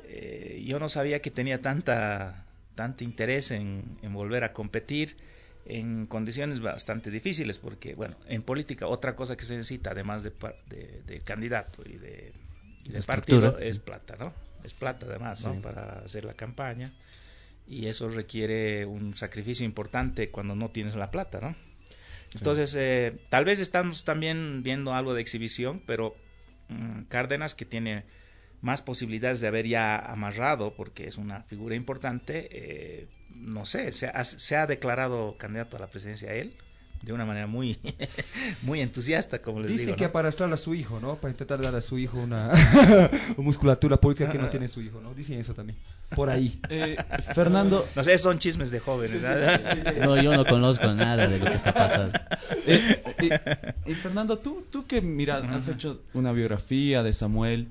eh, 0.04 0.62
yo 0.66 0.80
no 0.80 0.88
sabía 0.88 1.22
que 1.22 1.30
tenía 1.30 1.62
tanta, 1.62 2.44
tanto 2.74 3.04
interés 3.04 3.52
en, 3.52 3.84
en 4.02 4.12
volver 4.12 4.42
a 4.42 4.52
competir 4.52 5.16
en 5.64 6.06
condiciones 6.06 6.60
bastante 6.60 7.10
difíciles, 7.10 7.58
porque, 7.58 7.94
bueno, 7.94 8.16
en 8.28 8.42
política 8.42 8.88
otra 8.88 9.14
cosa 9.14 9.36
que 9.36 9.44
se 9.44 9.54
necesita, 9.54 9.90
además 9.92 10.24
de, 10.24 10.32
de, 10.66 11.02
de 11.06 11.20
candidato 11.20 11.82
y 11.84 11.98
de, 11.98 12.32
y 12.84 12.90
de 12.90 13.02
partido, 13.02 13.58
es 13.58 13.78
plata, 13.78 14.16
¿no? 14.18 14.32
Es 14.66 14.74
plata 14.74 15.06
además, 15.06 15.42
¿no? 15.44 15.54
Sí. 15.54 15.60
Para 15.60 16.00
hacer 16.04 16.24
la 16.24 16.34
campaña. 16.34 16.92
Y 17.68 17.86
eso 17.86 18.08
requiere 18.08 18.84
un 18.84 19.16
sacrificio 19.16 19.64
importante 19.64 20.30
cuando 20.30 20.54
no 20.54 20.70
tienes 20.70 20.96
la 20.96 21.10
plata, 21.10 21.40
¿no? 21.40 21.56
Entonces, 22.34 22.74
eh, 22.76 23.16
tal 23.28 23.44
vez 23.44 23.60
estamos 23.60 24.04
también 24.04 24.62
viendo 24.62 24.94
algo 24.94 25.14
de 25.14 25.22
exhibición, 25.22 25.82
pero 25.86 26.16
mm, 26.68 27.02
Cárdenas, 27.02 27.54
que 27.54 27.64
tiene 27.64 28.04
más 28.60 28.82
posibilidades 28.82 29.40
de 29.40 29.48
haber 29.48 29.66
ya 29.66 29.96
amarrado, 29.96 30.74
porque 30.74 31.06
es 31.06 31.16
una 31.16 31.42
figura 31.44 31.74
importante, 31.76 32.48
eh, 32.50 33.08
no 33.34 33.64
sé, 33.64 33.92
se 33.92 34.08
ha, 34.08 34.24
se 34.24 34.56
ha 34.56 34.66
declarado 34.66 35.36
candidato 35.38 35.76
a 35.76 35.80
la 35.80 35.86
presidencia 35.86 36.34
él, 36.34 36.56
de 37.02 37.12
una 37.12 37.24
manera 37.24 37.46
muy, 37.46 37.78
muy 38.62 38.80
entusiasta, 38.80 39.40
como 39.40 39.60
les 39.60 39.70
Dicen 39.70 39.86
digo. 39.86 39.96
que 39.96 40.04
¿no? 40.06 40.12
para 40.12 40.28
arrastrar 40.28 40.52
a 40.52 40.56
su 40.56 40.74
hijo, 40.74 40.98
¿no? 41.00 41.16
Para 41.16 41.30
intentar 41.32 41.60
dar 41.62 41.74
a 41.74 41.80
su 41.80 41.98
hijo 41.98 42.18
una, 42.18 42.50
una 42.50 43.10
musculatura 43.38 43.96
política 43.96 44.30
que 44.30 44.38
no 44.38 44.48
tiene 44.48 44.66
su 44.68 44.80
hijo, 44.80 45.00
¿no? 45.00 45.14
Dicen 45.14 45.38
eso 45.38 45.54
también. 45.54 45.78
Por 46.14 46.28
ahí. 46.30 46.60
Eh, 46.68 46.96
Fernando, 47.34 47.88
No 47.94 48.02
sé, 48.04 48.18
son 48.18 48.38
chismes 48.38 48.70
de 48.70 48.80
jóvenes. 48.80 49.22
¿no? 49.22 50.06
no 50.16 50.22
yo 50.22 50.36
no 50.36 50.44
conozco 50.44 50.92
nada 50.92 51.26
de 51.28 51.38
lo 51.38 51.44
que 51.46 51.54
está 51.54 51.72
pasando. 51.72 52.18
eh, 52.66 53.02
y, 53.86 53.90
y 53.92 53.94
Fernando, 53.94 54.38
tú, 54.38 54.64
tú 54.70 54.86
que 54.86 55.00
mira, 55.00 55.38
has 55.54 55.68
hecho 55.68 56.02
una 56.14 56.32
biografía 56.32 57.02
de 57.02 57.12
Samuel. 57.12 57.68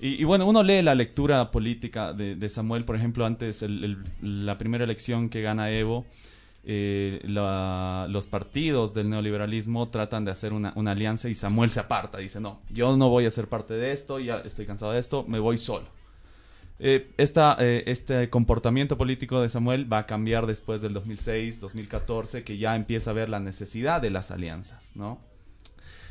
Y, 0.00 0.20
y 0.20 0.24
bueno, 0.24 0.46
uno 0.46 0.62
lee 0.62 0.80
la 0.82 0.94
lectura 0.94 1.50
política 1.50 2.12
de, 2.12 2.36
de 2.36 2.48
Samuel, 2.48 2.84
por 2.84 2.94
ejemplo, 2.96 3.26
antes 3.26 3.62
el- 3.62 3.84
el- 4.22 4.46
la 4.46 4.56
primera 4.56 4.84
elección 4.84 5.28
que 5.28 5.42
gana 5.42 5.70
Evo, 5.70 6.06
eh, 6.70 7.22
los 7.24 8.26
partidos 8.26 8.92
del 8.92 9.08
neoliberalismo 9.08 9.88
tratan 9.88 10.26
de 10.26 10.32
hacer 10.32 10.52
una, 10.52 10.68
alianza 10.68 11.30
y 11.30 11.34
Samuel 11.34 11.70
se 11.70 11.80
aparta, 11.80 12.18
dice, 12.18 12.42
no, 12.42 12.60
yo 12.68 12.94
no 12.98 13.08
voy 13.08 13.24
a 13.24 13.30
ser 13.30 13.48
parte 13.48 13.72
de 13.72 13.92
esto, 13.92 14.18
ya 14.18 14.40
estoy 14.40 14.66
cansado 14.66 14.92
de 14.92 14.98
esto, 14.98 15.24
me 15.26 15.38
voy 15.38 15.56
solo. 15.56 15.86
Eh, 16.78 17.10
esta, 17.16 17.56
eh, 17.58 17.84
este 17.86 18.28
comportamiento 18.28 18.98
político 18.98 19.40
de 19.40 19.48
Samuel 19.48 19.90
va 19.90 20.00
a 20.00 20.06
cambiar 20.06 20.44
después 20.46 20.82
del 20.82 20.92
2006, 20.92 21.58
2014, 21.58 22.44
que 22.44 22.58
ya 22.58 22.76
empieza 22.76 23.12
a 23.12 23.14
ver 23.14 23.30
la 23.30 23.40
necesidad 23.40 24.02
de 24.02 24.10
las 24.10 24.30
alianzas, 24.30 24.92
¿no? 24.94 25.18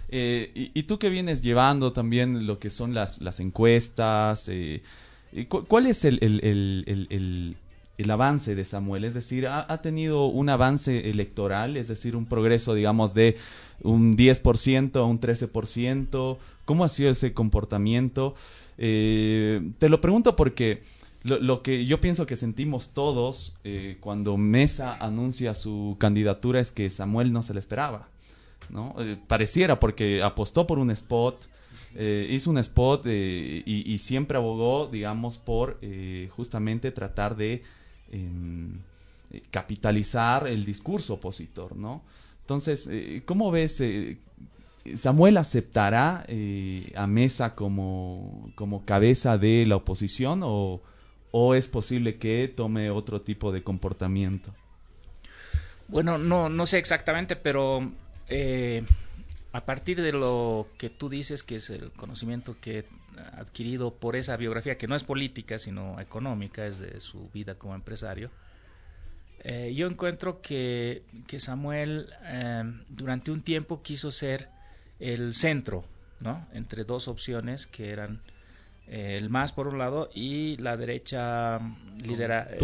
Y, 0.10 0.82
tú 0.84 0.98
que 0.98 1.10
vienes 1.10 1.44
llevando 1.44 1.94
también 1.94 2.48
lo 2.48 2.58
que 2.58 2.72
son 2.72 2.96
las, 2.96 3.40
encuestas, 3.40 4.50
¿Cuál 5.50 5.86
es 5.86 6.04
el, 6.04 7.58
avance 8.10 8.56
de 8.56 8.66
Samuel? 8.66 9.04
Es 9.04 9.14
decir, 9.14 9.48
¿ha, 9.48 9.66
¿ha, 9.72 9.82
tenido 9.82 10.28
un 10.28 10.50
avance 10.50 11.10
electoral? 11.10 11.78
Es 11.78 11.88
decir, 11.88 12.16
un 12.16 12.26
progreso, 12.26 12.74
digamos, 12.74 13.14
de 13.14 13.38
un 13.82 14.16
10% 14.18 14.96
a 14.96 15.04
un 15.04 15.20
13%. 15.20 16.38
¿Cómo 16.66 16.84
ha 16.84 16.90
sido 16.90 17.10
ese 17.10 17.34
comportamiento? 17.34 18.36
Eh, 18.78 19.72
te 19.80 19.90
lo 19.90 20.02
pregunto 20.02 20.36
porque 20.36 20.84
lo, 21.24 21.62
que 21.62 21.86
yo 21.86 22.00
pienso 22.00 22.26
que 22.26 22.36
sentimos 22.36 22.90
todos 22.90 23.56
eh, 23.64 23.98
cuando 24.00 24.38
Mesa 24.38 24.96
anuncia 25.00 25.56
su 25.56 25.96
candidatura 26.00 26.60
es 26.60 26.72
que 26.72 26.90
Samuel 26.90 27.34
no 27.34 27.42
se 27.42 27.54
le 27.54 27.60
esperaba. 27.60 28.10
¿no? 28.70 28.96
Eh, 29.00 29.18
pareciera 29.28 29.80
porque 29.80 30.22
apostó 30.22 30.68
por 30.68 30.80
un 30.80 30.92
spot, 30.92 31.48
hizo 32.30 32.52
un 32.52 32.60
spot 32.60 33.08
y, 33.08 33.98
siempre 33.98 34.38
abogó, 34.38 34.88
digamos, 34.92 35.40
por 35.40 35.80
justamente 36.30 36.92
tratar 36.92 37.36
de 37.36 37.64
em, 38.12 38.80
capitalizar 39.52 40.48
el 40.48 40.66
discurso 40.66 41.16
opositor, 41.16 41.76
¿no? 41.76 42.04
Entonces, 42.42 42.90
¿cómo 43.26 43.52
ves 43.52 43.82
¿Samuel 44.96 45.38
aceptará 45.38 46.24
eh, 46.28 46.92
a 46.96 47.08
Mesa 47.08 47.56
como, 47.56 48.52
como, 48.56 48.86
cabeza 48.86 49.38
de 49.38 49.66
la 49.66 49.76
oposición 49.76 50.42
o, 50.44 50.82
o, 51.32 51.56
es 51.56 51.68
posible 51.68 52.18
que 52.18 52.52
tome 52.56 52.90
otro 52.90 53.22
tipo 53.22 53.52
de 53.52 53.64
comportamiento? 53.64 54.54
Bueno, 55.88 56.18
no, 56.18 56.50
no 56.50 56.66
sé 56.66 56.78
exactamente, 56.78 57.36
pero 57.36 57.92
eh, 58.28 58.84
a 59.52 59.66
partir 59.66 60.02
de 60.02 60.12
lo 60.12 60.68
que 60.78 60.90
tú 60.90 61.10
dices, 61.10 61.44
que 61.44 61.58
es 61.58 61.70
el 61.70 61.92
conocimiento 61.92 62.58
que 62.60 62.86
adquirido 63.34 63.96
por 63.96 64.16
esa 64.16 64.38
biografía, 64.38 64.78
que 64.78 64.88
no 64.88 64.96
es 64.96 65.04
política, 65.04 65.60
sino 65.60 66.00
económica, 66.00 66.66
es 66.66 66.80
de 66.80 67.00
su 67.02 67.30
vida 67.32 67.56
como 67.56 67.76
empresario, 67.76 68.30
eh, 69.42 69.74
yo 69.76 69.88
encuentro 69.88 70.42
que, 70.42 71.04
que 71.28 71.40
Samuel 71.40 72.10
durante 72.90 73.32
un 73.32 73.42
tiempo 73.42 73.82
quiso 73.82 74.12
ser 74.12 74.50
el 75.00 75.34
centro, 75.34 75.86
¿no? 76.20 76.48
Entre 76.54 76.84
dos 76.84 77.08
opciones 77.08 77.68
que 77.68 77.92
eran 77.92 78.22
eh, 78.88 79.18
el 79.18 79.30
más 79.30 79.52
por 79.52 79.68
un 79.68 79.78
lado 79.78 80.10
y 80.14 80.56
la 80.58 80.78
derecha 80.78 81.60
lidera, 82.02 82.48
eh, 82.50 82.58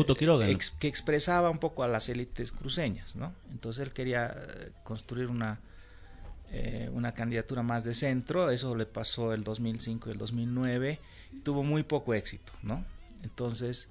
que 0.79 0.87
expresaba 0.87 1.49
un 1.49 1.57
poco 1.57 1.83
a 1.83 1.87
las 1.89 2.07
élites 2.07 2.53
cruceñas, 2.53 3.17
¿no? 3.17 3.33
Entonces 3.51 3.85
él 3.85 3.93
quería 3.93 4.33
eh, 4.33 4.71
construir 4.83 5.27
una 5.27 5.59
una 6.91 7.13
candidatura 7.13 7.63
más 7.63 7.83
de 7.83 7.95
centro, 7.95 8.51
eso 8.51 8.75
le 8.75 8.85
pasó 8.85 9.33
el 9.33 9.43
2005 9.43 10.09
y 10.09 10.11
el 10.11 10.17
2009, 10.17 10.99
tuvo 11.43 11.63
muy 11.63 11.83
poco 11.83 12.13
éxito, 12.13 12.53
¿no? 12.61 12.85
Entonces 13.23 13.89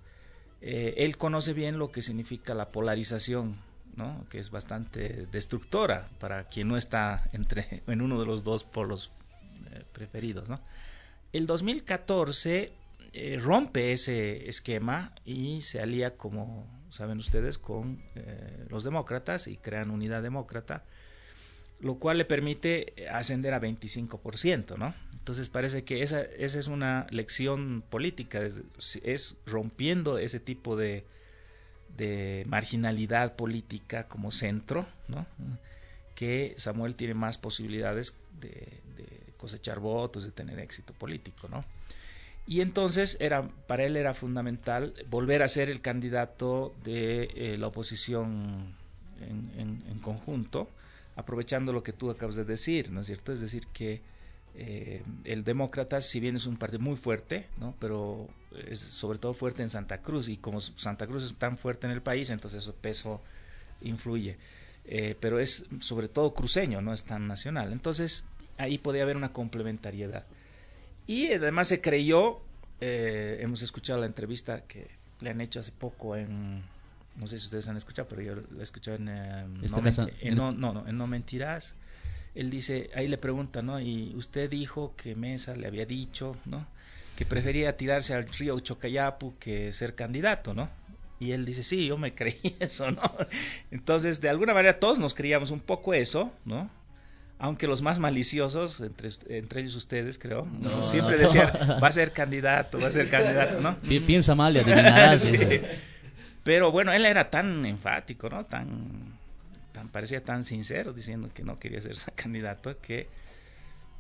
él 0.61 1.17
conoce 1.17 1.55
bien 1.55 1.79
lo 1.79 1.91
que 1.91 2.03
significa 2.03 2.55
la 2.55 2.71
polarización 2.71 3.59
¿no? 3.97 4.27
que 4.31 4.39
es 4.39 4.51
bastante 4.51 5.27
destructora 5.31 6.09
para 6.19 6.45
quien 6.45 6.69
no 6.69 6.77
está 6.77 7.29
entre, 7.33 7.83
en 7.87 8.01
uno 8.01 8.19
de 8.19 8.27
los 8.27 8.45
dos 8.45 8.65
polos 8.65 9.13
eh, 9.73 9.85
preferidos. 9.93 10.49
El 11.33 11.47
2014 11.47 12.73
eh, 13.13 13.39
rompe 13.41 13.93
ese 13.93 14.49
esquema 14.49 15.15
y 15.25 15.61
se 15.63 15.81
alía, 15.81 16.17
como 16.17 16.67
saben 16.91 17.19
ustedes, 17.19 17.59
con 17.59 18.03
eh, 18.15 18.67
los 18.69 18.85
demócratas 18.85 19.47
y 19.49 19.57
crean 19.57 19.91
unidad 19.91 20.23
demócrata, 20.23 20.85
lo 21.83 21.97
cual 21.97 22.17
le 22.17 22.25
permite 22.25 22.95
ascender 23.11 23.53
a 23.53 23.61
25%, 23.61 24.79
¿no? 24.79 24.95
Entonces 25.13 25.51
parece 25.51 25.85
que 25.85 26.03
esa, 26.03 26.23
esa 26.23 26.59
es 26.59 26.67
una 26.67 27.07
lección 27.11 27.85
política, 27.91 28.41
es 28.41 29.37
rompiendo 29.45 30.19
ese 30.19 30.41
tipo 30.41 30.77
de, 30.77 31.05
de 31.97 32.45
marginalidad 32.49 33.37
política 33.37 34.09
como 34.09 34.33
centro, 34.33 34.87
¿no? 35.09 35.27
que 36.15 36.55
Samuel 36.57 36.95
tiene 36.95 37.15
más 37.15 37.39
posibilidades 37.39 38.15
de, 38.41 38.81
cosechar 39.39 39.81
votos, 39.81 40.25
de 40.25 40.31
tener 40.31 40.61
éxito 40.61 40.93
político, 40.93 41.49
¿no? 41.49 41.65
Y 42.47 42.61
entonces 42.61 43.17
era, 43.19 43.49
para 43.67 43.83
él 43.83 43.97
era 43.97 44.15
fundamental 44.15 44.95
volver 45.11 45.43
a 45.43 45.49
ser 45.49 45.69
el 45.69 45.81
candidato 45.81 46.73
de 46.85 47.25
eh, 47.35 47.57
la 47.59 47.67
oposición 47.67 48.77
en, 49.21 49.99
conjunto, 49.99 50.69
aprovechando 51.17 51.73
lo 51.73 51.83
que 51.83 51.93
tú 51.93 52.11
acabas 52.11 52.37
de 52.37 52.45
decir, 52.45 52.91
¿no 52.91 53.01
es 53.01 53.07
cierto? 53.07 53.33
Es 53.33 53.41
decir, 53.41 53.67
que 53.73 54.01
eh, 54.55 55.03
el 55.25 55.45
demócrata, 55.45 56.01
si 56.01 56.21
bien 56.21 56.37
es 56.37 56.47
un 56.47 56.57
partido 56.57 56.81
muy 56.81 56.97
fuerte, 56.97 57.47
¿no? 57.59 57.75
pero 57.79 58.29
es 58.69 58.81
sobre 58.81 59.19
todo 59.19 59.33
fuerte 59.33 59.63
en 59.63 59.71
Santa 59.71 60.03
Cruz 60.03 60.29
y 60.29 60.37
como 60.37 60.61
Santa 60.61 61.07
Cruz 61.07 61.25
es 61.25 61.35
tan 61.35 61.57
fuerte 61.57 61.87
en 61.87 61.93
el 61.93 62.03
país, 62.03 62.31
entonces 62.31 62.63
su 62.63 62.75
peso 62.75 63.21
influye. 63.81 64.37
Eh, 64.85 65.17
pero 65.21 65.39
es 65.39 65.65
sobre 65.81 66.09
todo 66.09 66.35
cruceño, 66.35 66.81
no 66.83 66.93
es 66.93 67.05
tan 67.05 67.29
nacional. 67.29 67.73
Entonces 67.73 68.25
ahí 68.59 68.79
podía 68.79 69.03
haber 69.03 69.17
una 69.17 69.33
complementariedad. 69.33 70.27
Y 71.07 71.33
además 71.33 71.69
se 71.69 71.81
creyó, 71.81 72.41
eh, 72.81 73.39
hemos 73.41 73.63
escuchado 73.63 74.01
la 74.01 74.07
entrevista 74.07 74.63
que 74.63 74.89
le 75.21 75.31
han 75.31 75.41
hecho 75.41 75.61
hace 75.61 75.73
poco 75.73 76.17
en, 76.17 76.63
no 77.17 77.27
sé 77.27 77.39
si 77.39 77.47
ustedes 77.47 77.69
han 77.69 77.77
escuchado, 77.77 78.09
pero 78.09 78.23
yo 78.23 78.35
la 78.37 78.61
he 78.61 78.63
escuchado 78.63 78.97
en, 78.97 79.05
no, 80.35 80.53
no, 80.53 80.73
no, 80.73 80.87
en 80.87 80.97
No 80.97 81.07
Mentirás 81.07 81.75
él 82.35 82.51
dice, 82.51 82.91
ahí 82.95 83.09
le 83.09 83.19
pregunta, 83.19 83.63
¿no? 83.63 83.81
Y 83.81 84.15
usted 84.17 84.49
dijo 84.49 84.95
que 84.97 85.15
Mesa 85.15 85.55
le 85.55 85.67
había 85.67 85.85
dicho, 85.85 86.37
¿no? 86.47 86.67
Que 87.17 87.27
prefería 87.27 87.77
tirarse 87.77 88.15
al 88.15 88.25
río 88.25 88.59
Chocayapu 88.59 89.35
que 89.39 89.73
ser 89.73 89.95
candidato, 89.95 90.55
¿no? 90.55 90.71
Y 91.21 91.33
él 91.33 91.45
dice, 91.45 91.63
sí, 91.63 91.87
yo 91.87 91.99
me 91.99 92.15
creí 92.15 92.57
eso, 92.61 92.91
¿no? 92.91 93.03
Entonces, 93.71 94.21
de 94.21 94.31
alguna 94.31 94.55
manera 94.55 94.81
todos 94.81 94.99
nos 94.99 95.15
creíamos 95.15 95.51
un 95.51 95.61
poco 95.61 95.95
eso, 95.95 96.33
¿no? 96.45 96.71
Aunque 97.39 97.67
los 97.67 97.83
más 97.83 97.99
maliciosos, 97.99 98.81
entre, 98.81 99.11
entre 99.29 99.61
ellos 99.61 99.75
ustedes, 99.75 100.17
creo, 100.17 100.47
siempre 100.81 101.19
decían, 101.19 101.51
va 101.83 101.89
a 101.89 101.93
ser 101.93 102.13
candidato, 102.13 102.79
va 102.79 102.87
a 102.87 102.93
ser 102.93 103.11
candidato, 103.11 103.61
¿no? 103.61 103.77
Piensa 104.07 104.35
mal 104.35 104.57
y 104.57 104.61
adivinarás. 104.61 105.31
Pero 106.45 106.73
bueno, 106.73 106.93
él 106.93 107.05
era 107.07 107.31
tan 107.31 107.65
enfático, 107.67 108.29
¿no? 108.29 108.45
Tan 108.45 109.13
tan 109.73 109.89
parecía 109.89 110.23
tan 110.23 110.45
sincero 110.45 110.93
diciendo 110.93 111.31
que 111.33 111.45
no 111.45 111.57
quería 111.57 111.81
ser 111.81 111.97
candidato 112.15 112.79
que 112.81 113.09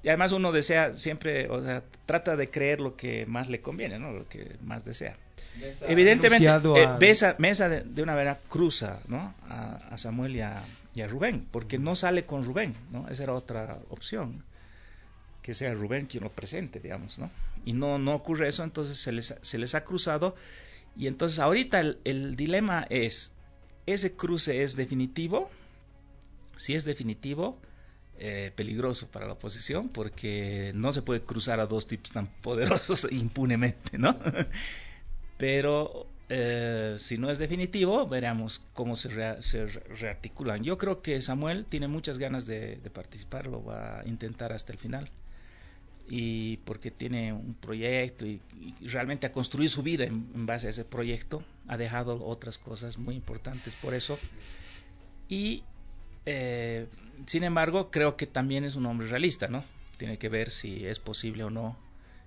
y 0.03 0.09
además 0.09 0.33
uno 0.33 0.51
desea 0.51 0.99
siempre, 0.99 1.49
o 1.49 1.63
sea, 1.63 1.83
trata 2.07 2.37
de 2.37 2.51
creer 2.51 2.81
lo 2.81 2.97
que 2.97 3.25
más 3.27 3.49
le 3.49 3.61
conviene, 3.61 4.01
¿no? 4.01 4.11
Lo 4.11 4.29
que 4.29 4.57
más 4.65 4.85
desea. 4.85 5.15
Evidentemente, 5.83 6.45
eh, 6.47 7.35
Mesa 7.39 7.69
de, 7.69 8.03
una 8.03 8.15
manera 8.15 8.37
cruza, 8.49 8.99
¿no? 9.07 9.33
A, 9.49 9.97
Samuel 9.97 10.35
y 10.35 10.41
a, 10.41 11.07
Rubén, 11.07 11.47
porque 11.53 11.79
no 11.79 11.95
sale 11.95 12.25
con 12.25 12.45
Rubén, 12.45 12.75
¿no? 12.91 13.09
Esa 13.09 13.23
era 13.23 13.35
otra 13.35 13.79
opción, 13.91 14.43
que 15.41 15.55
sea 15.55 15.73
Rubén 15.73 16.07
quien 16.07 16.25
lo 16.25 16.31
presente, 16.31 16.81
digamos, 16.81 17.21
¿no? 17.21 17.31
Y 17.65 17.73
no, 17.73 17.99
no 17.99 18.15
ocurre 18.15 18.49
eso, 18.49 18.65
entonces 18.65 18.99
se 18.99 19.13
les, 19.13 19.37
se 19.41 19.59
les 19.59 19.77
ha 19.77 19.85
cruzado 19.85 20.35
y 20.97 21.07
entonces 21.07 21.39
ahorita 21.39 21.81
el, 22.05 22.37
dilema 22.37 22.87
es, 22.91 23.33
¿ese 23.87 24.13
cruce 24.13 24.63
es 24.63 24.77
definitivo? 24.77 25.51
si 26.57 26.75
es 26.75 26.85
definitivo, 26.85 27.59
eh, 28.19 28.53
peligroso 28.55 29.09
para 29.09 29.27
la 29.27 29.33
oposición 29.33 29.89
porque 29.89 30.71
no 30.77 30.93
se 30.93 31.03
puede 31.03 31.23
cruzar 31.23 31.59
a 31.59 31.67
dos 31.67 31.89
tipos 31.89 32.13
tan 32.13 32.29
poderosos 32.29 33.09
impunemente, 33.11 33.99
¿no? 33.99 34.17
Pero 35.39 36.07
eh, 36.29 36.97
si 36.99 37.19
no 37.19 37.31
es 37.31 37.39
definitivo, 37.39 38.07
veremos 38.07 38.63
cómo 38.75 38.95
se, 38.95 39.09
rearticulan. 39.09 40.63
Yo 40.63 40.79
creo 40.79 41.03
que 41.03 41.21
Samuel 41.21 41.67
tiene 41.67 41.89
muchas 41.89 42.19
ganas 42.19 42.47
de, 42.47 42.79
participar, 42.93 43.49
lo 43.49 43.65
va 43.65 44.01
a 44.01 44.09
intentar 44.09 44.53
hasta 44.53 44.73
el 44.73 44.79
final. 44.79 45.11
Y 46.15 46.59
porque 46.59 46.91
tiene 46.91 47.33
un 47.33 47.55
proyecto 47.55 48.27
y, 48.27 48.43
realmente 48.83 49.27
ha 49.27 49.33
construido 49.33 49.71
su 49.71 49.83
vida 49.83 50.05
en, 50.05 50.45
base 50.45 50.67
a 50.67 50.71
ese 50.71 50.85
proyecto, 50.85 51.43
ha 51.69 51.79
dejado 51.79 52.23
otras 52.23 52.59
cosas 52.59 52.99
muy 52.99 53.15
importantes 53.15 53.75
por 53.77 53.95
eso. 53.95 54.19
Y 55.31 55.63
eh, 56.27 56.87
sin 57.25 57.45
embargo, 57.45 57.91
creo 57.91 58.19
que 58.19 58.27
también 58.27 58.65
es 58.65 58.77
un 58.77 58.85
hombre 58.85 59.09
realista, 59.09 59.49
¿no? 59.49 59.65
Tiene 59.97 60.19
que 60.19 60.29
ver 60.29 60.51
si 60.51 60.85
es 60.85 60.99
posible 60.99 61.45
o 61.45 61.51
no 61.51 61.79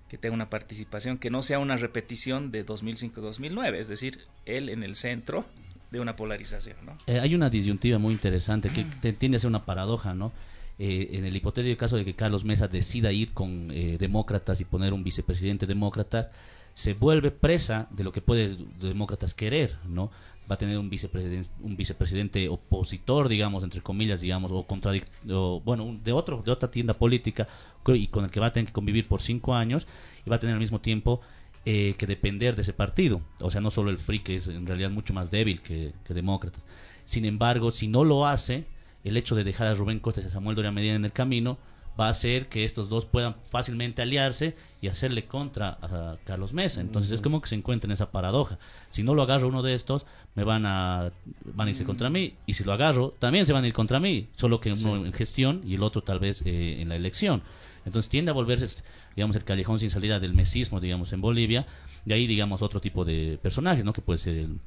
que 0.08 0.18
tenga 0.18 0.34
una 0.34 0.48
participación 0.48 1.18
que 1.18 1.30
no 1.30 1.44
sea 1.44 1.60
una 1.60 1.76
repetición 1.76 2.50
de 2.50 2.66
2005-2009, 2.66 3.74
es 3.74 3.86
decir, 3.86 4.20
él 4.46 4.68
en 4.68 4.82
el 4.82 4.96
centro 4.96 5.44
de 5.92 6.00
una 6.00 6.16
polarización, 6.16 6.76
¿no? 6.84 6.98
Eh, 7.06 7.20
hay 7.20 7.36
una 7.36 7.50
disyuntiva 7.50 7.98
muy 7.98 8.14
interesante 8.14 8.68
que 8.68 9.12
tiende 9.12 9.36
a 9.36 9.40
ser 9.40 9.48
una 9.48 9.64
paradoja, 9.64 10.12
¿no? 10.12 10.32
Eh, 10.78 11.10
en 11.12 11.24
el 11.24 11.34
hipotético 11.34 11.78
caso 11.78 11.96
de 11.96 12.04
que 12.04 12.14
Carlos 12.14 12.44
Mesa 12.44 12.68
decida 12.68 13.12
ir 13.12 13.32
con 13.32 13.68
demócratas 13.68 14.60
y 14.60 14.64
poner 14.64 14.92
un 14.92 15.04
vicepresidente 15.04 15.66
demócrata, 15.66 16.30
se 16.74 16.92
vuelve 16.92 17.30
presa 17.30 17.88
de 17.90 18.04
lo 18.04 18.12
que 18.12 18.20
puede 18.20 18.56
demócratas 18.80 19.32
querer, 19.32 19.78
¿no? 19.88 20.10
va 20.50 20.54
a 20.54 20.58
tener 20.58 20.78
un 20.78 20.88
vicepresidente, 20.88 21.50
un 21.60 21.76
vicepresidente 21.76 22.48
opositor, 22.48 23.28
digamos, 23.28 23.64
entre 23.64 23.80
comillas, 23.80 24.20
digamos, 24.20 24.52
o, 24.52 24.64
o 24.64 25.60
bueno, 25.64 25.98
de 26.02 26.12
otro, 26.12 26.42
de 26.44 26.52
otra 26.52 26.70
tienda 26.70 26.94
política 26.94 27.48
y 27.88 28.06
con 28.08 28.24
el 28.24 28.30
que 28.30 28.40
va 28.40 28.46
a 28.46 28.52
tener 28.52 28.68
que 28.68 28.72
convivir 28.72 29.08
por 29.08 29.20
cinco 29.20 29.54
años 29.54 29.86
y 30.24 30.30
va 30.30 30.36
a 30.36 30.38
tener 30.38 30.54
al 30.54 30.60
mismo 30.60 30.80
tiempo 30.80 31.20
eh, 31.64 31.94
que 31.98 32.06
depender 32.06 32.54
de 32.54 32.62
ese 32.62 32.72
partido. 32.72 33.22
O 33.40 33.50
sea, 33.50 33.60
no 33.60 33.70
solo 33.70 33.90
el 33.90 33.98
FRI, 33.98 34.20
que 34.20 34.36
es 34.36 34.46
en 34.46 34.66
realidad 34.66 34.90
mucho 34.90 35.12
más 35.14 35.30
débil 35.30 35.60
que 35.60 35.92
Demócratas. 36.08 36.64
Sin 37.04 37.24
embargo, 37.24 37.72
si 37.72 37.88
no 37.88 38.04
lo 38.04 38.26
hace, 38.26 38.66
el 39.08 39.16
hecho 39.16 39.34
de 39.34 39.44
dejar 39.44 39.68
a 39.68 39.74
Rubén 39.74 40.00
Costas 40.00 40.24
y 40.24 40.26
a 40.28 40.30
Samuel 40.30 40.56
Doria 40.56 40.72
Medina 40.72 40.94
en 40.96 41.04
el 41.04 41.12
camino 41.12 41.58
va 41.98 42.08
a 42.08 42.10
hacer 42.10 42.48
que 42.48 42.64
estos 42.64 42.88
dos 42.88 43.06
puedan 43.06 43.36
fácilmente 43.50 44.02
aliarse 44.02 44.54
y 44.82 44.88
hacerle 44.88 45.24
contra 45.24 45.78
a 45.80 46.16
Carlos 46.24 46.52
Mesa. 46.52 46.80
Entonces 46.80 47.12
es 47.12 47.20
como 47.20 47.40
que 47.40 47.48
se 47.48 47.54
encuentra 47.54 47.88
en 47.88 47.92
esa 47.92 48.10
paradoja. 48.10 48.58
Si 48.90 49.02
no 49.02 49.14
lo 49.14 49.22
agarro 49.22 49.48
uno 49.48 49.62
de 49.62 49.74
estos, 49.74 50.04
me 50.34 50.44
van 50.44 50.66
a 50.66 51.10
van 51.44 51.68
a 51.68 51.70
irse 51.70 51.84
contra 51.84 52.10
mí 52.10 52.34
y 52.44 52.54
si 52.54 52.64
lo 52.64 52.72
agarro, 52.72 53.14
también 53.18 53.46
se 53.46 53.52
van 53.52 53.64
a 53.64 53.66
ir 53.68 53.72
contra 53.72 53.98
mí, 53.98 54.28
solo 54.36 54.60
que 54.60 54.72
uno 54.72 55.06
en 55.06 55.12
gestión 55.12 55.62
y 55.64 55.74
el 55.74 55.82
otro 55.82 56.02
tal 56.02 56.18
vez 56.18 56.42
eh, 56.44 56.82
en 56.82 56.90
la 56.90 56.96
elección. 56.96 57.42
Entonces 57.86 58.10
tiende 58.10 58.32
a 58.32 58.34
volverse, 58.34 58.82
digamos, 59.14 59.36
el 59.36 59.44
callejón 59.44 59.78
sin 59.80 59.90
salida 59.90 60.20
del 60.20 60.34
mesismo, 60.34 60.80
digamos, 60.80 61.12
en 61.12 61.20
Bolivia. 61.20 61.66
De 62.04 62.14
ahí, 62.14 62.26
digamos, 62.26 62.60
otro 62.60 62.80
tipo 62.80 63.04
de 63.04 63.38
personajes, 63.40 63.84
¿no? 63.84 63.92
Que 63.92 64.02
puede 64.02 64.18
ser 64.18 64.36
el 64.36 64.58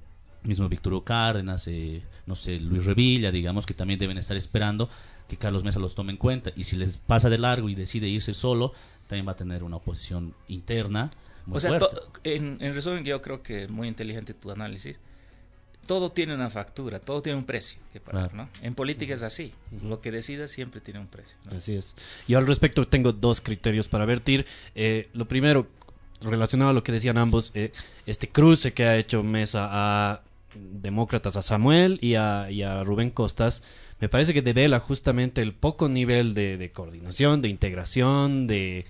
mismo 0.43 0.69
Víctor 0.69 1.03
Cárdenas, 1.03 1.67
eh, 1.67 2.01
no 2.25 2.35
sé, 2.35 2.59
Luis 2.59 2.85
Revilla, 2.85 3.31
digamos, 3.31 3.65
que 3.65 3.73
también 3.73 3.99
deben 3.99 4.17
estar 4.17 4.37
esperando 4.37 4.89
que 5.27 5.37
Carlos 5.37 5.63
Mesa 5.63 5.79
los 5.79 5.95
tome 5.95 6.11
en 6.11 6.17
cuenta. 6.17 6.51
Y 6.55 6.63
si 6.63 6.75
les 6.75 6.97
pasa 6.97 7.29
de 7.29 7.37
largo 7.37 7.69
y 7.69 7.75
decide 7.75 8.07
irse 8.07 8.33
solo, 8.33 8.73
también 9.07 9.27
va 9.27 9.33
a 9.33 9.35
tener 9.35 9.63
una 9.63 9.77
oposición 9.77 10.33
interna. 10.47 11.11
Muy 11.45 11.57
o 11.57 11.59
sea, 11.59 11.77
en, 12.23 12.57
en 12.61 12.73
resumen, 12.73 13.03
yo 13.03 13.21
creo 13.21 13.41
que 13.43 13.63
es 13.63 13.69
muy 13.69 13.87
inteligente 13.87 14.33
tu 14.33 14.51
análisis. 14.51 14.99
Todo 15.87 16.11
tiene 16.11 16.35
una 16.35 16.51
factura, 16.51 16.99
todo 16.99 17.21
tiene 17.23 17.39
un 17.39 17.45
precio 17.45 17.79
que 17.91 17.99
pagar, 17.99 18.29
Claro. 18.29 18.49
¿no? 18.53 18.65
En 18.65 18.75
política 18.75 19.15
es 19.15 19.23
así. 19.23 19.53
Lo 19.83 20.01
que 20.01 20.11
decidas 20.11 20.51
siempre 20.51 20.81
tiene 20.81 20.99
un 20.99 21.07
precio. 21.07 21.37
¿no? 21.49 21.57
Así 21.57 21.75
es. 21.75 21.95
Yo 22.27 22.37
al 22.37 22.45
respecto 22.45 22.87
tengo 22.87 23.11
dos 23.11 23.41
criterios 23.41 23.87
para 23.87 24.05
vertir. 24.05 24.45
Eh, 24.75 25.09
lo 25.13 25.27
primero, 25.27 25.67
relacionado 26.21 26.69
a 26.71 26.73
lo 26.73 26.83
que 26.83 26.91
decían 26.91 27.17
ambos, 27.17 27.51
eh, 27.55 27.71
este 28.05 28.29
cruce 28.29 28.73
que 28.73 28.85
ha 28.85 28.97
hecho 28.97 29.23
Mesa 29.23 29.67
a 29.71 30.21
demócratas, 30.56 31.36
a 31.36 31.41
Samuel 31.41 32.00
y 32.02 32.16
a, 32.16 32.84
Rubén 32.84 33.10
Costas, 33.10 33.64
me 34.00 34.10
parece 34.10 34.34
que 34.34 34.41
devela 34.41 34.80
justamente 34.80 35.41
el 35.41 35.54
poco 35.54 35.89
nivel 35.89 36.34
de, 36.34 36.72
coordinación, 36.74 37.41
de 37.41 37.50
integración, 37.50 38.47
de, 38.47 38.86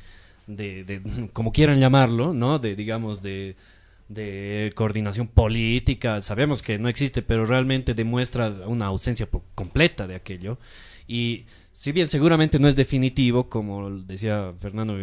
de, 0.48 1.30
como 1.34 1.52
quieran 1.52 1.80
llamarlo, 1.80 2.34
¿no? 2.34 2.60
De, 2.60 2.76
digamos, 2.76 3.22
de, 3.22 3.56
de 4.08 4.72
coordinación 4.76 5.28
política. 5.28 6.22
Sabemos 6.22 6.62
que 6.62 6.78
no 6.78 6.90
existe, 6.90 7.22
pero 7.22 7.46
realmente 7.46 7.94
demuestra 7.94 8.50
una 8.66 8.88
ausencia 8.88 9.28
completa 9.56 10.08
de 10.08 10.16
aquello. 10.16 10.58
Y 11.08 11.46
si 11.72 11.92
bien 11.92 12.10
seguramente 12.10 12.60
no 12.60 12.68
es 12.68 12.76
definitivo, 12.76 13.50
como 13.50 13.90
decía 13.90 14.54
Fernando, 14.60 14.98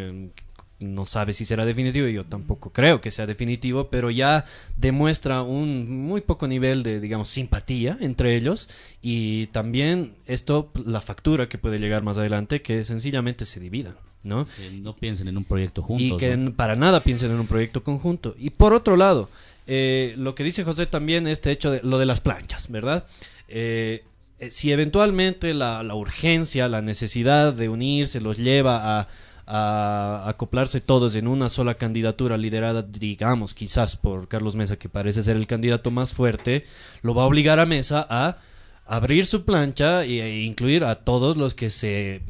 no 0.78 1.06
sabe 1.06 1.32
si 1.32 1.44
será 1.44 1.64
definitivo, 1.64 2.06
yo 2.08 2.24
tampoco 2.24 2.70
creo 2.70 3.00
que 3.00 3.10
sea 3.10 3.26
definitivo, 3.26 3.88
pero 3.88 4.10
ya 4.10 4.44
demuestra 4.76 5.42
un 5.42 6.06
muy 6.06 6.20
poco 6.20 6.46
nivel 6.46 6.82
de, 6.82 7.00
digamos, 7.00 7.28
simpatía 7.28 7.96
entre 8.00 8.36
ellos 8.36 8.68
y 9.00 9.46
también 9.48 10.14
esto, 10.26 10.70
la 10.84 11.00
factura 11.00 11.48
que 11.48 11.58
puede 11.58 11.78
llegar 11.78 12.02
más 12.02 12.18
adelante, 12.18 12.60
que 12.60 12.84
sencillamente 12.84 13.46
se 13.46 13.60
dividan, 13.60 13.96
¿no? 14.22 14.46
Que 14.46 14.70
no 14.70 14.94
piensen 14.94 15.28
en 15.28 15.38
un 15.38 15.44
proyecto 15.44 15.82
juntos. 15.82 16.04
y 16.04 16.16
que 16.16 16.36
para 16.54 16.76
nada 16.76 17.02
piensen 17.02 17.30
en 17.30 17.40
un 17.40 17.46
proyecto 17.46 17.82
conjunto. 17.82 18.34
Y 18.38 18.50
por 18.50 18.74
otro 18.74 18.96
lado, 18.96 19.30
eh, 19.66 20.14
lo 20.18 20.34
que 20.34 20.44
dice 20.44 20.64
José 20.64 20.86
también, 20.86 21.26
este 21.26 21.50
hecho 21.50 21.70
de 21.70 21.80
lo 21.82 21.98
de 21.98 22.06
las 22.06 22.20
planchas, 22.20 22.70
¿verdad? 22.70 23.06
Eh, 23.48 24.04
eh, 24.38 24.50
si 24.50 24.70
eventualmente 24.70 25.54
la, 25.54 25.82
la 25.82 25.94
urgencia, 25.94 26.68
la 26.68 26.82
necesidad 26.82 27.54
de 27.54 27.70
unirse 27.70 28.20
los 28.20 28.36
lleva 28.36 29.00
a, 29.00 29.08
a 29.46 30.24
acoplarse 30.28 30.80
todos 30.80 31.14
en 31.14 31.28
una 31.28 31.48
sola 31.48 31.74
candidatura 31.74 32.36
liderada, 32.36 32.82
digamos, 32.82 33.54
quizás 33.54 33.96
por 33.96 34.26
Carlos 34.26 34.56
Mesa, 34.56 34.76
que 34.76 34.88
parece 34.88 35.22
ser 35.22 35.36
el 35.36 35.46
candidato 35.46 35.90
más 35.90 36.12
fuerte, 36.12 36.64
lo 37.02 37.14
va 37.14 37.22
a 37.22 37.26
obligar 37.26 37.60
a 37.60 37.66
Mesa 37.66 38.06
a 38.10 38.38
abrir 38.86 39.24
su 39.26 39.44
plancha 39.44 40.04
e, 40.04 40.42
incluir 40.42 40.84
a 40.84 40.96
todos 40.96 41.36
los 41.36 41.54
que 41.54 41.70
se 41.70 42.22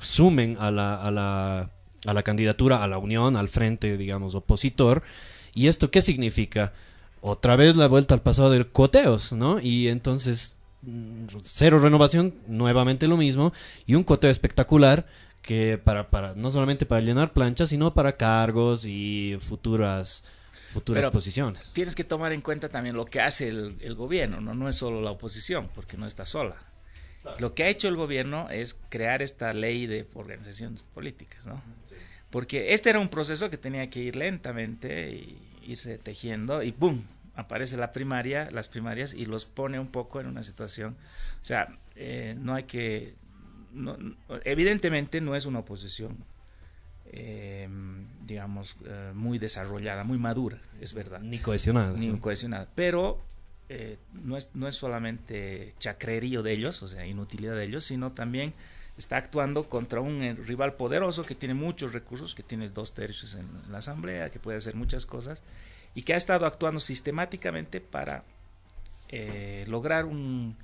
sumen 0.00 0.56
a 0.58 0.70
la, 0.72 0.96
a 0.96 1.10
la, 1.12 1.70
a 2.06 2.14
la 2.14 2.22
candidatura, 2.22 2.82
a 2.82 2.88
la 2.88 2.98
unión, 2.98 3.36
al 3.36 3.48
frente, 3.48 3.96
digamos, 3.96 4.34
opositor. 4.34 5.02
¿Y 5.54 5.68
esto 5.68 5.92
qué 5.92 6.02
significa? 6.02 6.72
Otra 7.20 7.54
vez 7.54 7.76
la 7.76 7.86
vuelta 7.86 8.14
al 8.14 8.22
pasado 8.22 8.50
de 8.50 8.64
coteos, 8.66 9.32
¿no? 9.32 9.60
Y 9.60 9.88
entonces, 9.88 10.56
mm, 10.82 11.26
cero 11.42 11.78
renovación, 11.78 12.34
nuevamente 12.48 13.06
lo 13.06 13.16
mismo, 13.16 13.52
y 13.86 13.94
un 13.94 14.02
coteo 14.02 14.30
espectacular 14.30 15.06
que 15.44 15.78
para, 15.78 16.08
para 16.08 16.34
no 16.34 16.50
solamente 16.50 16.86
para 16.86 17.02
llenar 17.02 17.32
planchas, 17.32 17.68
sino 17.68 17.92
para 17.92 18.16
cargos 18.16 18.84
y 18.86 19.36
futuras, 19.40 20.24
futuras 20.72 21.02
Pero- 21.02 21.12
posiciones. 21.12 21.70
Tienes 21.74 21.94
que 21.94 22.02
tomar 22.04 22.32
en 22.32 22.40
cuenta 22.40 22.68
también 22.68 22.96
lo 22.96 23.04
que 23.04 23.20
hace 23.20 23.48
el, 23.48 23.76
el 23.80 23.94
gobierno, 23.94 24.40
¿no? 24.40 24.54
no 24.54 24.68
es 24.68 24.76
solo 24.76 25.02
la 25.02 25.10
oposición, 25.10 25.68
porque 25.74 25.96
no 25.96 26.06
está 26.06 26.24
sola. 26.24 26.56
Lo 27.38 27.54
que 27.54 27.64
ha 27.64 27.68
hecho 27.68 27.88
el 27.88 27.96
gobierno 27.96 28.50
es 28.50 28.76
crear 28.90 29.22
esta 29.22 29.54
ley 29.54 29.86
de 29.86 30.06
organizaciones 30.12 30.82
políticas, 30.92 31.46
¿no? 31.46 31.62
Porque 32.28 32.74
este 32.74 32.90
era 32.90 32.98
un 32.98 33.08
proceso 33.08 33.48
que 33.48 33.56
tenía 33.56 33.88
que 33.88 34.00
ir 34.00 34.16
lentamente 34.16 35.10
y 35.10 35.38
irse 35.66 35.96
tejiendo 35.96 36.62
y 36.62 36.72
¡pum! 36.72 37.02
aparece 37.34 37.78
la 37.78 37.92
primaria, 37.92 38.50
las 38.50 38.68
primarias 38.68 39.14
y 39.14 39.24
los 39.24 39.46
pone 39.46 39.78
un 39.80 39.86
poco 39.88 40.20
en 40.20 40.26
una 40.26 40.42
situación, 40.42 40.96
o 41.42 41.44
sea, 41.44 41.78
eh, 41.96 42.34
no 42.38 42.52
hay 42.54 42.64
que, 42.64 43.14
no- 43.74 43.98
evidentemente 44.44 45.20
no 45.20 45.34
es 45.36 45.46
una 45.46 45.58
oposición, 45.60 46.16
eh, 47.06 47.68
digamos, 48.24 48.76
eh, 48.86 49.12
muy 49.14 49.38
desarrollada, 49.38 50.04
muy 50.04 50.18
madura, 50.18 50.58
es 50.80 50.94
verdad 50.94 51.20
Ni 51.20 51.38
cohesionada. 51.38 51.92
ni 51.92 52.08
¿no? 52.08 52.20
cohesionada. 52.20 52.68
Pero 52.74 53.20
eh, 53.68 53.98
no, 54.12 54.36
es, 54.36 54.48
no 54.54 54.68
es 54.68 54.74
solamente 54.74 55.74
chacrerío 55.78 56.42
de 56.42 56.52
ellos, 56.52 56.82
o 56.82 56.88
sea, 56.88 57.06
inutilidad 57.06 57.54
de 57.56 57.64
ellos, 57.64 57.84
sino 57.84 58.10
también 58.10 58.52
está 58.96 59.16
actuando 59.16 59.68
contra 59.68 60.00
un 60.00 60.22
eh, 60.22 60.34
rival 60.34 60.74
poderoso 60.74 61.24
que 61.24 61.34
tiene 61.34 61.54
muchos 61.54 61.92
recursos, 61.92 62.34
que 62.34 62.42
tiene 62.42 62.68
dos 62.68 62.94
tercios 62.94 63.34
en, 63.34 63.48
la 63.70 63.78
Asamblea, 63.78 64.30
que 64.30 64.38
puede 64.38 64.58
hacer 64.58 64.74
muchas 64.74 65.06
cosas, 65.06 65.42
y 65.94 66.02
que 66.02 66.14
ha 66.14 66.16
estado 66.16 66.46
actuando 66.46 66.80
sistemáticamente 66.80 67.80
para 67.80 68.24
eh, 69.08 69.64
lograr 69.68 70.04
un, 70.06 70.56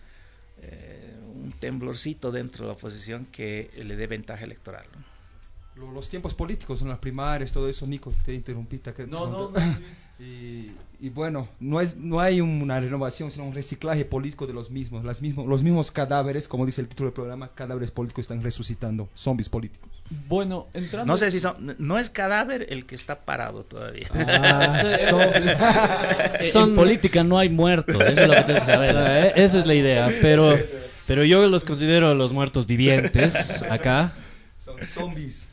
eh, 0.63 1.17
un 1.35 1.53
temblorcito 1.53 2.31
dentro 2.31 2.65
de 2.65 2.69
la 2.69 2.75
oposición 2.75 3.27
que 3.27 3.71
le 3.85 3.97
dé 3.97 4.07
ventaja 4.07 4.45
electoral. 4.45 4.87
¿no? 4.97 5.87
Lo- 5.87 5.93
Los 5.93 6.09
tiempos 6.09 6.35
políticos, 6.35 6.79
son 6.81 6.89
las 6.89 6.99
primarias, 6.99 7.53
todo 7.53 7.69
eso, 7.69 7.87
Nico, 7.87 8.13
te 8.25 8.35
interrumpiste. 8.35 8.93
que- 8.93 9.07
No, 9.07 9.27
no, 9.29 9.53
Y, 10.21 10.73
y 11.01 11.09
bueno, 11.09 11.49
no, 11.61 11.81
es, 11.81 11.97
no 11.97 12.21
hay 12.21 12.41
una 12.43 12.79
renovación, 12.79 13.31
sino 13.31 13.45
un 13.47 13.55
reciclaje 13.55 14.05
político 14.05 14.47
de 14.47 14.53
los 14.53 14.71
mismos. 14.71 15.03
Las 15.05 15.23
mismos. 15.23 15.47
Los 15.47 15.63
mismos 15.63 15.91
cadáveres, 15.91 16.47
como 16.47 16.67
dice 16.67 16.83
el 16.83 16.89
título 16.89 17.09
del 17.09 17.15
programa, 17.15 17.49
cadáveres 17.55 17.91
políticos 17.91 18.25
están 18.25 18.43
resucitando, 18.43 19.09
zombies 19.15 19.49
políticos. 19.49 19.89
Bueno, 20.29 20.67
entrando... 20.75 21.11
No 21.11 21.17
sé 21.17 21.31
si 21.31 21.39
son, 21.41 21.77
no 21.79 21.97
es 21.99 22.11
cadáver 22.11 22.67
el 22.71 22.85
que 22.85 22.97
está 22.97 23.21
parado 23.21 23.63
todavía. 23.65 24.09
Ah, 24.13 24.83
Eh, 26.41 26.51
Son- 26.53 26.71
En 26.71 26.77
política 26.77 27.23
no 27.25 27.39
hay 27.39 27.49
muertos, 27.49 27.97
eso 28.03 28.21
es 28.23 28.29
lo 28.29 28.35
que 28.35 28.43
tienes 28.43 28.63
que 28.65 28.73
saber. 28.73 28.97
Eh, 28.99 29.33
Esa 29.37 29.59
es 29.61 29.67
la 29.67 29.75
idea, 29.75 30.11
pero, 30.21 30.59
pero 31.07 31.25
yo 31.25 31.47
los 31.47 31.65
considero 31.65 32.15
los 32.15 32.33
muertos 32.33 32.67
vivientes 32.67 33.63
acá. 33.71 34.13
son 34.59 34.77
zombies. 34.89 35.49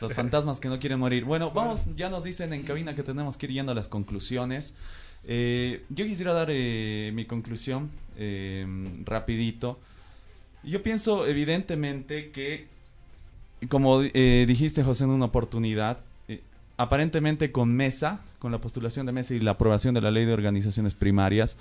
Los 0.00 0.14
fantasmas 0.14 0.60
que 0.60 0.68
no 0.68 0.78
quieren 0.78 0.98
morir. 0.98 1.24
Bueno, 1.24 1.50
vamos, 1.50 1.84
ya 1.96 2.08
nos 2.08 2.24
dicen 2.24 2.52
en 2.52 2.62
cabina 2.62 2.94
que 2.94 3.02
tenemos 3.02 3.36
que 3.36 3.46
ir 3.46 3.52
yendo 3.52 3.72
a 3.72 3.74
las 3.74 3.88
conclusiones. 3.88 4.74
Eh, 5.24 5.82
yo 5.90 6.06
quisiera 6.06 6.32
dar 6.32 6.48
eh, 6.50 7.10
mi 7.14 7.24
conclusión 7.24 7.90
eh, 8.16 8.66
rapidito. 9.04 9.78
Yo 10.62 10.82
pienso 10.82 11.26
evidentemente 11.26 12.30
que, 12.30 12.66
como 13.68 14.00
eh, 14.02 14.44
dijiste 14.46 14.82
José 14.82 15.04
en 15.04 15.10
una 15.10 15.26
oportunidad, 15.26 15.98
eh, 16.28 16.40
aparentemente 16.76 17.52
con 17.52 17.72
Mesa, 17.74 18.20
con 18.38 18.52
la 18.52 18.58
postulación 18.58 19.06
de 19.06 19.12
Mesa 19.12 19.34
y 19.34 19.40
la 19.40 19.52
aprobación 19.52 19.94
de 19.94 20.00
la 20.00 20.10
ley 20.10 20.24
de 20.24 20.32
organizaciones 20.32 20.94
primarias, 20.94 21.56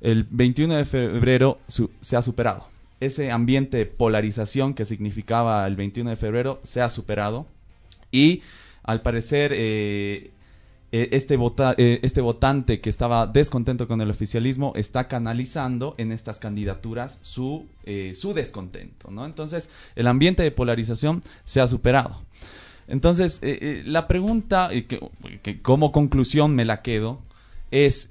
el 0.00 0.26
21 0.30 0.74
de 0.74 0.84
febrero 0.84 1.58
su- 1.68 1.90
se 2.00 2.16
ha 2.16 2.22
superado. 2.22 2.68
Ese 3.00 3.30
ambiente 3.30 3.76
de 3.76 3.86
polarización 3.86 4.74
que 4.74 4.84
significaba 4.84 5.66
el 5.66 5.76
21 5.76 6.10
de 6.10 6.16
febrero 6.16 6.60
se 6.64 6.80
ha 6.80 6.88
superado 6.88 7.46
y 8.10 8.42
al 8.82 9.02
parecer 9.02 9.52
eh, 9.54 10.30
eh, 10.92 11.08
este, 11.12 11.36
vota- 11.36 11.74
eh, 11.76 11.98
este 12.02 12.20
votante 12.20 12.80
que 12.80 12.88
estaba 12.88 13.26
descontento 13.26 13.86
con 13.88 14.00
el 14.00 14.08
oficialismo 14.10 14.72
está 14.76 15.08
canalizando 15.08 15.94
en 15.98 16.12
estas 16.12 16.38
candidaturas 16.38 17.18
su, 17.22 17.66
eh, 17.84 18.12
su 18.16 18.32
descontento, 18.32 19.10
¿no? 19.10 19.26
Entonces, 19.26 19.68
el 19.96 20.06
ambiente 20.06 20.42
de 20.42 20.52
polarización 20.52 21.22
se 21.44 21.60
ha 21.60 21.66
superado. 21.66 22.22
Entonces, 22.88 23.40
la 23.84 24.06
pregunta, 24.06 24.70
que, 24.70 25.00
que 25.42 25.60
como 25.60 25.90
conclusión 25.90 26.54
me 26.54 26.64
la 26.64 26.82
quedo, 26.82 27.18
es 27.72 28.06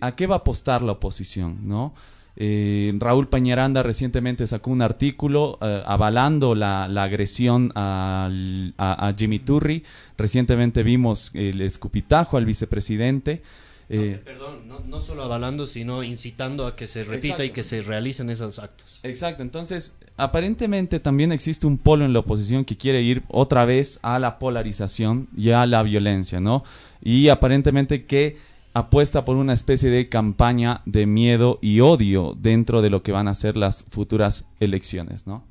¿a 0.00 0.16
qué 0.16 0.26
va 0.26 0.34
a 0.34 0.38
apostar 0.38 0.82
la 0.82 0.92
oposición, 0.92 1.68
no? 1.68 1.94
Eh, 2.40 2.94
Raúl 2.98 3.26
Pañaranda 3.26 3.82
recientemente 3.82 4.46
sacó 4.46 4.70
un 4.70 4.80
artículo 4.80 5.58
eh, 5.60 5.82
avalando 5.84 6.54
la, 6.54 6.86
la 6.86 7.02
agresión 7.02 7.72
a, 7.74 8.30
a 8.78 9.14
Jimmy 9.18 9.40
Turri. 9.40 9.82
Recientemente 10.16 10.84
vimos 10.84 11.32
el 11.34 11.60
escupitajo 11.60 12.36
al 12.36 12.44
vicepresidente. 12.44 13.42
Eh, 13.90 14.20
Perdón, 14.24 14.68
no, 14.68 14.80
no 14.80 15.00
solo 15.00 15.24
avalando, 15.24 15.66
sino 15.66 16.02
incitando 16.04 16.66
a 16.66 16.76
que 16.76 16.86
se 16.86 17.02
repita 17.02 17.44
y 17.44 17.50
que 17.50 17.64
se 17.64 17.80
realicen 17.80 18.30
esos 18.30 18.58
actos. 18.58 19.00
Exacto, 19.02 19.42
entonces 19.42 19.96
aparentemente 20.16 21.00
también 21.00 21.32
existe 21.32 21.66
un 21.66 21.78
polo 21.78 22.04
en 22.04 22.12
la 22.12 22.18
oposición 22.20 22.64
que 22.64 22.76
quiere 22.76 23.02
ir 23.02 23.22
otra 23.28 23.64
vez 23.64 23.98
a 24.02 24.18
la 24.18 24.38
polarización 24.38 25.28
y 25.36 25.50
a 25.50 25.66
la 25.66 25.82
violencia, 25.82 26.38
¿no? 26.38 26.64
Y 27.02 27.28
aparentemente 27.28 28.04
que 28.04 28.36
apuesta 28.78 29.24
por 29.24 29.36
una 29.36 29.52
especie 29.52 29.90
de 29.90 30.08
campaña 30.08 30.82
de 30.86 31.06
miedo 31.06 31.58
y 31.62 31.80
odio 31.80 32.34
dentro 32.38 32.82
de 32.82 32.90
lo 32.90 33.02
que 33.02 33.12
van 33.12 33.28
a 33.28 33.34
ser 33.34 33.56
las 33.56 33.84
futuras 33.90 34.46
elecciones, 34.60 35.26
¿no? 35.26 35.44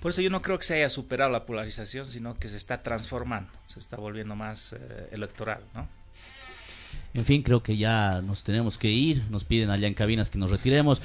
Por 0.00 0.10
eso 0.10 0.20
yo 0.20 0.30
no 0.30 0.42
creo 0.42 0.58
que 0.58 0.64
se 0.64 0.74
haya 0.74 0.90
superado 0.90 1.30
la 1.30 1.46
polarización, 1.46 2.06
sino 2.06 2.34
que 2.34 2.48
se 2.48 2.56
está 2.56 2.82
transformando, 2.82 3.50
se 3.66 3.78
está 3.78 3.96
volviendo 3.96 4.36
más 4.36 4.74
eh, 4.74 5.08
electoral, 5.12 5.60
¿no? 5.74 5.88
En 7.14 7.24
fin, 7.24 7.42
creo 7.42 7.62
que 7.62 7.76
ya 7.76 8.20
nos 8.22 8.42
tenemos 8.42 8.76
que 8.76 8.90
ir. 8.90 9.24
Nos 9.30 9.44
piden 9.44 9.70
allá 9.70 9.86
en 9.86 9.94
cabinas 9.94 10.30
que 10.30 10.38
nos 10.38 10.50
retiremos 10.50 11.00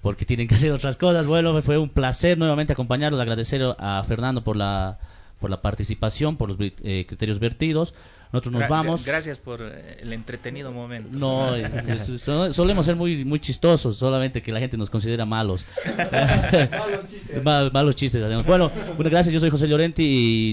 porque 0.00 0.24
tienen 0.24 0.46
que 0.46 0.54
hacer 0.54 0.72
otras 0.72 0.96
cosas. 0.96 1.26
Bueno, 1.26 1.60
fue 1.62 1.78
un 1.78 1.88
placer 1.88 2.38
nuevamente 2.38 2.72
acompañarlos. 2.72 3.20
Agradecer 3.20 3.62
a 3.78 4.02
Fernando 4.06 4.44
por 4.44 4.56
la 4.56 4.98
por 5.40 5.50
la 5.50 5.62
participación, 5.62 6.36
por 6.36 6.48
los 6.48 6.58
eh, 6.60 7.04
criterios 7.06 7.38
vertidos. 7.38 7.94
Nosotros 8.32 8.52
nos 8.52 8.62
Gra- 8.64 8.68
vamos. 8.68 9.04
Gracias 9.06 9.38
por 9.38 9.60
eh, 9.62 9.98
el 10.02 10.12
entretenido 10.12 10.70
momento. 10.70 11.18
No, 11.18 11.50
so- 12.18 12.52
solemos 12.52 12.84
ser 12.86 12.94
muy 12.96 13.24
muy 13.24 13.40
chistosos, 13.40 13.96
solamente 13.96 14.42
que 14.42 14.52
la 14.52 14.60
gente 14.60 14.76
nos 14.76 14.90
considera 14.90 15.24
malos. 15.24 15.64
Ma- 17.44 17.70
malos 17.70 17.96
chistes. 17.96 18.22
hacemos. 18.22 18.46
Bueno, 18.46 18.70
bueno, 18.96 19.10
gracias. 19.10 19.32
Yo 19.32 19.40
soy 19.40 19.50
José 19.50 19.66
Llorenti 19.68 20.02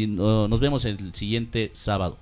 y 0.03 0.07
no- 0.07 0.47
nos 0.47 0.59
vemos 0.59 0.85
el 0.85 1.13
siguiente 1.13 1.71
sábado. 1.73 2.17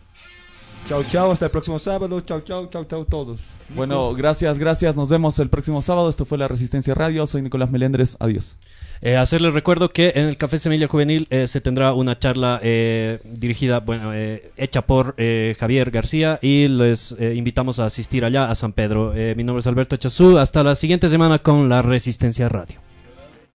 Chao, 0.88 1.02
chao, 1.06 1.32
hasta 1.32 1.46
el 1.46 1.52
próximo 1.52 1.80
sábado. 1.80 2.20
Chao, 2.22 2.42
chao, 2.42 2.68
chao, 2.70 2.84
chao 2.86 3.06
todos. 3.06 3.40
Bueno, 3.70 4.14
gracias, 4.14 4.60
gracias. 4.60 4.96
Nos 4.98 5.08
vemos 5.10 5.40
el 5.40 5.50
próximo 5.50 5.82
sábado. 5.82 6.10
Esto 6.10 6.26
fue 6.26 6.38
La 6.38 6.48
Resistencia 6.50 6.94
Radio. 6.94 7.26
Soy 7.26 7.42
Nicolás 7.42 7.72
Melendres. 7.72 8.18
Adiós. 8.20 8.58
Eh, 9.06 9.18
hacerles 9.18 9.54
recuerdo 9.54 9.90
que 9.90 10.14
en 10.16 10.30
el 10.30 10.38
Café 10.38 10.60
Semilla 10.60 10.88
Juvenil 10.88 11.28
eh, 11.30 11.46
se 11.48 11.60
tendrá 11.60 11.94
una 11.94 12.18
charla 12.18 12.62
eh, 12.64 13.20
dirigida, 13.26 13.82
bueno, 13.82 14.14
eh, 14.14 14.54
hecha 14.56 14.84
por 14.84 15.16
eh, 15.18 15.58
Javier 15.60 15.92
García 15.92 16.40
y 16.42 16.70
les 16.70 17.14
invitamos 17.20 17.80
a 17.80 17.86
asistir 17.86 18.24
allá 18.24 18.50
a 18.50 18.56
San 18.56 18.72
Pedro. 18.72 19.14
Mi 19.36 19.44
nombre 19.44 19.60
es 19.60 19.68
Alberto 19.68 19.98
Chazú. 19.98 20.38
Hasta 20.38 20.64
la 20.64 20.76
siguiente 20.76 21.10
semana 21.10 21.40
con 21.40 21.68
La 21.68 21.82
Resistencia 21.82 22.48
Radio. 22.48 22.93